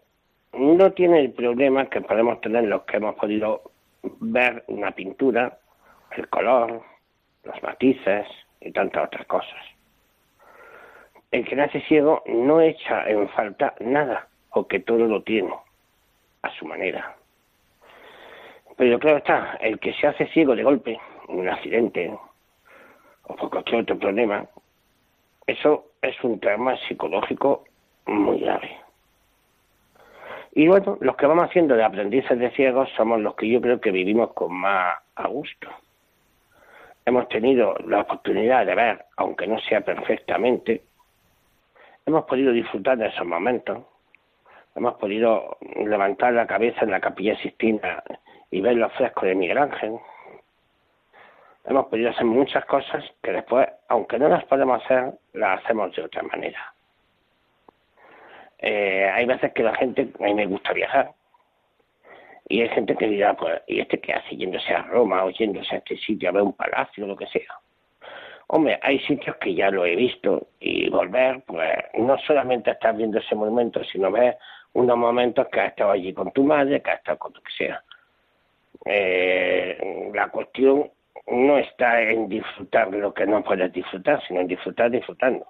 no 0.58 0.92
tiene 0.94 1.20
el 1.20 1.32
problema 1.32 1.90
que 1.90 2.02
podemos 2.02 2.40
tener 2.42 2.64
los 2.66 2.84
que 2.84 2.98
hemos 2.98 3.16
podido 3.16 3.62
ver 4.20 4.64
una 4.68 4.92
pintura, 4.92 5.58
el 6.12 6.28
color, 6.30 6.82
los 7.44 7.64
matices 7.64 8.28
y 8.62 8.72
tantas 8.72 9.06
otras 9.06 9.26
cosas. 9.28 9.64
El 11.32 11.46
que 11.46 11.56
nace 11.56 11.82
ciego 11.82 12.24
no 12.28 12.62
echa 12.62 13.10
en 13.10 13.28
falta 13.30 13.76
nada, 13.80 14.28
porque 14.54 14.80
todo 14.80 15.06
lo 15.06 15.22
tiene 15.24 15.54
a 16.42 16.50
su 16.52 16.66
manera. 16.66 17.16
Pero 18.78 19.00
claro 19.00 19.18
está, 19.18 19.58
el 19.62 19.80
que 19.80 19.94
se 19.94 20.08
hace 20.08 20.28
ciego 20.28 20.56
de 20.56 20.64
golpe, 20.64 21.00
en 21.28 21.40
un 21.40 21.50
accidente 21.50 22.18
o 23.24 23.36
por 23.36 23.50
cualquier 23.50 23.82
otro 23.82 23.98
problema, 23.98 24.46
eso 25.48 25.92
es 26.02 26.16
un 26.24 26.40
trauma 26.40 26.78
psicológico 26.88 27.64
muy 28.06 28.40
grave. 28.40 28.85
Y 30.58 30.70
bueno, 30.70 30.98
los 31.02 31.18
que 31.18 31.26
vamos 31.26 31.50
haciendo 31.50 31.76
de 31.76 31.84
aprendices 31.84 32.40
de 32.40 32.50
ciegos 32.52 32.90
somos 32.96 33.20
los 33.20 33.36
que 33.36 33.50
yo 33.50 33.60
creo 33.60 33.82
que 33.82 33.92
vivimos 33.92 34.32
con 34.32 34.54
más 34.54 34.98
a 35.16 35.28
gusto. 35.28 35.68
Hemos 37.06 37.28
tenido 37.28 37.76
la 37.86 38.00
oportunidad 38.00 38.66
de 38.66 38.74
ver, 38.74 39.06
aunque 39.18 39.48
no 39.48 39.60
sea 39.60 39.82
perfectamente, 39.82 40.82
hemos 42.06 42.24
podido 42.24 42.54
disfrutar 42.54 42.98
de 42.98 43.08
esos 43.08 43.28
momentos, 43.28 43.84
hemos 44.76 44.94
podido 44.96 45.58
levantar 45.76 46.32
la 46.32 46.48
cabeza 46.48 46.86
en 46.86 46.92
la 46.92 47.02
capilla 47.02 47.36
Sistina 47.40 48.02
y 48.50 48.62
ver 48.62 48.78
los 48.78 48.94
frescos 48.94 49.26
de 49.26 49.36
Miguel 49.36 49.58
Ángel. 49.58 50.00
Hemos 51.66 51.88
podido 51.88 52.12
hacer 52.12 52.26
muchas 52.26 52.64
cosas 52.64 53.04
que 53.22 53.34
después, 53.34 53.68
aunque 53.90 54.18
no 54.18 54.30
las 54.30 54.46
podemos 54.46 54.82
hacer, 54.82 55.16
las 55.34 55.62
hacemos 55.62 55.94
de 55.94 56.04
otra 56.04 56.24
manera. 56.24 56.75
Eh, 58.68 59.08
hay 59.14 59.28
veces 59.28 59.54
que 59.54 59.62
la 59.62 59.76
gente, 59.76 60.10
a 60.20 60.24
mí 60.24 60.34
me 60.34 60.48
gusta 60.48 60.74
viajar, 60.74 61.12
Y 62.50 62.62
hay 62.62 62.70
gente 62.70 62.96
que 62.96 63.08
dirá, 63.08 63.36
pues, 63.36 63.62
¿y 63.68 63.80
este 63.80 64.00
qué 64.00 64.14
hace 64.14 64.36
yéndose 64.36 64.74
a 64.74 64.82
Roma 64.84 65.24
o 65.24 65.30
yéndose 65.30 65.76
a 65.76 65.78
este 65.78 65.98
sitio 65.98 66.30
a 66.30 66.32
ver 66.32 66.42
un 66.42 66.54
palacio 66.54 67.06
o 67.06 67.08
lo 67.08 67.16
que 67.16 67.28
sea? 67.28 67.60
Hombre, 68.48 68.80
hay 68.82 69.00
sitios 69.02 69.36
que 69.38 69.54
ya 69.54 69.70
lo 69.70 69.86
he 69.86 69.96
visto 69.96 70.48
y 70.60 70.90
volver, 70.90 71.44
pues, 71.46 71.76
no 71.94 72.18
solamente 72.20 72.72
estar 72.72 72.96
viendo 72.96 73.20
ese 73.20 73.36
monumento, 73.36 73.84
sino 73.84 74.12
ver 74.12 74.38
unos 74.74 74.98
momentos 74.98 75.48
que 75.50 75.62
has 75.62 75.70
estado 75.70 75.92
allí 75.92 76.12
con 76.14 76.32
tu 76.32 76.44
madre, 76.44 76.82
que 76.82 76.90
has 76.92 76.98
estado 76.98 77.20
con 77.20 77.34
lo 77.34 77.42
que 77.42 77.52
sea. 77.52 77.84
Eh, 78.86 80.12
la 80.14 80.30
cuestión 80.30 80.90
no 81.28 81.58
está 81.60 82.02
en 82.02 82.30
disfrutar 82.30 82.92
lo 82.92 83.14
que 83.14 83.28
no 83.28 83.44
puedes 83.44 83.72
disfrutar, 83.74 84.22
sino 84.28 84.42
en 84.42 84.48
disfrutar 84.48 84.90
disfrutando. 84.90 85.46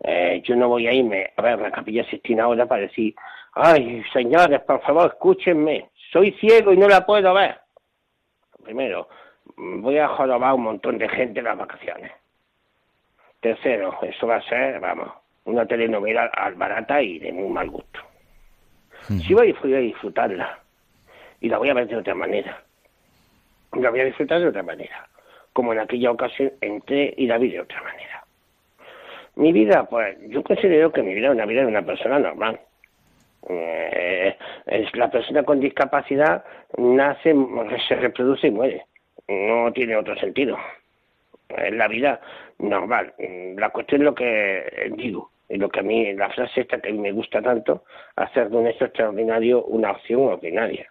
Eh, 0.00 0.40
yo 0.44 0.54
no 0.56 0.68
voy 0.68 0.86
a 0.86 0.92
irme 0.92 1.32
a 1.36 1.42
ver 1.42 1.58
la 1.58 1.70
capilla 1.70 2.04
Sistina 2.04 2.44
ahora 2.44 2.66
para 2.66 2.82
decir, 2.82 3.14
ay, 3.54 4.02
señores, 4.12 4.60
por 4.60 4.80
favor, 4.82 5.06
escúchenme, 5.12 5.90
soy 6.12 6.32
ciego 6.32 6.72
y 6.72 6.76
no 6.76 6.88
la 6.88 7.04
puedo 7.04 7.34
ver. 7.34 7.58
Primero, 8.62 9.08
voy 9.56 9.98
a 9.98 10.08
jorobar 10.08 10.50
a 10.50 10.54
un 10.54 10.62
montón 10.62 10.98
de 10.98 11.08
gente 11.08 11.40
en 11.40 11.46
las 11.46 11.58
vacaciones. 11.58 12.12
Tercero, 13.40 13.98
eso 14.02 14.26
va 14.26 14.36
a 14.36 14.42
ser, 14.42 14.80
vamos, 14.80 15.10
una 15.44 15.66
telenovela 15.66 16.24
al 16.26 16.54
barata 16.54 17.00
y 17.02 17.18
de 17.18 17.32
muy 17.32 17.48
mal 17.48 17.70
gusto. 17.70 18.00
Si 19.08 19.32
voy, 19.32 19.52
voy 19.62 19.74
a 19.74 19.78
disfrutarla 19.78 20.58
y 21.40 21.48
la 21.48 21.58
voy 21.58 21.70
a 21.70 21.74
ver 21.74 21.88
de 21.88 21.96
otra 21.96 22.14
manera. 22.14 22.62
La 23.72 23.90
voy 23.90 24.00
a 24.00 24.04
disfrutar 24.04 24.40
de 24.40 24.48
otra 24.48 24.62
manera. 24.62 25.08
Como 25.52 25.72
en 25.72 25.78
aquella 25.78 26.10
ocasión 26.10 26.52
entré 26.60 27.14
y 27.16 27.26
la 27.26 27.38
vi 27.38 27.50
de 27.50 27.60
otra 27.60 27.82
manera. 27.82 28.17
Mi 29.38 29.52
vida, 29.52 29.84
pues 29.84 30.18
yo 30.30 30.42
considero 30.42 30.90
que 30.90 31.00
mi 31.00 31.14
vida 31.14 31.28
es 31.28 31.34
una 31.34 31.46
vida 31.46 31.60
de 31.60 31.68
una 31.68 31.82
persona 31.82 32.18
normal. 32.18 32.58
Eh, 33.48 34.36
es 34.66 34.96
la 34.96 35.08
persona 35.12 35.44
con 35.44 35.60
discapacidad 35.60 36.44
nace, 36.76 37.36
se 37.86 37.94
reproduce 37.94 38.48
y 38.48 38.50
muere. 38.50 38.86
No 39.28 39.72
tiene 39.72 39.94
otro 39.94 40.16
sentido. 40.16 40.58
Es 41.56 41.72
la 41.72 41.86
vida 41.86 42.20
normal. 42.58 43.14
La 43.56 43.70
cuestión 43.70 44.00
es 44.00 44.06
lo 44.06 44.14
que 44.16 44.90
digo, 44.96 45.30
y 45.48 45.56
lo 45.56 45.68
que 45.68 45.80
a 45.80 45.84
mí, 45.84 46.12
la 46.14 46.30
frase 46.30 46.62
esta 46.62 46.80
que 46.80 46.92
me 46.92 47.12
gusta 47.12 47.40
tanto, 47.40 47.84
hacer 48.16 48.50
de 48.50 48.56
un 48.56 48.66
hecho 48.66 48.86
extraordinario 48.86 49.64
una 49.66 49.92
opción 49.92 50.22
ordinaria. 50.22 50.90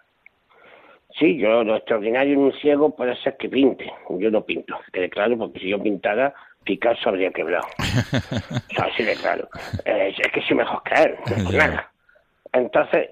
Sí, 1.19 1.37
yo 1.37 1.65
lo 1.65 1.75
extraordinario 1.75 2.35
en 2.35 2.39
un 2.39 2.53
ciego 2.53 2.95
puede 2.95 3.17
ser 3.17 3.35
que 3.35 3.49
pinte. 3.49 3.91
Yo 4.09 4.31
no 4.31 4.45
pinto, 4.45 4.79
quede 4.93 5.09
claro, 5.09 5.37
porque 5.37 5.59
si 5.59 5.67
yo 5.67 5.83
pintara, 5.83 6.33
Picasso 6.67 7.09
habría 7.09 7.31
quebrado. 7.31 7.65
o 7.79 8.75
sea, 8.75 8.85
así 8.85 9.03
de 9.03 9.15
claro. 9.15 9.47
Eh, 9.85 10.13
es 10.17 10.31
que 10.31 10.41
soy 10.41 10.57
mejor 10.57 10.81
él, 10.95 11.15
no 11.43 11.51
nada. 11.51 11.91
Entonces, 12.51 13.09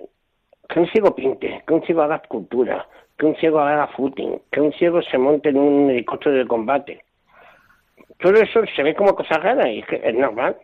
que 0.68 0.80
un 0.80 0.88
ciego 0.92 1.16
pinte, 1.16 1.64
que 1.66 1.74
un 1.74 1.82
ciego 1.84 2.02
haga 2.02 2.18
escultura, 2.18 2.86
que 3.18 3.26
un 3.26 3.36
ciego 3.38 3.60
haga 3.60 3.88
footing, 3.88 4.42
que 4.52 4.60
un 4.60 4.74
ciego 4.74 5.02
se 5.02 5.18
monte 5.18 5.50
en 5.50 5.58
un 5.58 5.90
helicóptero 5.90 6.36
de 6.36 6.46
combate. 6.46 7.04
Todo 8.20 8.34
eso 8.36 8.62
se 8.76 8.84
ve 8.84 8.94
como 8.94 9.16
cosas 9.16 9.42
raras 9.42 9.68
y 9.68 9.80
es 9.80 9.88
que 9.88 10.02
es 10.04 10.16
normal. 10.16 10.58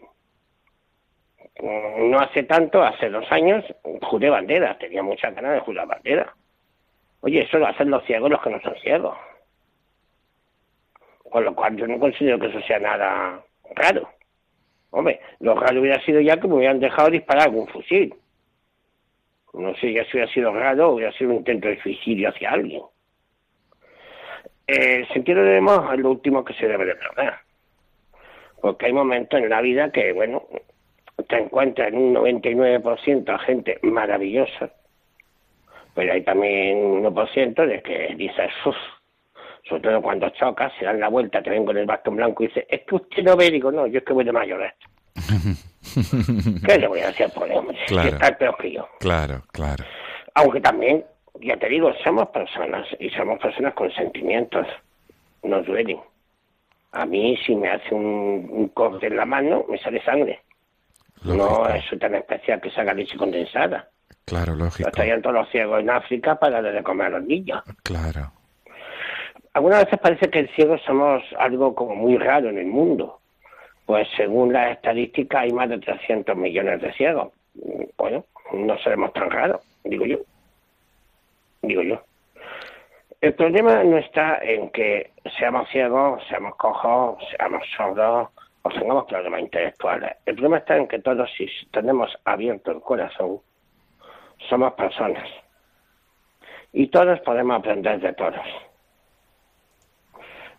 No 1.61 2.19
hace 2.19 2.43
tanto, 2.43 2.83
hace 2.83 3.09
dos 3.09 3.25
años, 3.31 3.63
juré 4.01 4.29
bandera, 4.29 4.77
tenía 4.77 5.03
muchas 5.03 5.33
ganas 5.33 5.53
de 5.53 5.59
jurar 5.61 5.87
bandera. 5.87 6.33
Oye, 7.21 7.41
eso 7.41 7.57
lo 7.57 7.67
hacen 7.67 7.89
los 7.89 8.03
ciegos 8.05 8.29
los 8.29 8.41
que 8.41 8.49
no 8.49 8.59
son 8.61 8.75
ciegos. 8.81 9.15
Con 11.31 11.45
lo 11.45 11.55
cual 11.55 11.77
yo 11.77 11.87
no 11.87 11.97
considero 11.97 12.37
que 12.37 12.47
eso 12.47 12.59
sea 12.67 12.77
nada 12.77 13.41
raro. 13.73 14.09
Hombre, 14.89 15.21
lo 15.39 15.55
raro 15.55 15.79
hubiera 15.79 16.03
sido 16.03 16.19
ya 16.19 16.37
que 16.37 16.47
me 16.47 16.55
hubieran 16.55 16.81
dejado 16.81 17.09
disparar 17.09 17.47
algún 17.47 17.67
fusil. 17.69 18.13
No 19.53 19.73
sé 19.75 19.93
ya 19.93 20.03
si 20.03 20.17
hubiera 20.17 20.31
sido 20.33 20.53
raro 20.53 20.89
o 20.89 20.95
hubiera 20.95 21.13
sido 21.13 21.29
un 21.29 21.37
intento 21.37 21.69
de 21.69 21.81
suicidio 21.81 22.29
hacia 22.29 22.51
alguien. 22.51 22.81
El 24.67 25.07
sentido 25.07 25.41
de 25.41 25.53
demás 25.53 25.93
es 25.93 25.99
lo 25.99 26.11
último 26.11 26.43
que 26.43 26.53
se 26.53 26.67
debe 26.67 26.85
de 26.85 26.95
perder. 26.95 27.33
Porque 28.59 28.87
hay 28.87 28.93
momentos 28.93 29.39
en 29.39 29.49
la 29.49 29.61
vida 29.61 29.89
que, 29.89 30.11
bueno, 30.11 30.43
te 31.29 31.37
encuentras 31.37 31.87
en 31.87 31.97
un 31.97 32.13
99% 32.13 33.29
a 33.33 33.39
gente 33.39 33.79
maravillosa, 33.83 34.69
pero 35.95 36.11
hay 36.11 36.23
también 36.23 36.77
un 36.77 37.03
1% 37.03 37.65
de 37.65 37.81
que 37.81 38.15
dices, 38.17 38.51
uff, 38.65 38.75
sobre 39.67 39.81
todo 39.81 40.01
cuando 40.01 40.29
chocas, 40.29 40.71
se 40.77 40.85
dan 40.85 40.99
la 40.99 41.09
vuelta, 41.09 41.41
te 41.41 41.49
ven 41.49 41.65
con 41.65 41.77
el 41.77 41.85
bastón 41.85 42.15
blanco 42.15 42.43
y 42.43 42.47
dices, 42.47 42.65
es 42.69 42.81
que 42.81 42.95
usted 42.95 43.23
no 43.23 43.35
ve, 43.35 43.51
digo, 43.51 43.71
no, 43.71 43.87
yo 43.87 43.99
es 43.99 44.05
que 44.05 44.13
voy 44.13 44.23
de 44.23 44.31
mayor 44.31 44.61
esto. 44.63 44.87
¿Qué 46.65 46.77
le 46.77 46.87
voy 46.87 46.99
a 47.01 47.09
hacer 47.09 47.29
por 47.31 47.51
hombre? 47.51 47.77
Claro. 47.87 48.09
está 48.09 48.37
peor 48.37 48.57
que 48.57 48.71
yo. 48.71 48.87
Claro, 48.99 49.43
claro. 49.51 49.83
Aunque 50.35 50.61
también, 50.61 51.03
ya 51.41 51.57
te 51.57 51.69
digo, 51.69 51.91
somos 52.03 52.29
personas 52.29 52.87
y 52.99 53.09
somos 53.09 53.39
personas 53.39 53.73
con 53.73 53.91
sentimientos. 53.91 54.67
Nos 55.43 55.65
duelen. 55.65 55.99
A 56.93 57.05
mí, 57.05 57.37
si 57.45 57.55
me 57.55 57.69
hace 57.69 57.93
un, 57.93 58.47
un 58.49 58.67
corte 58.69 59.07
en 59.07 59.17
la 59.17 59.25
mano, 59.25 59.65
me 59.69 59.77
sale 59.79 60.01
sangre. 60.03 60.41
No 61.23 61.67
es 61.67 61.83
tan 61.99 62.15
especial 62.15 62.59
que 62.59 62.71
salga 62.71 62.93
leche 62.93 63.17
condensada. 63.17 63.89
Claro, 64.25 64.55
lógico. 64.55 64.87
Lo 64.87 64.91
traían 64.91 65.21
todos 65.21 65.35
los 65.35 65.49
ciegos 65.49 65.79
en 65.79 65.89
África 65.89 66.35
para 66.35 66.55
darle 66.55 66.71
de 66.71 66.83
comer 66.83 67.07
a 67.07 67.09
los 67.11 67.23
niños. 67.23 67.61
Claro. 67.83 68.31
Algunas 69.53 69.83
veces 69.83 69.99
parece 69.99 70.29
que 70.29 70.39
el 70.39 70.49
ciego 70.49 70.77
somos 70.79 71.23
algo 71.37 71.75
como 71.75 71.95
muy 71.95 72.17
raro 72.17 72.49
en 72.49 72.57
el 72.57 72.67
mundo. 72.67 73.19
Pues 73.85 74.07
según 74.15 74.53
las 74.53 74.71
estadísticas 74.71 75.41
hay 75.41 75.51
más 75.51 75.69
de 75.69 75.79
300 75.79 76.37
millones 76.37 76.81
de 76.81 76.93
ciegos. 76.93 77.33
Bueno, 77.97 78.23
no 78.53 78.77
seremos 78.79 79.11
tan 79.13 79.29
raros, 79.29 79.61
digo 79.83 80.05
yo. 80.05 80.19
Digo 81.61 81.81
yo. 81.81 82.01
El 83.19 83.33
problema 83.33 83.83
no 83.83 83.97
está 83.97 84.39
en 84.41 84.69
que 84.69 85.11
seamos 85.37 85.69
ciegos, 85.69 86.23
seamos 86.29 86.55
cojos, 86.55 87.23
seamos 87.35 87.63
sordos 87.75 88.29
o 88.63 88.69
tengamos 88.69 89.05
problemas 89.05 89.41
intelectuales. 89.41 90.15
El 90.25 90.35
problema 90.35 90.57
está 90.59 90.77
en 90.77 90.87
que 90.87 90.99
todos, 90.99 91.29
si 91.37 91.47
tenemos 91.71 92.17
abierto 92.25 92.71
el 92.71 92.81
corazón, 92.81 93.39
somos 94.49 94.73
personas. 94.73 95.27
Y 96.73 96.87
todos 96.87 97.19
podemos 97.19 97.59
aprender 97.59 97.99
de 97.99 98.13
todos. 98.13 98.70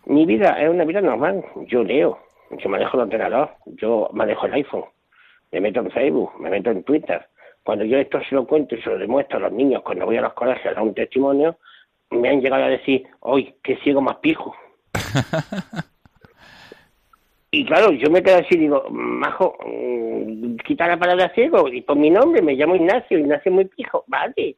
Mi 0.05 0.25
vida 0.25 0.61
es 0.61 0.69
una 0.69 0.83
vida 0.83 1.01
normal. 1.01 1.43
Yo 1.67 1.83
leo, 1.83 2.19
yo 2.51 2.69
manejo 2.69 2.97
el 2.97 3.03
ordenador, 3.03 3.51
yo 3.65 4.09
manejo 4.13 4.45
el 4.45 4.53
iPhone, 4.53 4.85
me 5.51 5.61
meto 5.61 5.79
en 5.79 5.91
Facebook, 5.91 6.31
me 6.39 6.49
meto 6.49 6.71
en 6.71 6.83
Twitter. 6.83 7.25
Cuando 7.63 7.85
yo 7.85 7.97
esto 7.97 8.19
se 8.27 8.35
lo 8.35 8.45
cuento 8.45 8.75
y 8.75 8.81
se 8.81 8.89
lo 8.89 8.97
demuestro 8.97 9.37
a 9.37 9.41
los 9.41 9.53
niños 9.53 9.81
cuando 9.83 10.05
voy 10.05 10.17
a 10.17 10.21
los 10.21 10.33
colegios 10.33 10.65
a 10.65 10.73
dar 10.73 10.83
un 10.83 10.93
testimonio, 10.93 11.57
me 12.11 12.29
han 12.29 12.41
llegado 12.41 12.65
a 12.65 12.69
decir, 12.69 13.07
hoy, 13.21 13.55
qué 13.63 13.77
ciego 13.77 14.01
más 14.01 14.17
pijo. 14.17 14.53
y 17.51 17.65
claro, 17.65 17.91
yo 17.91 18.11
me 18.11 18.21
quedo 18.21 18.39
así, 18.39 18.57
digo, 18.57 18.85
majo, 18.89 19.57
mm, 19.65 20.57
quita 20.57 20.87
la 20.87 20.99
palabra 20.99 21.31
ciego 21.33 21.69
y 21.69 21.81
por 21.81 21.95
mi 21.95 22.09
nombre 22.09 22.41
me 22.41 22.55
llamo 22.55 22.75
Ignacio, 22.75 23.17
Ignacio 23.17 23.51
muy 23.51 23.65
pijo, 23.65 24.03
vale. 24.07 24.57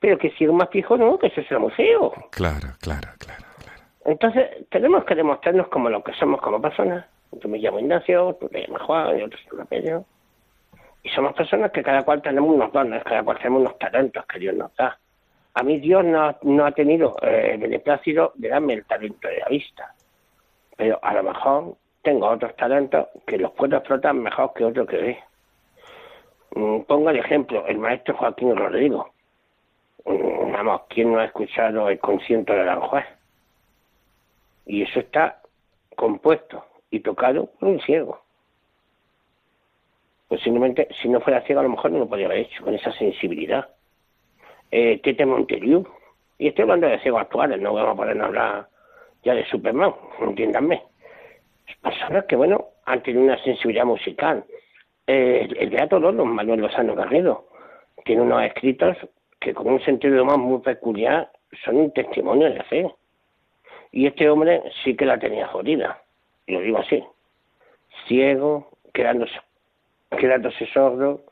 Pero 0.00 0.18
que 0.18 0.30
ciego 0.30 0.52
más 0.52 0.68
pijo 0.68 0.96
no, 0.96 1.16
que 1.18 1.28
eso 1.28 1.42
será 1.44 1.60
muy 1.60 1.70
feo. 1.70 2.12
Claro, 2.30 2.70
claro, 2.80 3.08
claro. 3.18 3.43
Entonces, 4.04 4.68
tenemos 4.68 5.04
que 5.04 5.14
demostrarnos 5.14 5.68
como 5.68 5.88
lo 5.88 6.02
que 6.02 6.12
somos 6.14 6.40
como 6.40 6.60
personas. 6.60 7.06
Yo 7.32 7.48
me 7.48 7.58
llamo 7.58 7.80
Ignacio, 7.80 8.36
tú 8.38 8.48
te 8.48 8.62
llamas 8.62 8.82
Juan, 8.82 9.18
y 9.18 9.22
otro 9.22 9.38
se 9.38 9.50
llama 9.50 9.64
Pedro. 9.64 10.04
Y 11.02 11.08
somos 11.10 11.34
personas 11.34 11.70
que 11.72 11.82
cada 11.82 12.02
cual 12.02 12.22
tenemos 12.22 12.54
unos 12.54 12.72
dones, 12.72 13.02
cada 13.04 13.22
cual 13.22 13.38
tenemos 13.38 13.62
unos 13.62 13.78
talentos 13.78 14.24
que 14.26 14.38
Dios 14.38 14.54
nos 14.54 14.74
da. 14.76 14.98
A 15.54 15.62
mí 15.62 15.78
Dios 15.78 16.04
no, 16.04 16.36
no 16.42 16.66
ha 16.66 16.72
tenido 16.72 17.16
eh, 17.22 17.52
el 17.52 17.60
beneplácito 17.60 18.32
de 18.34 18.48
darme 18.48 18.74
el 18.74 18.84
talento 18.84 19.28
de 19.28 19.38
la 19.38 19.46
vista. 19.48 19.94
Pero 20.76 20.98
a 21.02 21.14
lo 21.14 21.22
mejor 21.22 21.76
tengo 22.02 22.28
otros 22.28 22.54
talentos 22.56 23.08
que 23.26 23.38
los 23.38 23.52
puedo 23.52 23.76
explotar 23.76 24.14
mejor 24.14 24.52
que 24.54 24.64
otro 24.64 24.86
que 24.86 24.96
ve. 24.96 25.18
Mm, 26.56 26.80
pongo 26.82 27.10
el 27.10 27.18
ejemplo, 27.18 27.66
el 27.66 27.78
maestro 27.78 28.16
Joaquín 28.16 28.56
Rodrigo. 28.56 29.10
Mm, 30.04 30.52
vamos, 30.52 30.82
¿quién 30.88 31.12
no 31.12 31.20
ha 31.20 31.24
escuchado 31.24 31.88
el 31.88 31.98
concierto 31.98 32.52
de 32.52 32.60
Aranjuez? 32.60 33.04
Y 34.66 34.82
eso 34.82 35.00
está 35.00 35.42
compuesto 35.96 36.64
y 36.90 37.00
tocado 37.00 37.46
por 37.58 37.68
un 37.68 37.80
ciego. 37.80 38.20
Posiblemente, 40.28 40.88
si 41.00 41.08
no 41.08 41.20
fuera 41.20 41.42
ciego, 41.42 41.60
a 41.60 41.64
lo 41.64 41.70
mejor 41.70 41.90
no 41.90 41.98
lo 41.98 42.08
podría 42.08 42.26
haber 42.26 42.38
hecho 42.38 42.64
con 42.64 42.74
esa 42.74 42.92
sensibilidad. 42.92 43.68
Eh, 44.70 45.00
Tete 45.02 45.26
Monteriu, 45.26 45.86
y 46.38 46.48
estoy 46.48 46.62
hablando 46.62 46.88
de 46.88 46.98
ciegos 47.00 47.20
actuales, 47.20 47.60
no 47.60 47.74
vamos 47.74 47.92
a 47.92 47.96
poder 47.96 48.20
hablar 48.20 48.68
ya 49.22 49.34
de 49.34 49.44
Superman, 49.46 49.94
entiéndanme. 50.20 50.82
Personas 51.82 52.24
que, 52.26 52.36
bueno, 52.36 52.66
han 52.84 53.02
tenido 53.02 53.24
una 53.24 53.42
sensibilidad 53.42 53.84
musical. 53.84 54.44
Eh, 55.06 55.48
el 55.58 55.70
Beato 55.70 55.98
Lolo, 55.98 56.24
Manuel 56.24 56.60
Lozano 56.60 56.94
Garrido, 56.94 57.48
tiene 58.04 58.22
unos 58.22 58.42
escritos 58.44 58.96
que 59.40 59.54
con 59.54 59.66
un 59.66 59.80
sentido 59.80 60.22
humor 60.22 60.38
muy 60.38 60.60
peculiar 60.60 61.30
son 61.64 61.76
un 61.76 61.92
testimonio 61.92 62.50
de 62.50 62.62
fe. 62.64 62.94
Y 63.94 64.08
este 64.08 64.28
hombre 64.28 64.60
sí 64.82 64.96
que 64.96 65.06
la 65.06 65.20
tenía 65.20 65.46
jodida, 65.46 66.02
lo 66.48 66.58
digo 66.58 66.78
así, 66.78 67.04
ciego, 68.08 68.72
quedándose, 68.92 69.40
quedándose 70.18 70.66
sordo, 70.72 71.22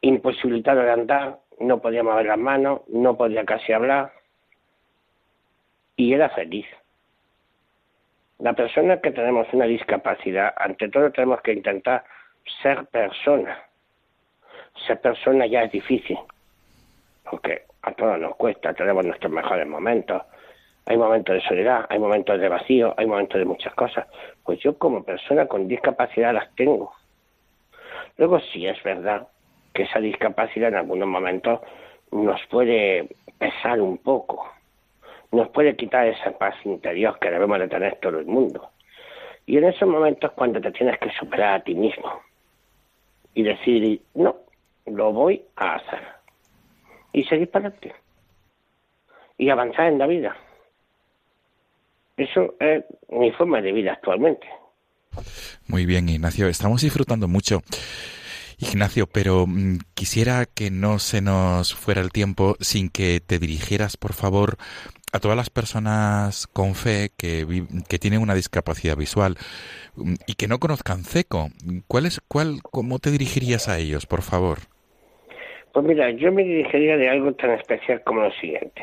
imposibilitado 0.00 0.80
de 0.80 0.92
andar, 0.92 1.40
no 1.58 1.82
podía 1.82 2.02
mover 2.02 2.24
las 2.24 2.38
manos, 2.38 2.80
no 2.88 3.18
podía 3.18 3.44
casi 3.44 3.74
hablar 3.74 4.14
y 5.94 6.14
era 6.14 6.30
feliz. 6.30 6.64
La 8.38 8.54
persona 8.54 9.02
que 9.02 9.10
tenemos 9.10 9.46
una 9.52 9.66
discapacidad, 9.66 10.54
ante 10.56 10.88
todo 10.88 11.12
tenemos 11.12 11.42
que 11.42 11.52
intentar 11.52 12.02
ser 12.62 12.86
persona. 12.86 13.62
Ser 14.86 14.98
persona 15.02 15.44
ya 15.44 15.64
es 15.64 15.72
difícil, 15.72 16.18
porque 17.30 17.64
a 17.82 17.92
todos 17.92 18.18
nos 18.18 18.36
cuesta, 18.36 18.72
tenemos 18.72 19.04
nuestros 19.04 19.30
mejores 19.30 19.66
momentos. 19.66 20.22
Hay 20.90 20.96
momentos 20.96 21.36
de 21.36 21.40
soledad, 21.42 21.86
hay 21.88 22.00
momentos 22.00 22.40
de 22.40 22.48
vacío, 22.48 22.94
hay 22.96 23.06
momentos 23.06 23.38
de 23.38 23.44
muchas 23.44 23.72
cosas. 23.74 24.08
Pues 24.42 24.58
yo 24.58 24.76
como 24.76 25.04
persona 25.04 25.46
con 25.46 25.68
discapacidad 25.68 26.34
las 26.34 26.52
tengo. 26.56 26.92
Luego 28.16 28.40
sí 28.52 28.66
es 28.66 28.82
verdad 28.82 29.28
que 29.72 29.84
esa 29.84 30.00
discapacidad 30.00 30.70
en 30.70 30.74
algunos 30.74 31.06
momentos 31.08 31.60
nos 32.10 32.44
puede 32.46 33.08
pesar 33.38 33.80
un 33.80 33.98
poco, 33.98 34.52
nos 35.30 35.48
puede 35.50 35.76
quitar 35.76 36.08
esa 36.08 36.32
paz 36.36 36.56
interior 36.64 37.20
que 37.20 37.30
debemos 37.30 37.60
de 37.60 37.68
tener 37.68 37.94
todo 38.00 38.18
el 38.18 38.26
mundo. 38.26 38.70
Y 39.46 39.58
en 39.58 39.66
esos 39.66 39.88
momentos 39.88 40.32
cuando 40.32 40.60
te 40.60 40.72
tienes 40.72 40.98
que 40.98 41.12
superar 41.12 41.54
a 41.54 41.62
ti 41.62 41.72
mismo 41.72 42.20
y 43.32 43.44
decir, 43.44 44.02
no, 44.14 44.34
lo 44.86 45.12
voy 45.12 45.40
a 45.54 45.76
hacer. 45.76 46.00
Y 47.12 47.22
seguir 47.22 47.48
para 47.48 47.68
adelante. 47.68 47.94
Y 49.38 49.50
avanzar 49.50 49.86
en 49.86 49.98
la 50.00 50.08
vida. 50.08 50.36
Eso 52.20 52.54
es 52.60 52.84
mi 53.08 53.30
forma 53.32 53.62
de 53.62 53.72
vida 53.72 53.94
actualmente. 53.94 54.46
Muy 55.66 55.86
bien, 55.86 56.06
Ignacio. 56.06 56.48
Estamos 56.48 56.82
disfrutando 56.82 57.28
mucho 57.28 57.60
Ignacio, 58.58 59.06
pero 59.06 59.46
mm, 59.46 59.78
quisiera 59.94 60.44
que 60.44 60.70
no 60.70 60.98
se 60.98 61.22
nos 61.22 61.74
fuera 61.74 62.02
el 62.02 62.12
tiempo 62.12 62.56
sin 62.60 62.90
que 62.90 63.20
te 63.26 63.38
dirigieras, 63.38 63.96
por 63.96 64.12
favor, 64.12 64.58
a 65.14 65.18
todas 65.18 65.34
las 65.34 65.48
personas 65.48 66.46
con 66.46 66.74
fe 66.74 67.08
que, 67.16 67.46
que 67.88 67.98
tienen 67.98 68.20
una 68.20 68.34
discapacidad 68.34 68.98
visual 68.98 69.36
mm, 69.96 70.14
y 70.26 70.34
que 70.34 70.46
no 70.46 70.58
conozcan 70.58 71.04
CECO. 71.04 71.48
¿Cuál 71.88 72.04
es, 72.04 72.20
cuál, 72.28 72.60
¿Cómo 72.62 72.98
te 72.98 73.10
dirigirías 73.10 73.70
a 73.70 73.78
ellos, 73.78 74.04
por 74.04 74.20
favor? 74.20 74.58
Pues 75.72 75.86
mira, 75.86 76.10
yo 76.10 76.30
me 76.32 76.44
dirigiría 76.44 76.98
de 76.98 77.08
algo 77.08 77.32
tan 77.32 77.52
especial 77.52 78.02
como 78.04 78.20
lo 78.20 78.30
siguiente. 78.32 78.82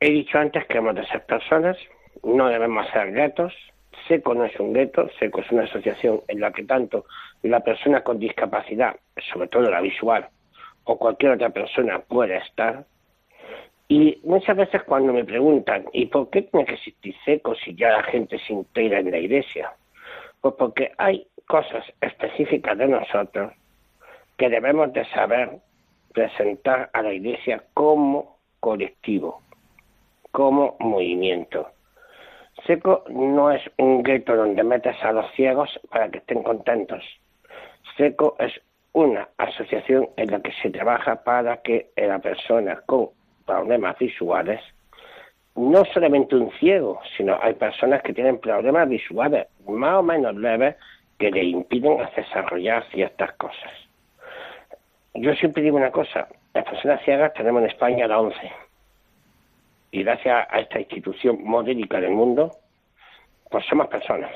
He 0.00 0.10
dicho 0.10 0.38
antes 0.38 0.64
que 0.66 0.78
hemos 0.78 0.94
de 0.94 1.04
ser 1.06 1.26
personas, 1.26 1.76
no 2.22 2.48
debemos 2.48 2.86
ser 2.90 3.10
gatos, 3.10 3.52
SECO 4.06 4.32
no 4.34 4.44
es 4.44 4.58
un 4.60 4.72
gueto, 4.72 5.08
SECO 5.18 5.40
es 5.40 5.50
una 5.50 5.64
asociación 5.64 6.20
en 6.28 6.40
la 6.40 6.52
que 6.52 6.62
tanto 6.64 7.06
la 7.42 7.60
persona 7.60 8.02
con 8.02 8.20
discapacidad, 8.20 8.94
sobre 9.32 9.48
todo 9.48 9.68
la 9.68 9.80
visual, 9.80 10.28
o 10.84 10.96
cualquier 10.96 11.32
otra 11.32 11.50
persona 11.50 11.98
puede 11.98 12.36
estar. 12.36 12.84
Y 13.88 14.20
muchas 14.22 14.56
veces 14.56 14.84
cuando 14.84 15.12
me 15.12 15.24
preguntan, 15.24 15.86
¿y 15.92 16.06
por 16.06 16.30
qué 16.30 16.42
tiene 16.42 16.64
que 16.64 16.74
existir 16.74 17.16
SECO 17.24 17.56
si 17.56 17.74
ya 17.74 17.90
la 17.90 18.02
gente 18.04 18.38
se 18.38 18.52
integra 18.52 19.00
en 19.00 19.10
la 19.10 19.18
iglesia? 19.18 19.72
Pues 20.40 20.54
porque 20.56 20.92
hay 20.96 21.26
cosas 21.46 21.84
específicas 22.00 22.78
de 22.78 22.86
nosotros 22.86 23.52
que 24.36 24.48
debemos 24.48 24.92
de 24.92 25.04
saber 25.06 25.58
presentar 26.12 26.88
a 26.92 27.02
la 27.02 27.12
iglesia 27.12 27.64
como 27.74 28.38
colectivo, 28.60 29.42
como 30.38 30.76
movimiento. 30.78 31.66
Seco 32.64 33.02
no 33.08 33.50
es 33.50 33.60
un 33.76 34.04
gueto 34.04 34.36
donde 34.36 34.62
metes 34.62 34.94
a 35.02 35.10
los 35.10 35.28
ciegos 35.32 35.68
para 35.90 36.08
que 36.10 36.18
estén 36.18 36.44
contentos. 36.44 37.02
Seco 37.96 38.36
es 38.38 38.52
una 38.92 39.28
asociación 39.36 40.10
en 40.16 40.30
la 40.30 40.40
que 40.40 40.52
se 40.62 40.70
trabaja 40.70 41.24
para 41.24 41.56
que 41.56 41.90
la 41.96 42.20
persona 42.20 42.80
con 42.86 43.08
problemas 43.46 43.98
visuales, 43.98 44.60
no 45.56 45.84
solamente 45.86 46.36
un 46.36 46.52
ciego, 46.60 47.00
sino 47.16 47.36
hay 47.42 47.54
personas 47.54 48.00
que 48.02 48.12
tienen 48.12 48.38
problemas 48.38 48.88
visuales 48.88 49.48
más 49.66 49.94
o 49.96 50.04
menos 50.04 50.36
leves 50.36 50.76
que 51.18 51.32
le 51.32 51.42
impiden 51.42 51.98
desarrollar 52.14 52.84
ciertas 52.92 53.32
cosas. 53.32 53.72
Yo 55.14 55.34
siempre 55.34 55.64
digo 55.64 55.78
una 55.78 55.90
cosa, 55.90 56.28
las 56.54 56.64
personas 56.64 57.02
ciegas 57.02 57.34
tenemos 57.34 57.62
en 57.62 57.70
España 57.70 58.06
la 58.06 58.20
11 58.20 58.67
y 59.90 60.02
gracias 60.02 60.46
a 60.50 60.60
esta 60.60 60.80
institución 60.80 61.42
modélica 61.42 62.00
del 62.00 62.10
mundo, 62.10 62.50
pues 63.50 63.64
somos 63.66 63.88
personas. 63.88 64.32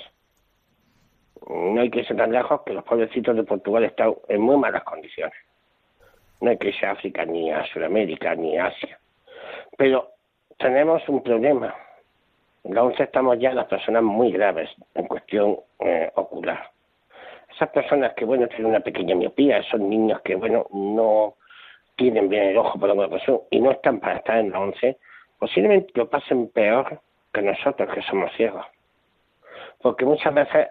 No 1.48 1.80
hay 1.80 1.90
que 1.90 2.00
irse 2.00 2.14
tan 2.14 2.32
lejos 2.32 2.62
que 2.62 2.72
los 2.72 2.84
pueblecitos 2.84 3.36
de 3.36 3.42
Portugal 3.42 3.84
están 3.84 4.14
en 4.28 4.40
muy 4.40 4.56
malas 4.56 4.84
condiciones. 4.84 5.36
No 6.40 6.50
hay 6.50 6.58
que 6.58 6.68
irse 6.68 6.86
a 6.86 6.92
África, 6.92 7.24
ni 7.24 7.50
a 7.50 7.64
Sudamérica, 7.66 8.34
ni 8.34 8.56
a 8.56 8.66
Asia. 8.66 8.98
Pero 9.76 10.10
tenemos 10.58 11.06
un 11.08 11.22
problema. 11.22 11.74
En 12.64 12.74
la 12.74 12.84
once 12.84 13.02
estamos 13.02 13.38
ya 13.38 13.52
las 13.52 13.66
personas 13.66 14.02
muy 14.02 14.30
graves 14.32 14.70
en 14.94 15.06
cuestión 15.06 15.58
eh, 15.80 16.10
ocular. 16.14 16.70
Esas 17.54 17.68
personas 17.70 18.14
que, 18.14 18.24
bueno, 18.24 18.46
tienen 18.48 18.66
una 18.66 18.80
pequeña 18.80 19.14
miopía, 19.14 19.58
esos 19.58 19.80
niños 19.80 20.20
que, 20.22 20.36
bueno, 20.36 20.66
no 20.72 21.34
tienen 21.96 22.28
bien 22.28 22.44
el 22.44 22.56
ojo 22.56 22.78
por 22.78 22.88
alguna 22.88 23.08
razón 23.08 23.40
y 23.50 23.60
no 23.60 23.72
están 23.72 24.00
para 24.00 24.16
estar 24.18 24.38
en 24.38 24.50
la 24.50 24.60
once, 24.60 24.96
posiblemente 25.42 25.90
lo 25.96 26.08
pasen 26.08 26.50
peor 26.50 27.00
que 27.32 27.42
nosotros 27.42 27.92
que 27.92 28.00
somos 28.02 28.30
ciegos. 28.36 28.64
Porque 29.82 30.04
muchas 30.04 30.32
veces 30.32 30.68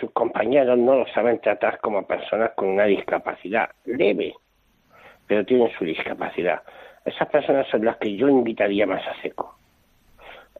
sus 0.00 0.10
compañeros 0.12 0.78
no 0.78 0.94
lo 0.94 1.06
saben 1.08 1.42
tratar 1.42 1.78
como 1.80 2.06
personas 2.06 2.52
con 2.56 2.68
una 2.68 2.84
discapacidad 2.84 3.68
leve, 3.84 4.32
pero 5.26 5.44
tienen 5.44 5.70
su 5.76 5.84
discapacidad. 5.84 6.62
Esas 7.04 7.28
personas 7.28 7.68
son 7.68 7.84
las 7.84 7.98
que 7.98 8.16
yo 8.16 8.26
invitaría 8.30 8.86
más 8.86 9.06
a 9.06 9.20
seco. 9.20 9.58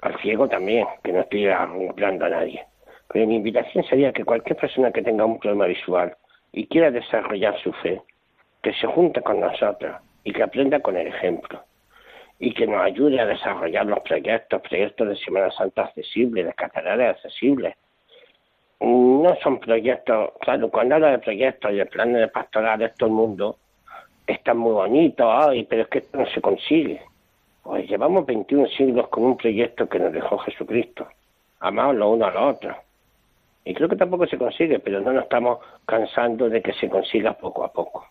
Al 0.03 0.21
ciego 0.21 0.47
también, 0.47 0.87
que 1.03 1.15
no 1.15 1.21
estoy 1.21 1.49
hablando 1.49 2.27
a 2.27 2.29
nadie. 2.29 2.67
Pero 3.09 3.27
mi 3.27 3.37
invitación 3.37 3.83
sería 3.85 4.13
que 4.13 4.27
cualquier 4.27 4.59
persona 4.59 4.93
que 4.93 5.01
tenga 5.01 5.25
un 5.25 5.39
problema 5.39 5.65
visual 5.65 6.15
y 6.53 6.67
quiera 6.67 6.91
desarrollar 6.91 7.59
su 7.63 7.73
fe, 7.73 8.03
que 8.63 8.75
se 8.75 8.87
junte 8.89 9.23
con 9.23 9.41
nosotros 9.41 9.97
y 10.23 10.35
que 10.35 10.43
aprenda 10.43 10.81
con 10.81 10.99
el 10.99 11.07
ejemplo 11.07 11.65
y 12.39 12.53
que 12.53 12.67
nos 12.67 12.83
ayude 12.83 13.21
a 13.21 13.27
desarrollar 13.27 13.87
los 13.87 14.01
proyectos, 14.01 14.61
proyectos 14.63 15.09
de 15.09 15.17
Semana 15.17 15.51
Santa 15.51 15.83
accesibles, 15.83 16.47
de 16.47 16.53
catedrales 16.53 17.17
accesibles. 17.17 17.75
No 18.81 19.35
son 19.43 19.61
proyectos, 19.61 20.33
claro, 20.41 20.69
cuando 20.71 20.97
hablo 20.97 21.09
de 21.09 21.19
proyectos 21.19 21.73
y 21.73 21.77
de 21.77 21.87
planes 21.87 22.21
de 22.21 22.29
pastorales, 22.29 22.95
todo 22.97 23.09
el 23.09 23.15
mundo 23.15 23.57
está 24.27 24.53
muy 24.55 24.73
bonito, 24.73 25.31
ay, 25.31 25.65
pero 25.65 25.83
es 25.83 25.89
que 25.89 25.99
esto 25.99 26.19
no 26.19 26.27
se 26.27 26.41
consigue. 26.41 27.01
Pues 27.63 27.89
llevamos 27.89 28.27
21 28.27 28.69
siglos 28.69 29.09
con 29.09 29.25
un 29.25 29.37
proyecto 29.37 29.89
que 29.89 29.99
nos 29.99 30.13
dejó 30.13 30.39
Jesucristo, 30.39 31.09
amados 31.61 31.97
los 31.97 32.13
unos 32.13 32.29
a 32.29 32.33
los 32.33 32.57
otros. 32.57 32.77
Y 33.65 33.73
creo 33.73 33.89
que 33.89 33.97
tampoco 33.97 34.27
se 34.27 34.37
consigue, 34.37 34.79
pero 34.81 35.01
no 35.01 35.13
nos 35.13 35.25
estamos 35.25 35.61
cansando 35.87 36.51
de 36.51 36.61
que 36.61 36.75
se 36.75 36.91
consiga 36.91 37.33
poco 37.33 37.65
a 37.65 37.73
poco. 37.73 38.07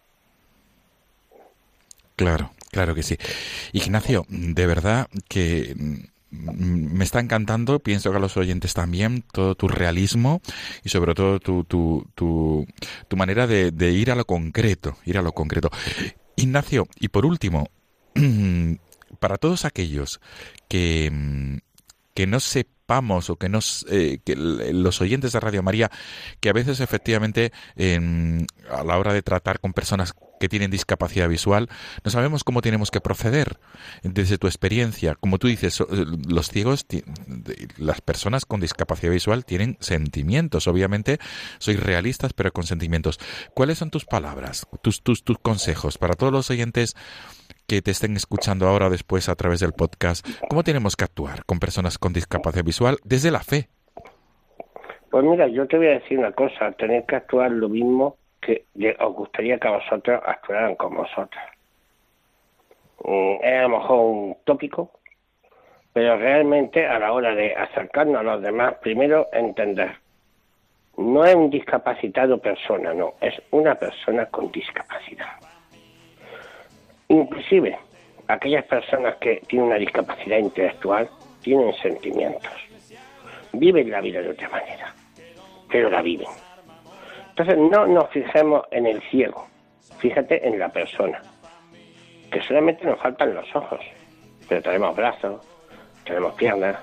Claro, 2.15 2.49
claro 2.73 2.95
que 2.95 3.03
sí. 3.03 3.17
Ignacio, 3.71 4.25
de 4.27 4.67
verdad 4.67 5.07
que 5.29 5.73
mm, 5.77 6.93
me 6.97 7.03
está 7.03 7.19
encantando, 7.19 7.79
pienso 7.79 8.11
que 8.11 8.17
a 8.17 8.19
los 8.19 8.35
oyentes 8.35 8.73
también, 8.73 9.23
todo 9.31 9.55
tu 9.55 9.67
realismo 9.67 10.41
y 10.83 10.89
sobre 10.89 11.13
todo 11.13 11.39
tu, 11.39 11.63
tu, 11.63 12.07
tu, 12.15 12.65
tu 13.07 13.17
manera 13.17 13.47
de, 13.47 13.71
de, 13.71 13.91
ir 13.91 14.11
a 14.11 14.15
lo 14.15 14.25
concreto, 14.25 14.97
ir 15.05 15.17
a 15.17 15.21
lo 15.21 15.31
concreto. 15.31 15.69
Ignacio, 16.35 16.87
y 16.99 17.09
por 17.09 17.25
último, 17.25 17.69
para 19.19 19.37
todos 19.37 19.65
aquellos 19.65 20.19
que, 20.67 21.11
mm, 21.13 21.57
que 22.15 22.27
no 22.27 22.39
sepamos 22.93 23.29
o 23.29 23.37
que, 23.37 23.49
nos, 23.49 23.85
eh, 23.89 24.19
que 24.23 24.35
los 24.35 25.01
oyentes 25.01 25.31
de 25.31 25.39
Radio 25.39 25.63
María, 25.63 25.89
que 26.39 26.49
a 26.49 26.53
veces 26.53 26.79
efectivamente 26.79 27.51
a 28.69 28.83
la 28.83 28.97
hora 28.97 29.13
de 29.13 29.21
tratar 29.21 29.59
con 29.59 29.73
personas 29.73 30.13
que 30.39 30.49
tienen 30.49 30.69
discapacidad 30.69 31.29
visual, 31.29 31.69
no 32.03 32.11
sabemos 32.11 32.43
cómo 32.43 32.61
tenemos 32.61 32.91
que 32.91 33.01
proceder. 33.01 33.59
Desde 34.03 34.37
tu 34.37 34.47
experiencia, 34.47 35.15
como 35.15 35.39
tú 35.39 35.47
dices, 35.47 35.79
eh, 35.79 35.85
los 36.27 36.49
ciegos, 36.49 36.85
las 37.77 38.01
personas 38.01 38.45
con 38.45 38.59
discapacidad 38.59 39.11
visual 39.11 39.45
tienen 39.45 39.77
sentimientos. 39.79 40.67
Obviamente, 40.67 41.19
sois 41.59 41.79
realistas, 41.79 42.33
pero 42.33 42.51
con 42.51 42.65
sentimientos. 42.65 43.19
¿Cuáles 43.53 43.77
son 43.77 43.89
tus 43.89 44.05
palabras, 44.05 44.67
tus, 44.81 45.01
tus, 45.01 45.23
tus 45.23 45.39
consejos 45.39 45.97
para 45.97 46.13
todos 46.13 46.33
los 46.33 46.49
oyentes? 46.49 46.95
Que 47.73 47.81
te 47.81 47.89
estén 47.89 48.15
escuchando 48.15 48.67
ahora 48.67 48.85
o 48.85 48.89
después 48.91 49.29
a 49.29 49.35
través 49.35 49.59
del 49.59 49.73
podcast, 49.73 50.23
¿cómo 50.47 50.61
tenemos 50.61 50.95
que 50.95 51.05
actuar 51.05 51.43
con 51.43 51.59
personas 51.59 51.97
con 51.97 52.13
discapacidad 52.13 52.63
visual 52.63 52.97
desde 53.03 53.31
la 53.31 53.39
fe? 53.39 53.67
Pues 55.09 55.23
mira, 55.23 55.47
yo 55.47 55.65
te 55.65 55.77
voy 55.77 55.87
a 55.87 55.99
decir 55.99 56.19
una 56.19 56.33
cosa, 56.33 56.71
tener 56.73 57.03
que 57.07 57.15
actuar 57.15 57.49
lo 57.49 57.69
mismo 57.69 58.17
que 58.39 58.67
os 58.99 59.15
gustaría 59.15 59.57
que 59.57 59.67
vosotros 59.67 60.21
actuaran 60.23 60.75
con 60.75 60.95
vosotros. 60.95 61.43
Mm, 63.03 63.43
es 63.43 63.59
a 63.59 63.61
lo 63.63 63.69
mejor 63.69 63.99
un 63.99 64.37
tópico, 64.43 64.91
pero 65.93 66.15
realmente 66.17 66.85
a 66.85 66.99
la 66.99 67.11
hora 67.11 67.33
de 67.33 67.55
acercarnos 67.55 68.17
a 68.17 68.23
los 68.23 68.41
demás, 68.43 68.75
primero 68.83 69.29
entender. 69.33 69.97
No 70.97 71.25
es 71.25 71.33
un 71.33 71.49
discapacitado 71.49 72.37
persona, 72.37 72.93
no, 72.93 73.15
es 73.19 73.33
una 73.49 73.73
persona 73.73 74.27
con 74.27 74.51
discapacidad. 74.51 75.52
Inclusive, 77.13 77.77
aquellas 78.27 78.65
personas 78.65 79.17
que 79.17 79.43
tienen 79.47 79.67
una 79.67 79.77
discapacidad 79.77 80.39
intelectual 80.39 81.07
tienen 81.43 81.71
sentimientos, 81.75 82.51
viven 83.51 83.91
la 83.91 84.01
vida 84.01 84.19
de 84.19 84.31
otra 84.31 84.49
manera, 84.49 84.95
pero 85.69 85.91
la 85.91 86.01
viven. 86.01 86.27
Entonces 87.29 87.55
no 87.55 87.85
nos 87.85 88.09
fijemos 88.09 88.63
en 88.71 88.87
el 88.87 88.99
ciego, 89.11 89.45
fíjate 89.99 90.47
en 90.47 90.57
la 90.57 90.69
persona, 90.69 91.21
que 92.31 92.41
solamente 92.41 92.83
nos 92.83 92.99
faltan 92.99 93.35
los 93.35 93.55
ojos, 93.55 93.81
pero 94.49 94.63
tenemos 94.63 94.95
brazos, 94.95 95.45
tenemos 96.05 96.33
piernas, 96.33 96.77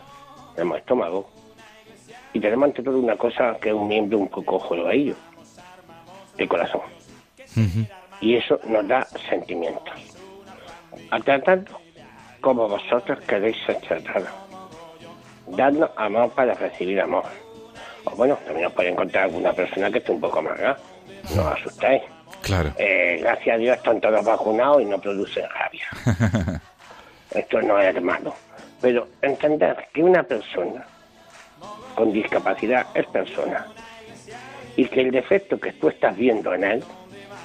tenemos 0.55 0.79
estómago 0.79 1.29
y 2.33 2.39
tenemos 2.39 2.69
ante 2.69 2.85
todo 2.85 2.99
una 2.99 3.17
cosa 3.17 3.57
que 3.61 3.71
es 3.71 3.75
un 3.75 3.89
miembro 3.89 4.19
un 4.19 4.29
poco 4.29 4.89
ello, 4.93 5.17
el 6.39 6.49
corazón. 6.49 6.83
Y 8.21 8.37
eso 8.37 8.61
nos 8.67 8.87
da 8.87 9.05
sentimientos. 9.29 10.10
A 11.11 11.21
tratando 11.21 11.73
como 12.41 12.69
vosotros 12.69 13.19
queréis 13.27 13.57
ser 13.67 13.81
tratados. 13.81 14.29
Dadnos 15.49 15.91
amor 15.97 16.31
para 16.31 16.55
recibir 16.55 17.01
amor. 17.01 17.25
O 18.05 18.11
bueno, 18.13 18.39
también 18.47 18.67
os 18.67 18.73
puede 18.73 18.91
encontrar 18.91 19.25
alguna 19.25 19.53
persona 19.53 19.91
que 19.91 19.99
esté 19.99 20.13
un 20.13 20.21
poco 20.21 20.41
más 20.41 20.59
No 21.35 21.43
os 21.43 21.53
asustéis. 21.53 22.03
Claro. 22.43 22.73
Eh, 22.79 23.19
gracias 23.21 23.55
a 23.55 23.59
Dios 23.59 23.77
están 23.77 24.01
todos 24.01 24.25
vacunados 24.25 24.83
y 24.83 24.87
no 24.87 24.99
producen 24.99 25.45
rabia. 25.51 26.61
Esto 27.31 27.61
no 27.63 27.79
es 27.79 28.03
malo. 28.03 28.35
Pero 28.81 29.09
entender 29.21 29.89
que 29.93 30.03
una 30.03 30.23
persona 30.23 30.87
con 31.95 32.13
discapacidad 32.13 32.87
es 32.95 33.07
persona 33.07 33.67
y 34.77 34.87
que 34.87 35.03
el 35.03 35.11
defecto 35.11 35.61
que 35.61 35.73
tú 35.73 35.89
estás 35.89 36.17
viendo 36.17 36.55
en 36.55 36.65
él 36.65 36.85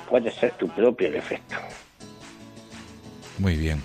puede 0.10 0.32
ser 0.32 0.52
tu 0.52 0.70
propio 0.70 1.12
defecto. 1.12 1.56
Muy 3.38 3.56
bien. 3.56 3.82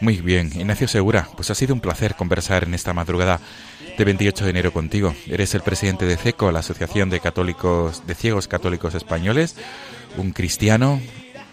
Muy 0.00 0.16
bien, 0.22 0.50
Ignacio 0.54 0.88
Segura, 0.88 1.28
pues 1.36 1.50
ha 1.50 1.54
sido 1.54 1.74
un 1.74 1.80
placer 1.80 2.14
conversar 2.14 2.64
en 2.64 2.72
esta 2.72 2.94
madrugada 2.94 3.38
de 3.98 4.04
28 4.04 4.44
de 4.44 4.50
enero 4.50 4.72
contigo. 4.72 5.14
Eres 5.26 5.54
el 5.54 5.60
presidente 5.60 6.06
de 6.06 6.16
CECO, 6.16 6.50
la 6.52 6.60
Asociación 6.60 7.10
de 7.10 7.20
Católicos 7.20 8.02
de 8.06 8.14
Ciegos 8.14 8.48
Católicos 8.48 8.94
Españoles, 8.94 9.56
un 10.16 10.32
cristiano 10.32 11.00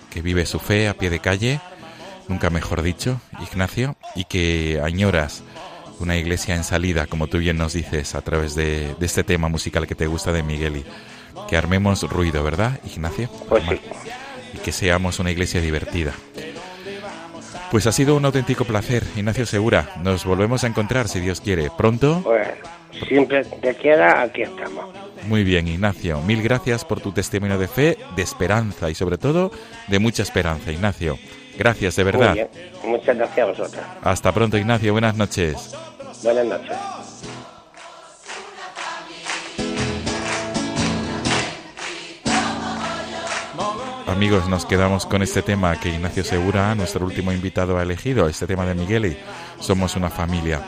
que 0.09 0.21
vive 0.21 0.45
su 0.45 0.59
fe 0.59 0.87
a 0.87 0.93
pie 0.93 1.09
de 1.09 1.19
calle, 1.19 1.59
nunca 2.29 2.49
mejor 2.49 2.83
dicho, 2.83 3.19
Ignacio, 3.41 3.97
y 4.15 4.23
que 4.23 4.79
añoras 4.81 5.43
una 5.99 6.15
iglesia 6.15 6.55
en 6.55 6.63
salida, 6.63 7.05
como 7.05 7.27
tú 7.27 7.39
bien 7.39 7.57
nos 7.57 7.73
dices, 7.73 8.15
a 8.15 8.21
través 8.21 8.55
de, 8.55 8.95
este 9.01 9.23
tema 9.23 9.49
musical 9.49 9.87
que 9.87 9.95
te 9.95 10.07
gusta 10.07 10.31
de 10.31 10.43
Miguel. 10.43 10.77
Y 10.77 10.85
que 11.49 11.57
armemos 11.57 12.03
ruido, 12.03 12.43
¿verdad, 12.43 12.79
Ignacio? 12.85 13.29
Pues 13.49 13.63
sí. 13.67 13.79
Y 14.53 14.57
que 14.59 14.71
seamos 14.71 15.19
una 15.19 15.31
iglesia 15.31 15.59
divertida. 15.59 16.13
Pues 17.71 17.85
ha 17.85 17.91
sido 17.91 18.15
un 18.15 18.23
auténtico 18.23 18.63
placer, 18.63 19.03
Ignacio 19.15 19.45
Segura. 19.45 19.89
Nos 20.01 20.23
volvemos 20.23 20.63
a 20.63 20.67
encontrar, 20.67 21.09
si 21.09 21.19
Dios 21.19 21.41
quiere, 21.41 21.69
pronto. 21.77 22.21
Pues 22.23 22.47
siempre 23.07 23.43
te 23.43 23.75
queda, 23.75 24.21
aquí 24.21 24.43
estamos. 24.43 24.85
Muy 25.27 25.43
bien, 25.43 25.67
Ignacio. 25.67 26.21
Mil 26.21 26.41
gracias 26.41 26.85
por 26.85 27.01
tu 27.01 27.11
testimonio 27.11 27.57
de 27.57 27.67
fe, 27.67 27.97
de 28.15 28.21
esperanza 28.21 28.89
y 28.89 28.95
sobre 28.95 29.17
todo 29.17 29.51
de 29.87 29.99
mucha 29.99 30.23
esperanza, 30.23 30.71
Ignacio. 30.71 31.17
Gracias, 31.57 31.95
de 31.97 32.03
verdad. 32.03 32.29
Muy 32.29 32.35
bien. 32.35 32.49
Muchas 32.85 33.17
gracias 33.17 33.39
a 33.39 33.45
vosotros. 33.49 33.83
Hasta 34.01 34.31
pronto, 34.31 34.57
Ignacio. 34.57 34.93
Buenas 34.93 35.15
noches. 35.15 35.75
Buenas 36.23 36.45
noches. 36.45 36.77
Amigos, 44.17 44.49
nos 44.49 44.65
quedamos 44.65 45.05
con 45.05 45.21
este 45.21 45.43
tema 45.43 45.79
que 45.79 45.89
Ignacio 45.89 46.23
Segura, 46.23 46.73
nuestro 46.73 47.05
último 47.05 47.31
invitado, 47.31 47.77
ha 47.77 47.83
elegido, 47.83 48.27
este 48.27 48.47
tema 48.47 48.65
de 48.65 48.73
Miguel 48.73 49.05
y 49.05 49.17
Somos 49.59 49.95
una 49.95 50.09
familia. 50.09 50.63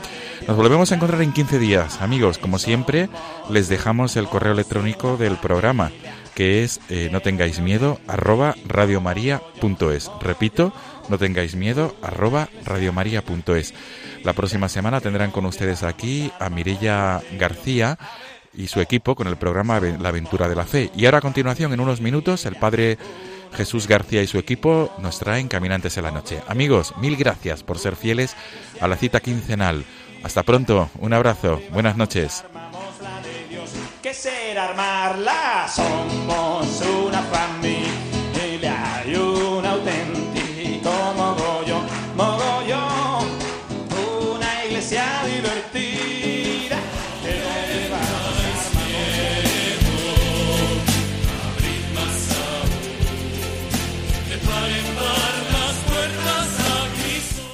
Nos 0.46 0.56
volvemos 0.56 0.92
a 0.92 0.94
encontrar 0.94 1.20
en 1.20 1.32
15 1.32 1.58
días. 1.58 2.00
Amigos, 2.00 2.38
como 2.38 2.60
siempre, 2.60 3.08
les 3.50 3.68
dejamos 3.68 4.14
el 4.14 4.28
correo 4.28 4.52
electrónico 4.52 5.16
del 5.16 5.36
programa, 5.36 5.90
que 6.36 6.62
es 6.62 6.80
eh, 6.90 7.08
no 7.10 7.22
tengáis 7.22 7.58
miedo, 7.58 7.98
arroba 8.06 8.54
radiomaria.es. 8.68 10.12
Repito, 10.20 10.72
no 11.08 11.18
tengáis 11.18 11.56
miedo, 11.56 11.96
arroba 12.02 12.48
radiomaria.es. 12.64 13.74
La 14.22 14.32
próxima 14.32 14.68
semana 14.68 15.00
tendrán 15.00 15.32
con 15.32 15.44
ustedes 15.44 15.82
aquí 15.82 16.30
a 16.38 16.50
Mirella 16.50 17.20
García, 17.36 17.98
y 18.52 18.66
su 18.66 18.80
equipo 18.80 19.14
con 19.14 19.26
el 19.26 19.36
programa 19.36 19.80
La 19.80 20.08
Aventura 20.08 20.48
de 20.48 20.56
la 20.56 20.64
Fe. 20.64 20.90
Y 20.96 21.04
ahora 21.04 21.18
a 21.18 21.22
continuación, 21.22 21.72
en 21.72 21.80
unos 21.80 22.00
minutos, 22.00 22.46
el 22.46 22.56
padre 22.56 22.98
Jesús 23.52 23.86
García 23.86 24.22
y 24.22 24.26
su 24.26 24.38
equipo 24.38 24.92
nos 24.98 25.18
traen 25.18 25.48
Caminantes 25.48 25.96
en 25.96 26.04
la 26.04 26.10
Noche. 26.10 26.42
Amigos, 26.46 26.94
mil 26.98 27.16
gracias 27.16 27.62
por 27.62 27.78
ser 27.78 27.96
fieles 27.96 28.36
a 28.80 28.88
la 28.88 28.96
cita 28.96 29.20
quincenal. 29.20 29.84
Hasta 30.22 30.42
pronto, 30.42 30.90
un 30.98 31.12
abrazo, 31.12 31.60
buenas 31.72 31.96
noches. 31.96 32.44